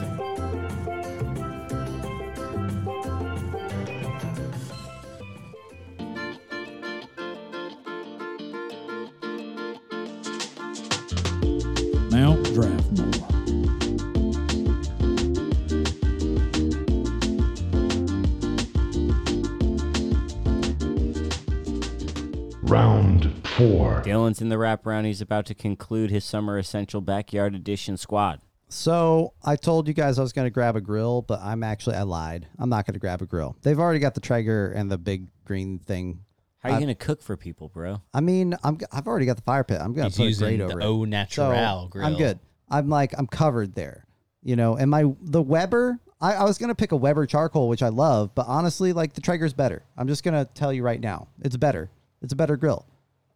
Four. 24.38 24.44
In 24.44 24.48
the 24.48 24.56
wraparound. 24.56 25.06
He's 25.06 25.20
about 25.20 25.46
to 25.46 25.54
conclude 25.54 26.10
his 26.10 26.24
Summer 26.24 26.58
Essential 26.58 27.00
Backyard 27.00 27.54
Edition 27.54 27.96
squad. 27.96 28.40
So 28.68 29.32
I 29.44 29.56
told 29.56 29.86
you 29.86 29.94
guys 29.94 30.18
I 30.18 30.22
was 30.22 30.32
going 30.32 30.46
to 30.46 30.50
grab 30.50 30.74
a 30.76 30.80
grill, 30.80 31.22
but 31.22 31.40
I'm 31.40 31.62
actually 31.62 31.96
I 31.96 32.02
lied. 32.02 32.48
I'm 32.58 32.68
not 32.68 32.84
going 32.86 32.94
to 32.94 33.00
grab 33.00 33.22
a 33.22 33.26
grill. 33.26 33.56
They've 33.62 33.78
already 33.78 34.00
got 34.00 34.14
the 34.14 34.20
Traeger 34.20 34.72
and 34.72 34.90
the 34.90 34.98
big 34.98 35.28
green 35.44 35.78
thing. 35.78 36.20
How 36.58 36.70
are 36.70 36.72
you 36.72 36.78
going 36.78 36.88
to 36.88 36.94
cook 36.96 37.22
for 37.22 37.36
people, 37.36 37.68
bro? 37.68 38.02
I 38.12 38.20
mean, 38.20 38.56
I'm 38.64 38.78
I've 38.90 39.06
already 39.06 39.26
got 39.26 39.36
the 39.36 39.42
fire 39.42 39.62
pit. 39.62 39.80
I'm 39.80 39.92
going 39.92 40.06
He's 40.06 40.14
to 40.14 40.20
put 40.20 40.24
a 40.24 40.28
using 40.28 40.46
grate 40.46 40.58
the 40.58 40.64
over 40.64 40.82
Au 40.82 41.04
it. 41.04 41.08
Natural 41.08 41.50
So, 41.52 41.88
grill. 41.90 42.06
I'm 42.06 42.16
good. 42.16 42.40
I'm 42.68 42.88
like 42.88 43.14
I'm 43.16 43.28
covered 43.28 43.74
there. 43.76 44.04
You 44.42 44.56
know, 44.56 44.76
and 44.76 44.90
my 44.90 45.04
the 45.20 45.42
Weber. 45.42 46.00
I, 46.20 46.34
I 46.34 46.44
was 46.44 46.56
gonna 46.56 46.74
pick 46.74 46.92
a 46.92 46.96
Weber 46.96 47.26
charcoal, 47.26 47.68
which 47.68 47.82
I 47.82 47.90
love, 47.90 48.34
but 48.34 48.46
honestly, 48.48 48.94
like 48.94 49.12
the 49.12 49.20
Traeger's 49.20 49.52
better. 49.52 49.84
I'm 49.98 50.08
just 50.08 50.24
gonna 50.24 50.46
tell 50.46 50.72
you 50.72 50.82
right 50.82 50.98
now, 51.00 51.28
it's 51.42 51.56
better. 51.58 51.90
It's 52.22 52.32
a 52.32 52.36
better 52.36 52.56
grill. 52.56 52.86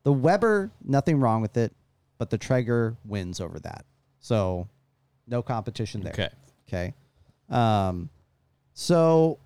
The 0.03 0.13
Weber, 0.13 0.71
nothing 0.85 1.21
wrong 1.21 1.43
with 1.43 1.57
it, 1.57 1.73
but 2.19 2.31
the 2.31 2.39
Traeger 2.39 2.97
wins 3.05 3.41
over 3.41 3.59
that. 3.61 3.85
So, 4.19 4.69
no 5.27 5.43
competition 5.43 6.03
there. 6.03 6.13
Okay. 6.13 6.29
Okay. 6.69 6.95
Um, 7.49 8.11
so 8.75 9.39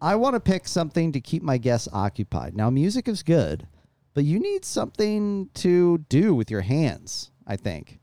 I 0.00 0.16
want 0.16 0.34
to 0.34 0.40
pick 0.40 0.68
something 0.68 1.12
to 1.12 1.20
keep 1.20 1.42
my 1.42 1.58
guests 1.58 1.88
occupied. 1.92 2.56
Now, 2.56 2.70
music 2.70 3.08
is 3.08 3.22
good, 3.22 3.66
but 4.14 4.24
you 4.24 4.38
need 4.38 4.64
something 4.64 5.48
to 5.54 5.98
do 6.08 6.34
with 6.34 6.50
your 6.50 6.62
hands, 6.62 7.30
I 7.46 7.56
think. 7.56 8.00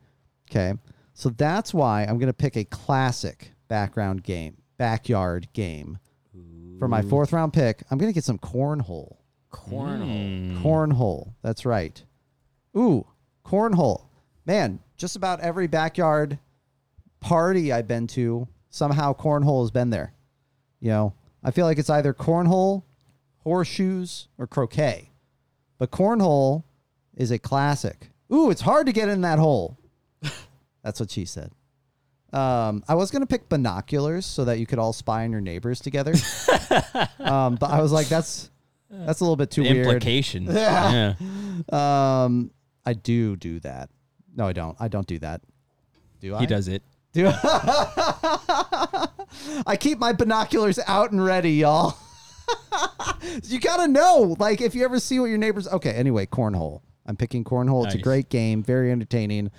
Okay. 0.49 0.73
So 1.13 1.29
that's 1.29 1.73
why 1.73 2.03
I'm 2.03 2.17
going 2.17 2.27
to 2.27 2.33
pick 2.33 2.57
a 2.57 2.65
classic 2.65 3.51
background 3.67 4.23
game, 4.23 4.57
backyard 4.77 5.47
game. 5.53 5.99
For 6.77 6.89
my 6.89 7.01
fourth 7.01 7.31
round 7.31 7.53
pick, 7.53 7.83
I'm 7.89 7.97
going 7.97 8.09
to 8.09 8.13
get 8.13 8.25
some 8.25 8.37
cornhole. 8.37 9.15
Cornhole. 9.55 10.61
Cornhole. 10.61 11.33
That's 11.41 11.65
right. 11.65 12.03
Ooh, 12.77 13.07
cornhole. 13.45 14.07
Man, 14.45 14.79
just 14.97 15.15
about 15.15 15.39
every 15.39 15.67
backyard 15.67 16.39
party 17.19 17.71
I've 17.71 17.87
been 17.87 18.07
to, 18.07 18.47
somehow 18.69 19.13
cornhole 19.13 19.63
has 19.63 19.71
been 19.71 19.89
there. 19.89 20.13
You 20.79 20.89
know, 20.89 21.13
I 21.43 21.51
feel 21.51 21.65
like 21.65 21.79
it's 21.79 21.89
either 21.89 22.13
cornhole, 22.13 22.83
horseshoes, 23.39 24.27
or 24.37 24.45
croquet. 24.45 25.11
But 25.77 25.91
cornhole 25.91 26.63
is 27.15 27.31
a 27.31 27.39
classic. 27.39 28.11
Ooh, 28.31 28.49
it's 28.51 28.61
hard 28.61 28.87
to 28.87 28.93
get 28.93 29.09
in 29.09 29.21
that 29.21 29.39
hole. 29.39 29.79
That's 30.83 30.99
what 30.99 31.11
she 31.11 31.25
said. 31.25 31.51
Um, 32.33 32.83
I 32.89 32.95
was 32.95 33.11
gonna 33.11 33.25
pick 33.25 33.47
binoculars 33.47 34.25
so 34.25 34.43
that 34.45 34.59
you 34.59 34.65
could 34.65 34.77
all 34.77 34.91
spy 34.91 35.23
on 35.23 35.31
your 35.31 35.39
neighbors 35.39 35.79
together. 35.79 36.11
um, 37.19 37.55
but 37.55 37.69
I 37.69 37.81
was 37.81 37.93
like, 37.93 38.09
that's 38.09 38.51
that's 38.89 39.19
a 39.19 39.23
little 39.23 39.35
bit 39.35 39.51
too 39.51 39.63
The 39.63 39.71
weird. 39.73 39.87
implication. 39.87 40.45
Yeah. 40.51 41.15
yeah. 41.71 42.23
Um, 42.23 42.51
I 42.85 42.93
do 42.93 43.35
do 43.35 43.59
that. 43.61 43.89
No, 44.35 44.47
I 44.47 44.53
don't. 44.53 44.75
I 44.79 44.87
don't 44.87 45.07
do 45.07 45.19
that. 45.19 45.41
Do 46.21 46.35
I? 46.35 46.39
He 46.41 46.45
does 46.45 46.67
it. 46.67 46.83
Do 47.13 47.31
I 49.67 49.77
keep 49.79 49.97
my 49.99 50.13
binoculars 50.13 50.79
out 50.87 51.11
and 51.11 51.23
ready, 51.23 51.51
y'all. 51.53 51.97
you 53.43 53.59
gotta 53.59 53.87
know, 53.87 54.35
like, 54.39 54.61
if 54.61 54.75
you 54.75 54.83
ever 54.85 54.99
see 54.99 55.19
what 55.19 55.25
your 55.27 55.37
neighbors. 55.37 55.67
Okay, 55.67 55.91
anyway, 55.91 56.25
cornhole. 56.25 56.81
I'm 57.05 57.15
picking 57.15 57.43
cornhole. 57.43 57.85
It's 57.85 57.95
a 57.95 57.99
great 57.99 58.29
game, 58.29 58.63
very 58.63 58.91
entertaining, 58.91 59.51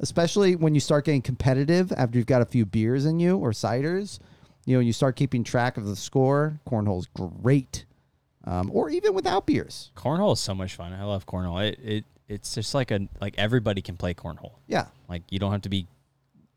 especially 0.00 0.54
when 0.56 0.74
you 0.74 0.80
start 0.80 1.04
getting 1.06 1.22
competitive 1.22 1.92
after 1.92 2.18
you've 2.18 2.26
got 2.26 2.42
a 2.42 2.46
few 2.46 2.66
beers 2.66 3.06
in 3.06 3.18
you 3.18 3.36
or 3.38 3.52
ciders. 3.52 4.18
You 4.66 4.76
know, 4.76 4.80
you 4.80 4.92
start 4.92 5.16
keeping 5.16 5.42
track 5.42 5.78
of 5.78 5.86
the 5.86 5.96
score. 5.96 6.60
Cornhole's 6.68 7.08
great, 7.14 7.86
um, 8.44 8.70
or 8.72 8.90
even 8.90 9.14
without 9.14 9.46
beers. 9.46 9.90
Cornhole 9.96 10.32
is 10.34 10.40
so 10.40 10.54
much 10.54 10.74
fun. 10.74 10.92
I 10.92 11.04
love 11.04 11.26
cornhole. 11.26 11.62
It, 11.68 11.78
it 11.82 12.04
it's 12.28 12.54
just 12.54 12.74
like 12.74 12.90
a 12.90 13.08
like 13.20 13.34
everybody 13.38 13.82
can 13.82 13.96
play 13.96 14.14
cornhole. 14.14 14.52
Yeah, 14.68 14.86
Like 15.08 15.22
you 15.30 15.38
don't 15.38 15.52
have 15.52 15.62
to 15.62 15.68
be 15.68 15.86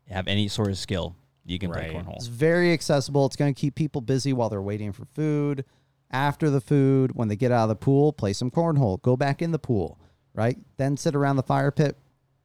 have 0.08 0.28
any 0.28 0.48
sort 0.48 0.68
of 0.70 0.78
skill. 0.78 1.16
You 1.46 1.58
can 1.58 1.70
Right. 1.70 1.90
play 1.90 2.00
cornhole. 2.00 2.16
It's 2.16 2.26
very 2.26 2.72
accessible. 2.72 3.26
It's 3.26 3.36
going 3.36 3.52
to 3.52 3.60
keep 3.60 3.74
people 3.74 4.00
busy 4.00 4.32
while 4.32 4.48
they're 4.48 4.62
waiting 4.62 4.92
for 4.92 5.04
food. 5.14 5.64
After 6.10 6.48
the 6.48 6.60
food, 6.60 7.16
when 7.16 7.28
they 7.28 7.36
get 7.36 7.50
out 7.52 7.64
of 7.64 7.68
the 7.70 7.74
pool, 7.76 8.12
play 8.12 8.32
some 8.32 8.50
cornhole. 8.50 9.02
Go 9.02 9.16
back 9.16 9.42
in 9.42 9.50
the 9.50 9.58
pool, 9.58 9.98
right? 10.32 10.56
Then 10.76 10.96
sit 10.96 11.14
around 11.16 11.36
the 11.36 11.42
fire 11.42 11.70
pit, 11.72 11.96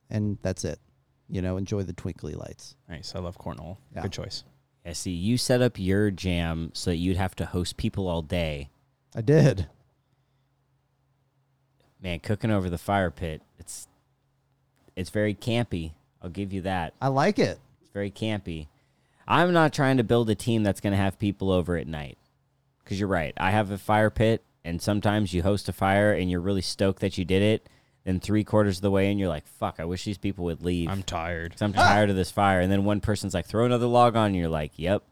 and 0.10 0.38
that's 0.42 0.66
it. 0.66 0.80
You 1.30 1.42
know, 1.44 1.56
enjoy 1.58 1.84
the 1.84 1.94
twinkly 1.94 2.34
lights. 2.34 2.76
Nice. 2.90 3.14
I 3.16 3.20
love 3.20 3.38
cornhole. 3.38 3.78
Yeah. 3.96 4.02
Good 4.02 4.12
choice. 4.14 4.44
Yeah, 4.86 4.94
see, 4.94 5.12
you 5.12 5.38
set 5.38 5.62
up 5.62 5.78
your 5.78 6.10
jam 6.10 6.72
so 6.74 6.90
that 6.90 6.96
you'd 6.98 7.18
have 7.18 7.36
to 7.36 7.46
host 7.46 7.78
people 7.78 8.08
all 8.08 8.24
day. 8.24 8.70
I 9.16 9.22
did. 9.22 9.68
Man, 12.02 12.20
cooking 12.20 12.52
over 12.52 12.70
the 12.70 12.78
fire 12.78 13.12
pit, 13.12 13.42
it's 13.58 13.88
it's 14.96 15.10
very 15.10 15.34
campy. 15.34 15.92
I'll 16.22 16.30
give 16.30 16.54
you 16.54 16.62
that. 16.62 16.94
I 17.02 17.08
like 17.08 17.40
it. 17.40 17.60
It's 17.82 17.92
very 17.92 18.12
campy. 18.12 18.68
I'm 19.28 19.54
not 19.54 19.74
trying 19.74 19.98
to 19.98 20.04
build 20.04 20.30
a 20.30 20.36
team 20.36 20.64
that's 20.64 20.82
going 20.82 20.92
to 20.92 20.98
have 20.98 21.20
people 21.20 21.52
over 21.52 21.78
at 21.78 21.88
night. 21.88 22.18
Because 22.84 23.00
you're 23.00 23.08
right. 23.08 23.34
I 23.38 23.52
have 23.52 23.70
a 23.70 23.78
fire 23.78 24.10
pit, 24.10 24.44
and 24.66 24.82
sometimes 24.82 25.34
you 25.34 25.44
host 25.44 25.70
a 25.70 25.74
fire 25.74 26.12
and 26.14 26.32
you're 26.32 26.40
really 26.40 26.64
stoked 26.64 27.02
that 27.02 27.18
you 27.18 27.26
did 27.26 27.44
it. 27.44 27.70
Then 28.06 28.20
three 28.20 28.44
quarters 28.44 28.78
of 28.78 28.82
the 28.82 28.92
way, 28.92 29.12
and 29.12 29.20
you're 29.20 29.30
like, 29.30 29.46
fuck, 29.46 29.76
I 29.80 29.86
wish 29.86 30.04
these 30.04 30.18
people 30.18 30.46
would 30.46 30.64
leave. 30.64 30.90
I'm 30.90 31.04
tired. 31.04 31.56
I'm 31.62 31.74
tired 31.74 32.10
of 32.10 32.16
this 32.16 32.32
fire. 32.32 32.60
And 32.60 32.72
then 32.72 32.86
one 32.86 33.02
person's 33.02 33.34
like, 33.34 33.46
throw 33.46 33.66
another 33.66 33.86
log 33.86 34.16
on, 34.16 34.28
and 34.28 34.36
you're 34.36 34.50
like, 34.50 34.72
yep. 34.78 35.04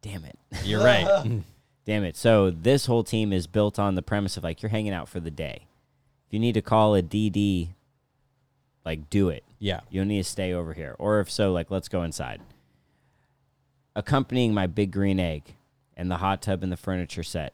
Damn 0.00 0.24
it. 0.24 0.36
You're 0.64 0.82
right. 0.82 1.42
Damn 1.84 2.04
it. 2.04 2.16
So 2.16 2.50
this 2.50 2.86
whole 2.86 3.02
team 3.04 3.32
is 3.32 3.46
built 3.46 3.78
on 3.78 3.94
the 3.94 4.02
premise 4.02 4.36
of 4.36 4.44
like, 4.44 4.62
you're 4.62 4.70
hanging 4.70 4.92
out 4.92 5.08
for 5.08 5.20
the 5.20 5.30
day. 5.30 5.66
If 6.26 6.32
you 6.32 6.38
need 6.38 6.54
to 6.54 6.62
call 6.62 6.94
a 6.94 7.02
DD, 7.02 7.70
like, 8.84 9.10
do 9.10 9.28
it. 9.28 9.44
yeah. 9.58 9.80
You 9.90 10.00
don't 10.00 10.08
need 10.08 10.22
to 10.22 10.28
stay 10.28 10.52
over 10.52 10.72
here. 10.74 10.96
Or 10.98 11.20
if 11.20 11.30
so, 11.30 11.52
like, 11.52 11.70
let's 11.70 11.88
go 11.88 12.02
inside. 12.02 12.40
Accompanying 13.94 14.54
my 14.54 14.66
big 14.66 14.90
green 14.90 15.20
egg 15.20 15.54
and 15.96 16.10
the 16.10 16.16
hot 16.16 16.42
tub 16.42 16.62
and 16.62 16.72
the 16.72 16.76
furniture 16.76 17.22
set, 17.22 17.52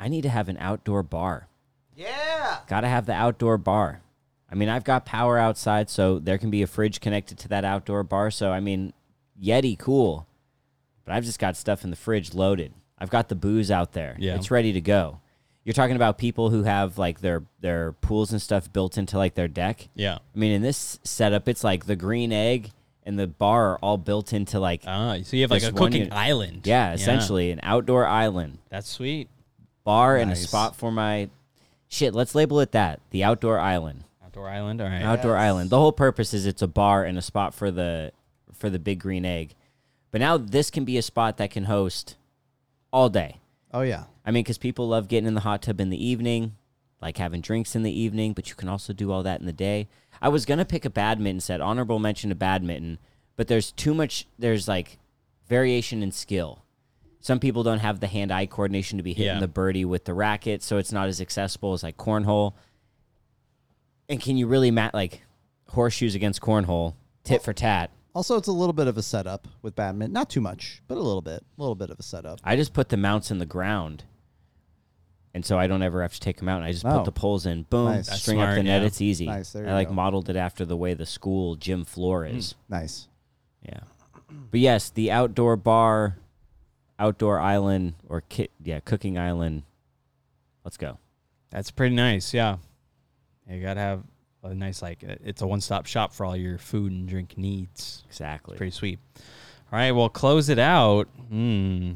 I 0.00 0.08
need 0.08 0.22
to 0.22 0.28
have 0.28 0.48
an 0.48 0.58
outdoor 0.58 1.02
bar. 1.02 1.48
Yeah. 1.94 2.58
Gotta 2.66 2.88
have 2.88 3.06
the 3.06 3.14
outdoor 3.14 3.56
bar. 3.56 4.00
I 4.50 4.54
mean, 4.54 4.68
I've 4.68 4.84
got 4.84 5.06
power 5.06 5.38
outside, 5.38 5.88
so 5.88 6.18
there 6.18 6.38
can 6.38 6.50
be 6.50 6.62
a 6.62 6.66
fridge 6.66 7.00
connected 7.00 7.38
to 7.38 7.48
that 7.48 7.64
outdoor 7.64 8.02
bar. 8.02 8.30
So, 8.30 8.50
I 8.52 8.60
mean, 8.60 8.92
Yeti, 9.42 9.78
cool. 9.78 10.26
But 11.04 11.14
I've 11.14 11.24
just 11.24 11.38
got 11.38 11.56
stuff 11.56 11.84
in 11.84 11.90
the 11.90 11.96
fridge 11.96 12.34
loaded. 12.34 12.72
I've 12.98 13.10
got 13.10 13.28
the 13.28 13.34
booze 13.34 13.70
out 13.70 13.92
there. 13.92 14.16
Yeah. 14.18 14.36
It's 14.36 14.50
ready 14.50 14.72
to 14.72 14.80
go. 14.80 15.20
You're 15.64 15.72
talking 15.74 15.96
about 15.96 16.16
people 16.16 16.50
who 16.50 16.62
have 16.62 16.96
like 16.96 17.20
their 17.20 17.42
their 17.60 17.92
pools 17.92 18.30
and 18.32 18.40
stuff 18.40 18.72
built 18.72 18.96
into 18.96 19.18
like 19.18 19.34
their 19.34 19.48
deck. 19.48 19.88
Yeah. 19.94 20.14
I 20.34 20.38
mean, 20.38 20.52
in 20.52 20.62
this 20.62 20.98
setup, 21.02 21.48
it's 21.48 21.64
like 21.64 21.86
the 21.86 21.96
green 21.96 22.32
egg 22.32 22.70
and 23.02 23.18
the 23.18 23.26
bar 23.26 23.72
are 23.72 23.78
all 23.78 23.98
built 23.98 24.32
into 24.32 24.60
like, 24.60 24.82
Ah, 24.86 25.16
so 25.24 25.36
you 25.36 25.42
have 25.42 25.50
like 25.50 25.62
a 25.64 25.72
cooking 25.72 26.02
unit. 26.02 26.12
island. 26.12 26.60
yeah, 26.66 26.92
essentially 26.92 27.50
an 27.50 27.60
outdoor 27.62 28.06
island 28.06 28.58
That's 28.68 28.88
sweet. 28.88 29.28
bar 29.84 30.16
and 30.16 30.30
a 30.30 30.36
spot 30.36 30.76
for 30.76 30.90
my 30.92 31.28
shit. 31.88 32.14
Let's 32.14 32.34
label 32.34 32.60
it 32.60 32.72
that 32.72 33.00
the 33.10 33.24
outdoor 33.24 33.58
island. 33.58 34.04
Outdoor 34.24 34.48
island. 34.48 34.80
All 34.80 34.88
right. 34.88 35.02
Outdoor 35.02 35.36
island. 35.36 35.70
The 35.70 35.78
whole 35.78 35.92
purpose 35.92 36.32
is 36.32 36.46
it's 36.46 36.62
a 36.62 36.68
bar 36.68 37.04
and 37.04 37.18
a 37.18 37.22
spot 37.22 37.54
for 37.54 37.70
the 37.72 38.12
for 38.54 38.70
the 38.70 38.78
big 38.78 39.00
green 39.00 39.24
egg. 39.24 39.54
But 40.12 40.20
now 40.20 40.36
this 40.36 40.70
can 40.70 40.84
be 40.84 40.96
a 40.96 41.02
spot 41.02 41.36
that 41.38 41.50
can 41.50 41.64
host 41.64 42.16
all 42.92 43.08
day. 43.08 43.40
Oh 43.72 43.82
yeah. 43.82 44.04
I 44.24 44.30
mean, 44.30 44.42
because 44.42 44.58
people 44.58 44.88
love 44.88 45.08
getting 45.08 45.26
in 45.28 45.34
the 45.34 45.40
hot 45.40 45.62
tub 45.62 45.80
in 45.80 45.90
the 45.90 46.04
evening, 46.04 46.56
like 47.00 47.18
having 47.18 47.40
drinks 47.40 47.76
in 47.76 47.82
the 47.82 47.98
evening, 48.00 48.32
but 48.32 48.48
you 48.48 48.54
can 48.56 48.68
also 48.68 48.92
do 48.92 49.12
all 49.12 49.22
that 49.22 49.40
in 49.40 49.46
the 49.46 49.52
day. 49.52 49.88
I 50.20 50.28
was 50.30 50.44
going 50.46 50.58
to 50.58 50.64
pick 50.64 50.84
a 50.84 50.90
badminton 50.90 51.40
set, 51.40 51.60
honorable 51.60 51.98
mention 51.98 52.30
to 52.30 52.34
badminton, 52.36 52.98
but 53.36 53.48
there's 53.48 53.70
too 53.72 53.92
much, 53.94 54.26
there's 54.38 54.66
like 54.66 54.98
variation 55.46 56.02
in 56.02 56.10
skill. 56.10 56.62
Some 57.20 57.38
people 57.38 57.62
don't 57.62 57.80
have 57.80 58.00
the 58.00 58.06
hand 58.06 58.32
eye 58.32 58.46
coordination 58.46 58.96
to 58.98 59.02
be 59.02 59.12
hitting 59.12 59.34
Yeah. 59.34 59.40
the 59.40 59.48
birdie 59.48 59.84
with 59.84 60.04
the 60.04 60.14
racket, 60.14 60.62
so 60.62 60.78
it's 60.78 60.92
not 60.92 61.08
as 61.08 61.20
accessible 61.20 61.72
as 61.72 61.82
like 61.82 61.96
cornhole. 61.96 62.54
And 64.08 64.20
can 64.20 64.36
you 64.36 64.46
really 64.46 64.70
mat 64.70 64.94
like 64.94 65.22
horseshoes 65.68 66.14
against 66.14 66.40
cornhole, 66.40 66.94
tit 67.24 67.42
for 67.42 67.52
tat? 67.52 67.90
Also, 68.16 68.38
it's 68.38 68.48
a 68.48 68.52
little 68.52 68.72
bit 68.72 68.86
of 68.86 68.96
a 68.96 69.02
setup 69.02 69.46
with 69.60 69.76
badminton. 69.76 70.10
Not 70.14 70.30
too 70.30 70.40
much, 70.40 70.80
but 70.88 70.96
a 70.96 71.02
little 71.02 71.20
bit. 71.20 71.44
A 71.58 71.60
little 71.60 71.74
bit 71.74 71.90
of 71.90 72.00
a 72.00 72.02
setup. 72.02 72.40
I 72.42 72.56
just 72.56 72.72
put 72.72 72.88
the 72.88 72.96
mounts 72.96 73.30
in 73.30 73.36
the 73.36 73.44
ground. 73.44 74.04
And 75.34 75.44
so 75.44 75.58
I 75.58 75.66
don't 75.66 75.82
ever 75.82 76.00
have 76.00 76.14
to 76.14 76.20
take 76.20 76.38
them 76.38 76.48
out. 76.48 76.56
And 76.56 76.64
I 76.64 76.72
just 76.72 76.86
Oh. 76.86 76.96
put 76.96 77.04
the 77.04 77.12
poles 77.12 77.44
in. 77.44 77.64
Boom. 77.64 77.90
Nice. 77.90 78.06
That's 78.06 78.22
String 78.22 78.38
up 78.38 78.44
smart, 78.46 78.56
the 78.56 78.62
net. 78.62 78.80
yeah. 78.80 78.86
It's 78.86 79.02
easy. 79.02 79.26
Nice, 79.26 79.52
there 79.52 79.66
I 79.66 79.68
you 79.68 79.74
like 79.74 79.88
go. 79.88 79.94
modeled 79.94 80.30
it 80.30 80.36
after 80.36 80.64
the 80.64 80.78
way 80.78 80.94
the 80.94 81.04
school 81.04 81.56
gym 81.56 81.84
floor 81.84 82.24
hmm. 82.26 82.38
is. 82.38 82.54
Nice. 82.70 83.06
Yeah. 83.60 83.80
But 84.50 84.60
yes, 84.60 84.88
the 84.88 85.12
outdoor 85.12 85.58
bar, 85.58 86.16
outdoor 86.98 87.38
island, 87.38 87.96
or 88.08 88.22
ki- 88.22 88.48
yeah, 88.64 88.80
cooking 88.80 89.18
island. 89.18 89.64
Let's 90.64 90.78
go. 90.78 90.96
That's 91.50 91.70
pretty 91.70 91.94
nice. 91.94 92.32
Yeah. 92.32 92.56
You 93.46 93.60
got 93.60 93.74
to 93.74 93.80
have 93.80 94.04
a 94.50 94.54
nice, 94.54 94.82
like, 94.82 95.04
uh, 95.08 95.16
it's 95.24 95.42
a 95.42 95.46
one 95.46 95.60
stop 95.60 95.86
shop 95.86 96.12
for 96.12 96.24
all 96.26 96.36
your 96.36 96.58
food 96.58 96.92
and 96.92 97.08
drink 97.08 97.36
needs. 97.36 98.04
Exactly. 98.08 98.56
Pretty 98.56 98.70
sweet. 98.70 98.98
All 99.72 99.78
right. 99.78 99.92
Well, 99.92 100.08
close 100.08 100.48
it 100.48 100.58
out. 100.58 101.08
Hmm. 101.28 101.92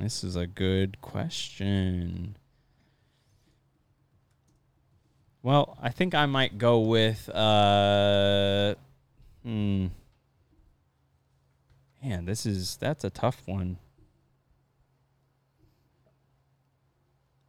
This 0.00 0.24
is 0.24 0.34
a 0.34 0.46
good 0.46 1.00
question. 1.00 2.36
Well, 5.42 5.76
I 5.80 5.90
think 5.90 6.14
I 6.14 6.26
might 6.26 6.58
go 6.58 6.80
with 6.80 7.28
uh 7.28 8.74
hmm. 9.44 9.86
Man, 12.02 12.24
this 12.24 12.44
is 12.44 12.76
that's 12.76 13.04
a 13.04 13.10
tough 13.10 13.42
one. 13.46 13.78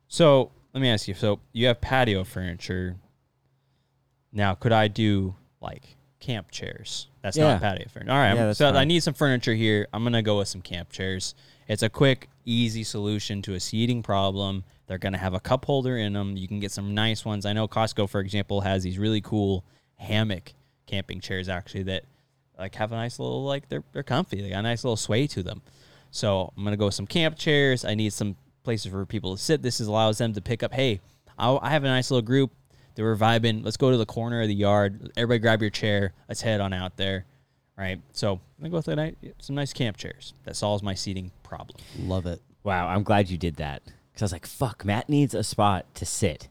So, 0.08 0.52
let 0.74 0.82
me 0.82 0.90
ask 0.90 1.08
you. 1.08 1.14
So, 1.14 1.40
you 1.52 1.68
have 1.68 1.82
patio 1.82 2.24
furniture. 2.24 2.98
Now, 4.36 4.54
could 4.54 4.72
I 4.72 4.88
do 4.90 5.34
like 5.62 5.96
camp 6.20 6.52
chairs? 6.52 7.08
That's 7.24 7.38
Yeah. 7.38 7.54
not 7.54 7.62
patio 7.62 7.88
furniture. 7.90 8.12
All 8.12 8.18
right. 8.20 8.36
Yeah, 8.36 8.46
that's 8.48 8.60
so 8.60 8.70
I 8.70 8.74
fine. 8.74 8.88
need 8.90 9.02
some 9.02 9.14
furniture 9.16 9.54
here. 9.56 9.88
I'm 9.94 10.04
gonna 10.04 10.22
go 10.22 10.38
with 10.38 10.48
some 10.50 10.62
camp 10.62 10.92
chairs. 10.92 11.34
It's 11.68 11.82
a 11.82 11.90
quick, 11.90 12.30
easy 12.46 12.84
solution 12.84 13.42
to 13.44 13.54
a 13.56 13.60
seating 13.60 14.04
problem. 14.04 14.64
They're 14.88 14.98
gonna 15.00 15.18
have 15.18 15.34
a 15.34 15.40
cup 15.40 15.66
holder 15.66 15.98
in 15.98 16.14
them. 16.14 16.38
You 16.38 16.48
can 16.48 16.60
get 16.60 16.72
some 16.72 16.94
nice 16.94 17.26
ones. 17.26 17.46
I 17.46 17.54
know 17.54 17.68
Costco, 17.68 18.08
for 18.10 18.20
example, 18.20 18.62
has 18.62 18.84
these 18.84 19.00
really 19.00 19.22
cool 19.22 19.64
hammock 19.96 20.54
camping 20.86 21.20
chairs 21.22 21.50
actually 21.50 21.84
that 21.84 22.04
like 22.60 22.76
have 22.76 22.92
a 22.92 22.96
nice 22.96 23.18
little 23.18 23.44
like 23.44 23.70
they're 23.70 23.84
they're 23.94 24.04
comfy. 24.04 24.42
They 24.42 24.50
got 24.50 24.60
a 24.60 24.64
nice 24.64 24.84
little 24.84 24.98
sway 24.98 25.28
to 25.28 25.42
them. 25.42 25.62
So 26.12 26.52
I'm 26.56 26.64
gonna 26.64 26.78
go 26.78 26.86
with 26.86 26.94
some 26.96 27.08
camp 27.08 27.38
chairs. 27.38 27.84
I 27.86 27.96
need 27.96 28.12
some 28.14 28.36
places 28.64 28.92
for 28.92 29.06
people 29.06 29.36
to 29.38 29.42
sit. 29.42 29.62
This 29.62 29.80
is 29.80 29.88
allows 29.88 30.18
them 30.18 30.34
to 30.34 30.42
pick 30.42 30.62
up. 30.62 30.74
Hey, 30.74 31.00
I, 31.40 31.58
I 31.62 31.70
have 31.72 31.84
a 31.84 31.88
nice 31.88 32.12
little 32.12 32.22
group. 32.26 32.52
They 32.96 33.04
were 33.04 33.16
vibing. 33.16 33.64
Let's 33.64 33.78
go 33.78 33.92
to 33.92 33.98
the 33.98 34.06
corner 34.06 34.42
of 34.42 34.48
the 34.48 34.56
yard. 34.56 35.12
Everybody 35.18 35.40
grab 35.40 35.62
your 35.62 35.70
chair. 35.70 36.14
Let's 36.28 36.42
head 36.42 36.62
on 36.62 36.74
out 36.74 36.98
there. 36.98 37.26
Right. 37.78 38.02
So 38.14 38.34
I'm 38.34 38.40
gonna 38.60 38.70
go 38.70 38.78
with 38.78 38.88
a 38.88 38.96
nice, 38.96 39.16
some 39.40 39.56
nice 39.56 39.74
camp 39.74 39.98
chairs. 39.98 40.34
That 40.46 40.56
solves 40.56 40.82
my 40.82 40.94
seating 40.94 41.32
problem. 41.44 41.78
Love 42.00 42.26
it. 42.26 42.42
Wow, 42.64 42.88
I'm 42.88 43.04
glad 43.04 43.30
you 43.30 43.38
did 43.38 43.58
that 43.58 43.84
because 44.12 44.22
I 44.22 44.26
was 44.26 44.32
like, 44.32 44.46
"Fuck, 44.46 44.86
Matt 44.86 45.10
needs 45.10 45.34
a 45.34 45.44
spot 45.44 45.86
to 45.96 46.06
sit." 46.06 46.48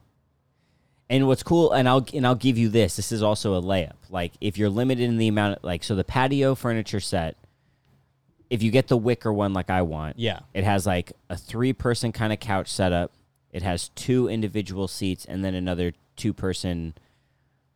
And 1.11 1.27
what's 1.27 1.43
cool, 1.43 1.73
and 1.73 1.89
I'll 1.89 2.07
and 2.13 2.27
I'll 2.27 2.35
give 2.35 2.59
you 2.59 2.69
this. 2.69 2.97
This 2.97 3.11
is 3.11 3.23
also 3.23 3.55
a 3.55 3.63
layup. 3.63 3.95
Like 4.11 4.33
if 4.41 4.59
you're 4.59 4.69
limited 4.69 5.05
in 5.05 5.17
the 5.17 5.29
amount, 5.29 5.57
of, 5.59 5.65
like 5.65 5.83
so 5.83 5.95
the 5.95 6.05
patio 6.05 6.55
furniture 6.55 7.01
set. 7.01 7.37
If 8.51 8.63
you 8.63 8.71
get 8.71 8.89
the 8.89 8.97
wicker 8.97 9.33
one, 9.33 9.53
like 9.55 9.71
I 9.71 9.83
want, 9.83 10.19
Yeah. 10.19 10.41
it 10.53 10.63
has 10.65 10.87
like 10.87 11.13
a 11.31 11.37
three 11.37 11.73
person 11.73 12.13
kind 12.13 12.33
of 12.33 12.39
couch 12.39 12.69
setup. 12.71 13.11
It 13.51 13.63
has 13.63 13.89
two 13.91 14.29
individual 14.29 14.87
seats 14.87 15.25
and 15.25 15.43
then 15.45 15.55
another 15.55 15.95
two 16.17 16.33
person, 16.33 16.95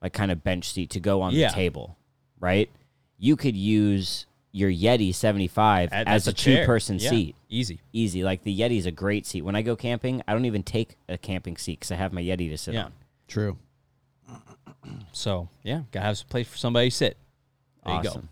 like 0.02 0.12
kind 0.12 0.30
of 0.30 0.42
bench 0.44 0.70
seat 0.72 0.90
to 0.90 1.00
go 1.00 1.22
on 1.22 1.32
Yeah. 1.34 1.48
the 1.48 1.54
table, 1.54 1.96
right? 2.40 2.70
You 3.18 3.36
could 3.36 3.56
use 3.56 4.26
your 4.52 4.70
Yeti 4.70 5.14
75 5.14 5.90
That- 5.90 6.06
as 6.08 6.24
that's 6.24 6.40
a, 6.40 6.42
two 6.42 6.64
person 6.64 6.98
Yeah. 6.98 7.10
seat 7.10 7.36
Easy. 7.48 7.80
easy. 7.92 8.22
Like 8.24 8.44
the 8.44 8.58
Yeti's 8.58 8.86
a 8.86 8.90
great 8.90 9.26
seat. 9.26 9.42
When 9.42 9.54
I 9.56 9.62
go 9.62 9.76
camping, 9.76 10.22
I 10.26 10.32
don't 10.32 10.44
even 10.46 10.62
take 10.62 10.96
a 11.08 11.18
camping 11.18 11.56
seat 11.56 11.80
because 11.80 11.92
I 11.92 11.96
have 11.96 12.12
my 12.12 12.22
Yeti 12.22 12.48
to 12.50 12.56
sit 12.58 12.74
Yeah. 12.74 12.84
on. 12.86 12.92
True. 13.26 13.58
So 15.12 15.48
yeah, 15.62 15.82
gotta 15.92 16.06
have 16.06 16.18
some 16.18 16.28
place 16.28 16.48
for 16.48 16.56
somebody 16.56 16.90
to 16.90 16.96
sit. 16.96 17.16
There 17.84 17.94
you 17.96 18.02
go. 18.02 18.08
awesome. 18.10 18.28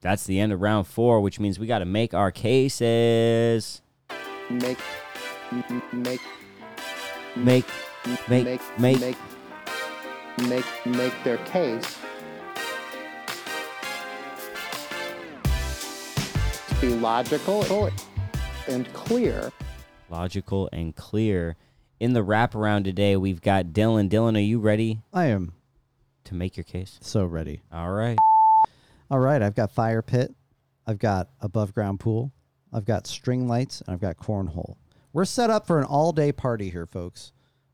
That's 0.00 0.24
the 0.26 0.38
end 0.38 0.52
of 0.52 0.60
round 0.60 0.86
four, 0.86 1.20
which 1.20 1.40
means 1.40 1.58
we 1.58 1.66
got 1.66 1.80
to 1.80 1.84
make 1.84 2.14
our 2.14 2.30
cases. 2.30 3.80
make 4.50 4.78
make 5.92 6.20
Make, 7.36 7.64
make, 8.28 8.44
make 8.44 8.78
make. 8.78 9.00
make 9.00 9.16
make 10.48 10.86
make 10.86 11.24
their 11.24 11.38
case 11.38 11.98
be 16.80 16.88
logical 16.88 17.90
and 18.68 18.92
clear 18.92 19.50
logical 20.10 20.68
and 20.72 20.94
clear. 20.94 21.56
In 22.00 22.12
the 22.12 22.24
wraparound 22.24 22.84
today, 22.84 23.16
we've 23.16 23.40
got 23.40 23.66
Dylan. 23.66 24.08
Dylan, 24.08 24.36
are 24.36 24.40
you 24.40 24.60
ready 24.60 25.00
I 25.12 25.26
am 25.26 25.52
to 26.24 26.34
make 26.34 26.56
your 26.56 26.64
case? 26.64 26.98
so 27.02 27.24
ready. 27.24 27.60
All 27.72 27.90
right. 27.90 28.18
All 29.10 29.18
right, 29.18 29.40
I've 29.40 29.54
got 29.54 29.72
fire 29.72 30.02
pit, 30.02 30.34
I've 30.86 30.98
got 30.98 31.30
above 31.40 31.74
ground 31.74 31.98
pool, 31.98 32.30
I've 32.72 32.84
got 32.84 33.06
string 33.06 33.48
lights, 33.48 33.80
and 33.80 33.94
I've 33.94 34.00
got 34.00 34.18
cornhole. 34.18 34.76
We're 35.14 35.24
set 35.24 35.48
up 35.48 35.66
for 35.66 35.78
an 35.78 35.84
all 35.84 36.12
day 36.12 36.30
party 36.30 36.68
here, 36.70 36.86
folks. 36.86 37.32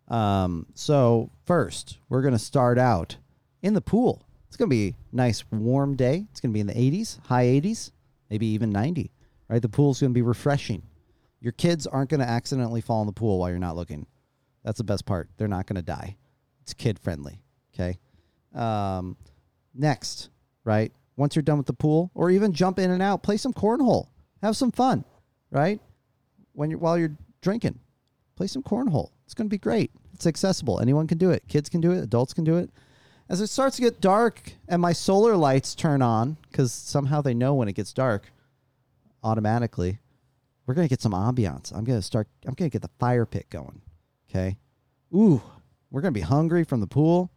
Um, 0.09 0.67
so 0.75 1.31
first, 1.45 1.99
we're 2.09 2.23
gonna 2.23 2.39
start 2.39 2.79
out 2.79 3.17
in 3.63 3.75
the 3.75 3.81
pool. 3.81 4.27
It's 4.49 4.57
gonna 4.57 4.69
be 4.69 4.95
a 5.13 5.17
nice 5.17 5.45
warm 5.51 5.97
day. 5.97 6.27
It's 6.31 6.41
gonna 6.41 6.53
be 6.53 6.61
in 6.61 6.67
the 6.67 6.75
80s, 6.75 7.19
high 7.27 7.47
80s, 7.47 7.91
maybe 8.31 8.47
even 8.47 8.71
90. 8.71 9.11
Right, 9.49 9.61
the 9.61 9.69
pool's 9.69 10.01
gonna 10.01 10.13
be 10.13 10.23
refreshing. 10.23 10.83
Your 11.41 11.53
kids 11.53 11.87
aren't 11.87 12.11
gonna 12.11 12.25
accidentally 12.25 12.81
fall 12.81 13.01
in 13.03 13.07
the 13.07 13.13
pool 13.13 13.39
while 13.39 13.51
you're 13.51 13.59
not 13.59 13.77
looking. 13.77 14.07
That's 14.63 14.79
the 14.79 14.85
best 14.85 15.05
part. 15.05 15.29
They're 15.37 15.49
not 15.49 15.67
gonna 15.67 15.83
die. 15.83 16.17
It's 16.63 16.73
kid 16.73 16.99
friendly. 16.99 17.43
Okay. 17.75 17.99
Um, 18.55 19.17
next, 19.75 20.31
right? 20.65 20.93
Once 21.17 21.37
you're 21.37 21.43
done 21.43 21.59
with 21.59 21.67
the 21.67 21.73
pool, 21.73 22.11
or 22.15 22.31
even 22.31 22.53
jump 22.53 22.79
in 22.79 22.91
and 22.91 23.03
out, 23.03 23.23
play 23.23 23.37
some 23.37 23.53
cornhole, 23.53 24.09
have 24.43 24.57
some 24.57 24.73
fun, 24.73 25.05
right? 25.51 25.81
When 26.53 26.71
you're 26.71 26.79
while 26.79 26.99
you're 26.99 27.17
drinking, 27.41 27.79
play 28.37 28.47
some 28.47 28.63
cornhole. 28.63 29.11
It's 29.25 29.35
going 29.35 29.47
to 29.47 29.55
be 29.55 29.59
great. 29.59 29.91
It's 30.12 30.27
accessible. 30.27 30.81
Anyone 30.81 31.07
can 31.07 31.18
do 31.18 31.31
it. 31.31 31.49
Kids 31.49 31.68
can 31.68 31.81
do 31.81 31.93
it. 31.93 32.03
Adults 32.03 32.35
can 32.35 32.45
do 32.45 32.57
it. 32.57 32.70
As 33.29 33.41
it 33.41 33.47
starts 33.47 33.77
to 33.77 33.83
get 33.83 34.01
dark 34.01 34.53
and 34.68 34.83
my 34.83 34.93
solar 34.93 35.37
lights 35.37 35.75
turn 35.75 36.03
on, 36.03 36.37
because 36.51 36.72
somehow 36.72 37.20
they 37.22 37.35
know 37.35 37.55
when 37.55 37.68
it 37.68 37.75
gets 37.75 37.93
dark 37.93 38.31
automatically, 39.22 39.99
we're 40.66 40.75
going 40.75 40.87
to 40.87 40.93
get 40.93 41.01
some 41.01 41.12
ambiance. 41.12 41.75
I'm 41.75 41.85
going 41.85 41.99
to 41.99 42.03
start, 42.03 42.29
I'm 42.47 42.55
going 42.55 42.70
to 42.70 42.72
get 42.72 42.83
the 42.83 42.91
fire 42.99 43.27
pit 43.27 43.47
going. 43.51 43.81
Okay. 44.29 44.59
Ooh, 45.14 45.43
we're 45.91 46.03
going 46.03 46.12
to 46.12 46.20
be 46.20 46.25
hungry 46.25 46.64
from 46.64 46.81
the 46.81 46.87
pool. 46.87 47.31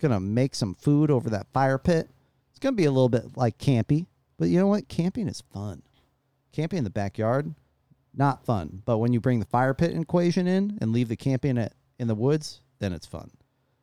Gonna 0.00 0.20
make 0.20 0.54
some 0.54 0.74
food 0.74 1.10
over 1.10 1.30
that 1.30 1.46
fire 1.54 1.78
pit. 1.78 2.10
It's 2.50 2.58
gonna 2.58 2.76
be 2.76 2.84
a 2.84 2.90
little 2.90 3.08
bit 3.08 3.38
like 3.38 3.56
campy, 3.56 4.04
but 4.38 4.48
you 4.48 4.58
know 4.58 4.66
what? 4.66 4.86
Camping 4.86 5.28
is 5.28 5.42
fun. 5.50 5.82
Camping 6.52 6.76
in 6.76 6.84
the 6.84 6.90
backyard, 6.90 7.54
not 8.16 8.44
fun. 8.44 8.82
But 8.84 8.98
when 8.98 9.12
you 9.12 9.20
bring 9.20 9.40
the 9.40 9.46
fire 9.46 9.74
pit 9.74 9.96
equation 9.96 10.46
in 10.46 10.78
and 10.80 10.92
leave 10.92 11.08
the 11.08 11.16
camping 11.16 11.58
at, 11.58 11.72
in 11.98 12.08
the 12.08 12.14
woods, 12.14 12.60
then 12.78 12.92
it's 12.92 13.06
fun. 13.06 13.30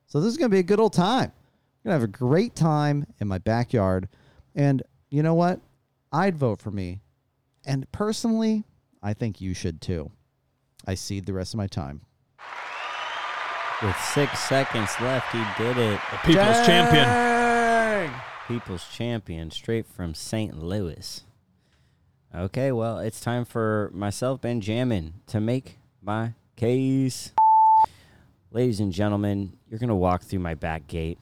So 0.06 0.20
this 0.20 0.30
is 0.30 0.36
gonna 0.36 0.48
be 0.48 0.58
a 0.58 0.64
good 0.64 0.80
old 0.80 0.92
time. 0.92 1.32
I'm 1.32 1.90
gonna 1.90 1.94
have 1.94 2.02
a 2.02 2.06
great 2.06 2.54
time 2.54 3.06
in 3.20 3.28
my 3.28 3.38
backyard. 3.38 4.08
And 4.54 4.82
you 5.10 5.22
know 5.22 5.34
what? 5.34 5.60
I'd 6.12 6.36
vote 6.36 6.60
for 6.60 6.70
me. 6.70 7.00
And 7.64 7.90
personally, 7.92 8.64
I 9.02 9.14
think 9.14 9.40
you 9.40 9.54
should 9.54 9.80
too. 9.80 10.10
I 10.86 10.94
cede 10.94 11.26
the 11.26 11.32
rest 11.32 11.54
of 11.54 11.58
my 11.58 11.66
time. 11.66 12.02
With 13.82 13.96
six 14.14 14.38
seconds 14.40 14.90
left, 15.00 15.32
he 15.32 15.42
did 15.58 15.76
it. 15.76 16.00
People's 16.24 16.64
champion. 16.66 18.12
People's 18.46 18.86
champion, 18.88 19.50
straight 19.50 19.86
from 19.86 20.14
St. 20.14 20.56
Louis. 20.56 21.24
Okay, 22.34 22.72
well, 22.72 22.98
it's 22.98 23.20
time 23.20 23.44
for 23.44 23.90
myself, 23.92 24.40
Benjamin, 24.40 25.12
to 25.26 25.38
make 25.38 25.76
my 26.00 26.32
case. 26.56 27.30
Ladies 28.50 28.80
and 28.80 28.90
gentlemen, 28.90 29.52
you're 29.68 29.78
going 29.78 29.90
to 29.90 29.94
walk 29.94 30.22
through 30.22 30.38
my 30.38 30.54
back 30.54 30.86
gate. 30.86 31.18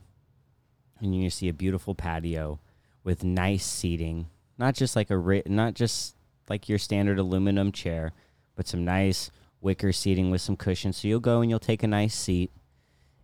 and 1.01 1.15
you're 1.15 1.23
gonna 1.23 1.31
see 1.31 1.49
a 1.49 1.53
beautiful 1.53 1.95
patio 1.95 2.59
with 3.05 3.25
nice 3.25 3.65
seating, 3.65 4.27
not 4.59 4.75
just 4.75 4.97
like 4.97 5.11
a 5.11 5.43
not 5.47 5.75
just 5.75 6.15
like 6.49 6.69
your 6.69 6.79
standard 6.79 7.19
aluminum 7.19 7.73
chair, 7.73 8.13
but 8.55 8.69
some 8.69 8.85
nice 8.85 9.31
wicker 9.61 9.93
seating 9.93 10.31
with 10.31 10.41
some 10.41 10.57
cushions. 10.57 10.99
So 10.99 11.09
you'll 11.09 11.21
go 11.21 11.41
and 11.41 11.51
you'll 11.51 11.59
take 11.59 11.83
a 11.83 11.89
nice 11.89 12.15
seat. 12.15 12.51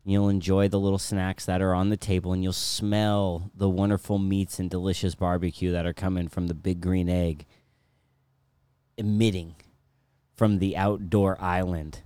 And 0.04 0.12
you'll 0.12 0.28
enjoy 0.28 0.68
the 0.68 0.78
little 0.78 1.00
snacks 1.00 1.46
that 1.46 1.60
are 1.60 1.74
on 1.74 1.88
the 1.88 1.96
table, 1.96 2.32
and 2.32 2.40
you'll 2.40 2.52
smell 2.52 3.50
the 3.56 3.68
wonderful 3.68 4.18
meats 4.18 4.60
and 4.60 4.70
delicious 4.70 5.16
barbecue 5.16 5.72
that 5.72 5.84
are 5.84 5.92
coming 5.92 6.28
from 6.28 6.46
the 6.46 6.54
big 6.54 6.80
green 6.80 7.08
egg, 7.08 7.44
emitting 8.96 9.56
from 10.34 10.58
the 10.58 10.76
outdoor 10.76 11.40
island. 11.40 12.00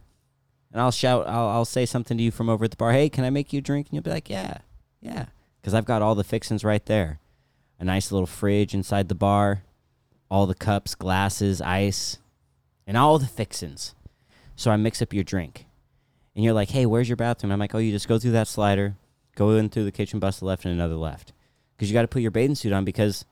And 0.73 0.81
I'll 0.81 0.93
shout, 0.93 1.27
I'll, 1.27 1.49
I'll 1.49 1.65
say 1.65 1.85
something 1.85 2.17
to 2.17 2.23
you 2.23 2.31
from 2.31 2.49
over 2.49 2.65
at 2.65 2.71
the 2.71 2.77
bar. 2.77 2.93
Hey, 2.93 3.09
can 3.09 3.25
I 3.25 3.31
make 3.31 3.53
you 3.53 3.59
a 3.59 3.63
drink? 3.63 3.89
And 3.89 3.95
you'll 3.95 4.03
be 4.03 4.11
like, 4.11 4.31
yeah, 4.31 4.59
yeah, 5.01 5.27
because 5.61 5.75
I've 5.75 5.85
got 5.85 6.03
all 6.03 6.15
the 6.15 6.25
fixings 6.25 6.65
right 6.65 6.85
there. 6.87 7.19
A 7.79 7.85
nice 7.85 8.13
little 8.13 8.27
fridge 8.27 8.75
inside 8.75 9.09
the 9.09 9.15
bar, 9.15 9.63
all 10.31 10.47
the 10.47 10.55
cups, 10.55 10.95
glasses, 10.95 11.61
ice, 11.61 12.19
and 12.87 12.97
all 12.97 13.19
the 13.19 13.27
fixings. 13.27 13.95
So 14.55 14.71
I 14.71 14.77
mix 14.77 15.01
up 15.01 15.13
your 15.13 15.25
drink. 15.25 15.67
And 16.35 16.45
you're 16.45 16.55
like, 16.55 16.71
hey, 16.71 16.87
where's 16.87 17.09
your 17.09 17.17
bathroom? 17.17 17.53
I'm 17.53 17.59
like, 17.59 17.75
oh, 17.75 17.79
you 17.79 17.91
just 17.91 18.07
go 18.07 18.19
through 18.19 18.33
that 18.33 18.47
slider, 18.47 18.95
go 19.35 19.51
in 19.51 19.71
through 19.71 19.85
the 19.85 19.93
kitchen, 19.93 20.21
bust 20.21 20.43
a 20.43 20.45
left 20.45 20.65
and 20.65 20.75
another 20.75 20.95
left. 20.95 21.33
Because 21.75 21.91
you 21.91 21.95
got 21.95 22.03
to 22.03 22.09
put 22.09 22.23
your 22.23 22.31
bathing 22.31 22.55
suit 22.55 22.73
on 22.73 22.85
because, 22.85 23.25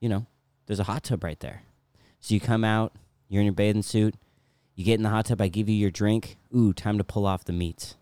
you 0.00 0.08
know, 0.08 0.26
there's 0.66 0.80
a 0.80 0.84
hot 0.84 1.04
tub 1.04 1.24
right 1.24 1.38
there. 1.40 1.62
So 2.22 2.34
you 2.34 2.40
come 2.40 2.62
out, 2.62 2.92
you're 3.28 3.40
in 3.40 3.46
your 3.46 3.52
bathing 3.52 3.82
suit, 3.82 4.14
you 4.76 4.84
get 4.84 4.94
in 4.94 5.02
the 5.02 5.08
hot 5.08 5.26
tub, 5.26 5.40
I 5.40 5.48
give 5.48 5.68
you 5.68 5.74
your 5.74 5.90
drink. 5.90 6.36
Ooh, 6.56 6.72
time 6.72 6.96
to 6.98 7.04
pull 7.04 7.26
off 7.26 7.44
the 7.44 7.52
meats. 7.52 7.96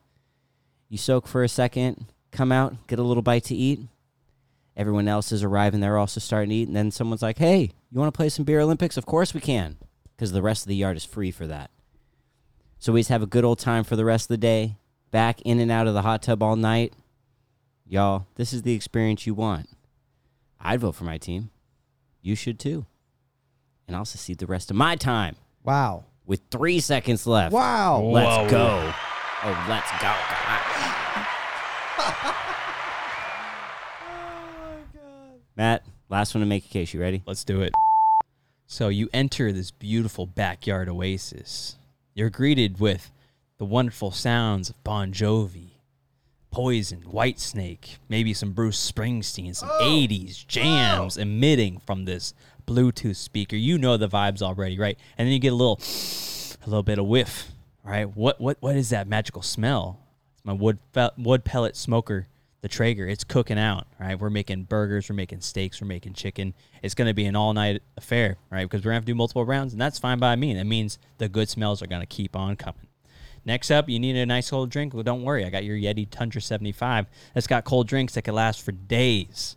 You 0.91 0.99
soak 0.99 1.27
for 1.27 1.43
a 1.43 1.49
second, 1.49 2.05
come 2.31 2.53
out, 2.53 2.87
get 2.87 2.99
a 2.99 3.03
little 3.03 3.23
bite 3.23 3.45
to 3.45 3.55
eat. 3.55 3.81
Everyone 4.77 5.09
else 5.09 5.33
is 5.33 5.43
arriving, 5.43 5.81
they're 5.81 5.97
also 5.97 6.21
starting 6.21 6.51
to 6.51 6.55
eat. 6.55 6.69
And 6.69 6.77
then 6.77 6.91
someone's 6.91 7.23
like, 7.23 7.39
hey, 7.39 7.71
you 7.91 7.99
want 7.99 8.13
to 8.13 8.17
play 8.17 8.29
some 8.29 8.45
Beer 8.45 8.61
Olympics? 8.61 8.99
Of 8.99 9.07
course 9.07 9.33
we 9.33 9.41
can, 9.41 9.79
because 10.15 10.33
the 10.33 10.43
rest 10.43 10.65
of 10.65 10.69
the 10.69 10.77
yard 10.77 10.99
is 10.99 11.05
free 11.05 11.31
for 11.31 11.47
that. 11.47 11.71
So 12.79 12.93
we 12.93 13.01
just 13.01 13.09
have 13.09 13.23
a 13.23 13.27
good 13.27 13.45
old 13.45 13.59
time 13.59 13.85
for 13.85 13.97
the 13.97 14.05
rest 14.05 14.25
of 14.27 14.35
the 14.35 14.37
day. 14.37 14.77
Back 15.11 15.41
in 15.43 15.61
and 15.61 15.73
out 15.73 15.87
of 15.87 15.95
the 15.95 16.03
hot 16.03 16.23
tub 16.23 16.43
all 16.43 16.57
night. 16.57 16.93
Y'all, 17.87 18.27
this 18.35 18.53
is 18.53 18.63
the 18.63 18.75
experience 18.75 19.27
you 19.27 19.33
want. 19.33 19.71
I'd 20.61 20.81
vote 20.81 20.95
for 20.95 21.05
my 21.05 21.17
team. 21.17 21.49
You 22.21 22.35
should 22.35 22.59
too. 22.59 22.85
And 23.91 23.97
I'll 23.97 24.05
secede 24.05 24.39
the 24.39 24.47
rest 24.47 24.71
of 24.71 24.77
my 24.77 24.95
time 24.95 25.35
Wow. 25.65 26.05
with 26.25 26.43
three 26.49 26.79
seconds 26.79 27.27
left. 27.27 27.53
Wow. 27.53 28.03
Let's 28.03 28.49
go. 28.49 28.93
Oh, 29.43 29.67
let's 29.69 29.91
go. 30.01 30.15
Matt, 35.57 35.85
last 36.09 36.37
one 36.37 36.41
to 36.41 36.47
make 36.47 36.67
a 36.67 36.69
case. 36.69 36.95
You 36.95 37.01
ready? 37.01 37.25
Let's 37.27 37.43
do 37.43 37.63
it. 37.63 37.73
So 38.69 38.91
you 38.91 39.09
enter 39.13 39.51
this 39.51 39.73
beautiful 39.73 40.25
backyard 40.25 40.89
oasis. 40.89 41.77
You're 42.15 42.31
greeted 42.31 42.79
with 42.79 43.11
the 43.59 43.65
wonderful 43.65 44.13
sounds 44.13 44.71
of 44.71 44.85
Bon 44.85 45.13
Jovi, 45.13 45.71
Poison, 46.53 47.03
Whitesnake, 47.03 47.97
maybe 48.09 48.35
some 48.35 48.53
Bruce 48.53 48.93
Springsteen, 48.93 49.57
some 49.57 49.69
80s 49.69 50.47
jams 50.47 51.17
emitting 51.17 51.81
from 51.85 52.05
this 52.05 52.35
Bluetooth 52.71 53.17
speaker. 53.17 53.57
You 53.57 53.79
know 53.79 53.97
the 53.97 54.09
vibes 54.09 54.43
already, 54.43 54.79
right? 54.79 54.97
And 55.19 55.27
then 55.27 55.33
you 55.33 55.41
get 55.41 55.53
a 55.53 55.57
little 55.57 55.81
a 56.63 56.69
little 56.69 56.85
bit 56.85 56.99
of 56.99 57.07
whiff, 57.07 57.49
right? 57.83 58.05
What 58.05 58.41
what 58.41 58.59
what 58.61 58.77
is 58.77 58.91
that 58.91 59.09
magical 59.09 59.43
smell? 59.43 59.99
It's 60.35 60.45
my 60.45 60.53
wood 60.53 60.79
wood 61.19 61.45
pellet 61.45 61.77
smoker, 61.77 62.29
the 62.61 62.69
Traeger. 62.69 63.09
It's 63.09 63.25
cooking 63.25 63.59
out, 63.59 63.89
right? 63.99 64.19
We're 64.19 64.31
making 64.31 64.65
burgers, 64.65 65.09
we're 65.09 65.17
making 65.17 65.41
steaks, 65.41 65.81
we're 65.81 65.89
making 65.89 66.13
chicken. 66.15 66.55
It's 66.81 66.95
going 66.95 67.09
to 67.09 67.15
be 67.15 67.25
an 67.25 67.35
all 67.35 67.53
night 67.53 67.83
affair, 67.97 68.37
right? 68.51 68.63
Because 68.65 68.85
we're 68.85 68.91
going 68.91 68.95
to 68.95 69.01
have 69.01 69.05
to 69.07 69.13
do 69.13 69.17
multiple 69.17 69.45
rounds, 69.45 69.73
and 69.73 69.83
that's 69.83 69.99
fine 69.99 70.21
by 70.21 70.37
me. 70.37 70.55
That 70.55 70.67
means 70.67 70.99
the 71.19 71.29
good 71.29 71.49
smells 71.49 71.83
are 71.83 71.89
going 71.89 72.03
to 72.03 72.07
keep 72.07 72.37
on 72.37 72.55
coming. 72.55 72.87
Next 73.45 73.71
up, 73.71 73.89
you 73.89 73.99
need 73.99 74.17
a 74.17 74.27
nice 74.27 74.51
cold 74.51 74.71
drink. 74.71 74.95
Well, 74.95 75.03
don't 75.03 75.23
worry, 75.23 75.45
I 75.45 75.51
got 75.51 75.65
your 75.65 75.77
Yeti 75.77 76.07
Tundra 76.09 76.41
75 76.41 77.07
that's 77.35 77.47
got 77.47 77.65
cold 77.65 77.89
drinks 77.89 78.15
that 78.15 78.23
can 78.23 78.35
last 78.35 78.63
for 78.63 78.71
days, 78.71 79.57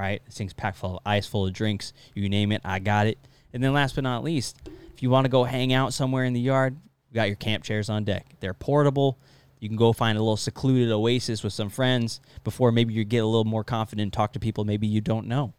right? 0.00 0.22
This 0.24 0.38
thing's 0.38 0.52
packed 0.52 0.78
full 0.78 0.96
of 0.96 1.02
ice, 1.04 1.26
full 1.26 1.46
of 1.46 1.52
drinks. 1.52 1.92
You 2.14 2.28
name 2.28 2.52
it, 2.52 2.62
I 2.64 2.78
got 2.78 3.06
it. 3.06 3.18
And 3.52 3.62
then 3.62 3.72
last 3.72 3.94
but 3.94 4.04
not 4.04 4.24
least, 4.24 4.56
if 4.94 5.02
you 5.02 5.10
want 5.10 5.24
to 5.26 5.30
go 5.30 5.44
hang 5.44 5.72
out 5.72 5.92
somewhere 5.92 6.24
in 6.24 6.32
the 6.32 6.40
yard, 6.40 6.76
we 7.10 7.14
got 7.14 7.28
your 7.28 7.36
camp 7.36 7.64
chairs 7.64 7.90
on 7.90 8.04
deck. 8.04 8.26
They're 8.40 8.54
portable. 8.54 9.18
You 9.58 9.68
can 9.68 9.76
go 9.76 9.92
find 9.92 10.16
a 10.16 10.22
little 10.22 10.36
secluded 10.36 10.90
oasis 10.90 11.42
with 11.42 11.52
some 11.52 11.68
friends 11.68 12.20
before 12.44 12.72
maybe 12.72 12.94
you 12.94 13.04
get 13.04 13.18
a 13.18 13.26
little 13.26 13.44
more 13.44 13.64
confident 13.64 14.12
talk 14.12 14.32
to 14.32 14.40
people 14.40 14.64
maybe 14.64 14.86
you 14.86 15.00
don't 15.00 15.26
know. 15.26 15.52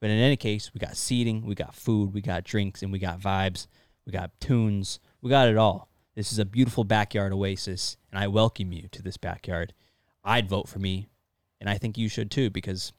But 0.00 0.10
in 0.10 0.18
any 0.18 0.36
case, 0.36 0.72
we 0.72 0.78
got 0.78 0.96
seating, 0.96 1.44
we 1.44 1.56
got 1.56 1.74
food, 1.74 2.14
we 2.14 2.20
got 2.20 2.44
drinks, 2.44 2.82
and 2.82 2.92
we 2.92 3.00
got 3.00 3.18
vibes. 3.18 3.66
We 4.06 4.12
got 4.12 4.30
tunes. 4.40 5.00
We 5.20 5.28
got 5.28 5.48
it 5.48 5.56
all. 5.56 5.88
This 6.14 6.32
is 6.32 6.38
a 6.38 6.44
beautiful 6.44 6.82
backyard 6.84 7.32
oasis, 7.32 7.96
and 8.10 8.18
I 8.18 8.26
welcome 8.26 8.72
you 8.72 8.88
to 8.92 9.02
this 9.02 9.16
backyard. 9.16 9.74
I'd 10.24 10.48
vote 10.48 10.68
for 10.68 10.78
me, 10.78 11.08
and 11.60 11.68
I 11.68 11.78
think 11.78 11.98
you 11.98 12.08
should 12.08 12.30
too, 12.30 12.48
because 12.48 12.92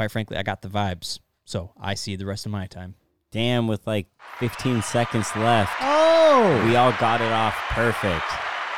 quite 0.00 0.10
frankly, 0.10 0.38
I 0.38 0.42
got 0.42 0.62
the 0.62 0.68
vibes. 0.68 1.20
So 1.44 1.72
I 1.78 1.92
see 1.92 2.16
the 2.16 2.24
rest 2.24 2.46
of 2.46 2.52
my 2.52 2.66
time. 2.66 2.94
Damn, 3.32 3.68
with 3.68 3.86
like 3.86 4.06
15 4.38 4.80
seconds 4.80 5.28
left. 5.36 5.70
Oh. 5.78 6.64
We 6.66 6.74
all 6.74 6.92
got 6.92 7.20
it 7.20 7.30
off 7.30 7.54
perfect. 7.68 8.24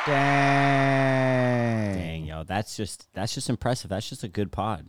Dang. 0.05 1.95
Dang, 1.95 2.25
yo, 2.25 2.43
that's 2.43 2.75
just 2.75 3.07
that's 3.13 3.33
just 3.33 3.49
impressive. 3.49 3.89
That's 3.89 4.09
just 4.09 4.25
a 4.25 4.27
good 4.27 4.51
pod. 4.51 4.85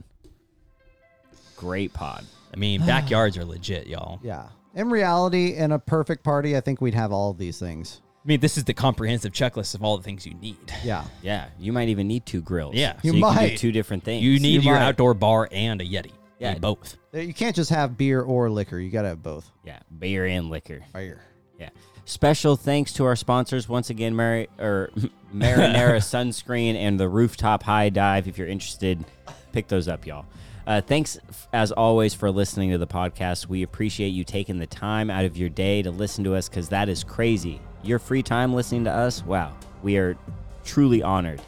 Great 1.54 1.92
pod. 1.94 2.24
I 2.52 2.56
mean, 2.56 2.80
backyards 2.86 3.38
are 3.38 3.44
legit, 3.44 3.86
y'all. 3.86 4.18
Yeah. 4.24 4.48
In 4.74 4.90
reality, 4.90 5.54
in 5.54 5.70
a 5.70 5.78
perfect 5.78 6.24
party, 6.24 6.56
I 6.56 6.60
think 6.62 6.80
we'd 6.80 6.94
have 6.94 7.12
all 7.12 7.30
of 7.30 7.38
these 7.38 7.60
things. 7.60 8.00
I 8.24 8.26
mean, 8.26 8.40
this 8.40 8.56
is 8.58 8.64
the 8.64 8.74
comprehensive 8.74 9.32
checklist 9.32 9.76
of 9.76 9.84
all 9.84 9.98
the 9.98 10.02
things 10.02 10.26
you 10.26 10.34
need. 10.34 10.72
Yeah. 10.82 11.04
Yeah, 11.22 11.46
you 11.60 11.72
might 11.72 11.90
even 11.90 12.08
need 12.08 12.26
two 12.26 12.40
grills. 12.40 12.74
Yeah. 12.74 12.94
so 12.94 12.98
You 13.02 13.12
you, 13.12 13.22
can 13.22 13.34
might. 13.36 13.50
do 13.50 13.56
two 13.56 13.70
different 13.70 14.02
things. 14.02 14.24
You 14.24 14.40
need 14.40 14.64
you 14.64 14.70
your 14.70 14.80
might. 14.80 14.86
outdoor 14.86 15.14
bar 15.14 15.48
and 15.52 15.80
a 15.80 15.84
Yeti. 15.84 16.10
You 16.38 16.46
Yeah. 16.46 16.52
need 16.54 16.60
both. 16.62 16.96
You 17.12 17.32
can't 17.34 17.54
just 17.54 17.70
have 17.70 17.96
beer 17.96 18.20
or 18.20 18.50
liquor. 18.50 18.78
You 18.78 18.90
got 18.90 19.02
to 19.02 19.08
have 19.08 19.22
both. 19.22 19.50
yeah, 19.64 19.78
beer 19.98 20.26
and 20.26 20.50
liquor. 20.50 20.80
Beer. 20.92 21.20
Yeah. 21.58 21.70
Special 22.06 22.56
thanks 22.56 22.92
to 22.94 23.04
our 23.04 23.16
sponsors 23.16 23.68
once 23.68 23.88
again, 23.90 24.14
Mari- 24.16 24.48
or 24.58 24.90
Marinara 25.34 25.98
Sunscreen 26.02 26.74
and 26.74 26.98
the 26.98 27.08
Rooftop 27.08 27.62
High 27.62 27.88
Dive. 27.88 28.26
If 28.28 28.36
you're 28.36 28.48
interested, 28.48 29.04
pick 29.52 29.68
those 29.68 29.88
up, 29.88 30.06
y'all. 30.06 30.26
Uh, 30.66 30.80
thanks 30.80 31.18
as 31.52 31.70
always 31.72 32.14
for 32.14 32.30
listening 32.30 32.70
to 32.72 32.78
the 32.78 32.86
podcast. 32.86 33.46
We 33.48 33.62
appreciate 33.62 34.08
you 34.08 34.24
taking 34.24 34.58
the 34.58 34.66
time 34.66 35.10
out 35.10 35.24
of 35.26 35.36
your 35.36 35.50
day 35.50 35.82
to 35.82 35.90
listen 35.90 36.24
to 36.24 36.34
us 36.34 36.48
because 36.48 36.70
that 36.70 36.88
is 36.88 37.04
crazy. 37.04 37.60
Your 37.82 37.98
free 37.98 38.22
time 38.22 38.54
listening 38.54 38.84
to 38.84 38.90
us, 38.90 39.22
wow, 39.24 39.52
we 39.82 39.98
are 39.98 40.16
truly 40.64 41.02
honored. 41.02 41.40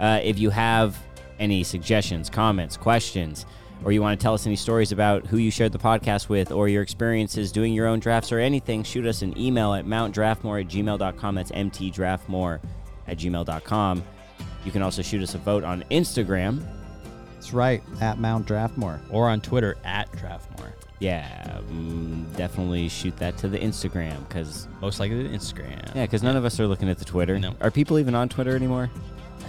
Uh, 0.00 0.20
if 0.22 0.38
you 0.38 0.50
have 0.50 0.98
any 1.38 1.62
suggestions, 1.62 2.28
comments, 2.28 2.76
questions, 2.76 3.46
or 3.84 3.92
you 3.92 4.02
want 4.02 4.18
to 4.18 4.22
tell 4.22 4.34
us 4.34 4.46
any 4.46 4.56
stories 4.56 4.90
about 4.92 5.26
who 5.26 5.36
you 5.36 5.50
shared 5.50 5.72
the 5.72 5.78
podcast 5.78 6.28
with 6.28 6.50
or 6.50 6.68
your 6.68 6.82
experiences 6.82 7.52
doing 7.52 7.72
your 7.72 7.86
own 7.86 8.00
drafts 8.00 8.32
or 8.32 8.38
anything, 8.38 8.82
shoot 8.82 9.06
us 9.06 9.22
an 9.22 9.36
email 9.38 9.74
at 9.74 9.84
mountdraftmore 9.86 10.62
at 10.62 10.68
gmail.com. 10.68 11.34
That's 11.34 11.50
mtdraftmore 11.52 12.60
at 13.06 13.18
gmail.com. 13.18 14.02
You 14.64 14.72
can 14.72 14.82
also 14.82 15.02
shoot 15.02 15.22
us 15.22 15.34
a 15.34 15.38
vote 15.38 15.62
on 15.62 15.84
Instagram. 15.90 16.66
That's 17.34 17.52
right. 17.52 17.82
At 18.00 18.18
Mount 18.18 18.48
Draftmore. 18.48 18.98
Or 19.10 19.28
on 19.28 19.40
Twitter 19.40 19.76
at 19.84 20.10
Draftmore. 20.12 20.72
Yeah, 20.98 21.58
mm, 21.70 22.34
definitely 22.36 22.88
shoot 22.88 23.14
that 23.18 23.36
to 23.38 23.48
the 23.48 23.58
Instagram 23.58 24.26
because 24.26 24.66
Most 24.80 24.98
likely 24.98 25.22
the 25.28 25.28
Instagram. 25.28 25.94
yeah, 25.94 26.06
because 26.06 26.22
none 26.22 26.36
of 26.36 26.44
us 26.46 26.58
are 26.58 26.66
looking 26.66 26.88
at 26.88 26.98
the 26.98 27.04
Twitter. 27.04 27.38
No. 27.38 27.54
Are 27.60 27.70
people 27.70 27.98
even 27.98 28.14
on 28.14 28.30
Twitter 28.30 28.56
anymore? 28.56 28.90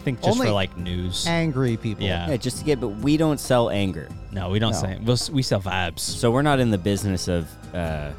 I 0.08 0.10
think 0.12 0.22
just 0.22 0.36
Only 0.38 0.48
for 0.48 0.54
like 0.54 0.78
news. 0.78 1.28
Angry 1.28 1.76
people. 1.76 2.06
Yeah. 2.06 2.30
Yeah, 2.30 2.38
just 2.38 2.60
to 2.60 2.64
get. 2.64 2.80
But 2.80 2.88
we 2.88 3.18
don't 3.18 3.42
sell 3.42 3.70
anger, 3.70 4.08
no, 4.32 4.50
we 4.50 4.58
don't 4.58 4.72
No. 4.72 4.80
say. 4.80 4.98
We'll, 5.04 5.18
we 5.34 5.42
sell 5.42 5.60
vibes. 5.60 6.00
so 6.00 6.32
we're 6.32 6.44
not 6.44 6.62
in 6.62 6.72
the 6.72 6.78
business 6.78 7.28
of 7.28 7.50
uh, 7.76 8.12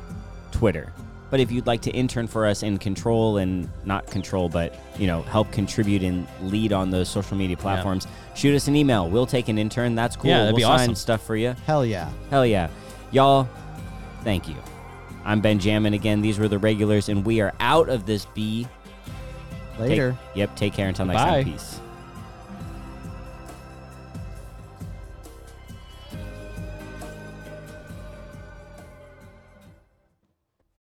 Twitter. 0.52 0.92
But 1.30 1.40
if 1.40 1.50
you'd 1.50 1.66
like 1.66 1.80
to 1.82 1.90
intern 1.90 2.26
for 2.26 2.44
us 2.46 2.62
and 2.62 2.78
control 2.78 3.38
and 3.38 3.70
not 3.86 4.06
control, 4.06 4.50
but 4.50 4.78
you 4.98 5.06
know, 5.06 5.22
help 5.22 5.50
contribute 5.50 6.02
and 6.02 6.26
lead 6.42 6.74
on 6.74 6.90
those 6.90 7.08
social 7.08 7.38
media 7.38 7.56
platforms, 7.56 8.06
shoot 8.34 8.54
us 8.54 8.68
an 8.68 8.76
email. 8.76 9.08
We'll 9.08 9.26
take 9.26 9.48
an 9.48 9.56
intern. 9.56 9.94
That's 9.94 10.14
cool. 10.14 10.28
Yeah, 10.28 10.40
that'd 10.40 10.52
we'll 10.52 10.58
be 10.58 10.62
sign 10.64 10.80
awesome. 10.80 10.94
stuff 10.94 11.22
for 11.22 11.36
you. 11.36 11.54
Hell 11.64 11.86
yeah. 11.86 12.10
Hell 12.28 12.44
yeah. 12.44 12.68
Y'all, 13.12 13.48
thank 14.24 14.46
you. 14.46 14.56
I'm 15.24 15.40
Benjamin 15.40 15.94
again. 15.94 16.20
These 16.20 16.38
were 16.38 16.48
the 16.48 16.58
regulars, 16.58 17.08
and 17.08 17.24
we 17.24 17.40
are 17.40 17.54
out 17.60 17.88
of 17.88 18.04
this 18.04 18.26
B. 18.26 18.66
Take- 19.78 19.88
Later. 19.90 20.16
yep, 20.34 20.54
take 20.56 20.72
care 20.72 20.88
until 20.88 21.06
next 21.06 21.22
Bye. 21.22 21.30
time. 21.42 21.44
Peace. 21.44 21.80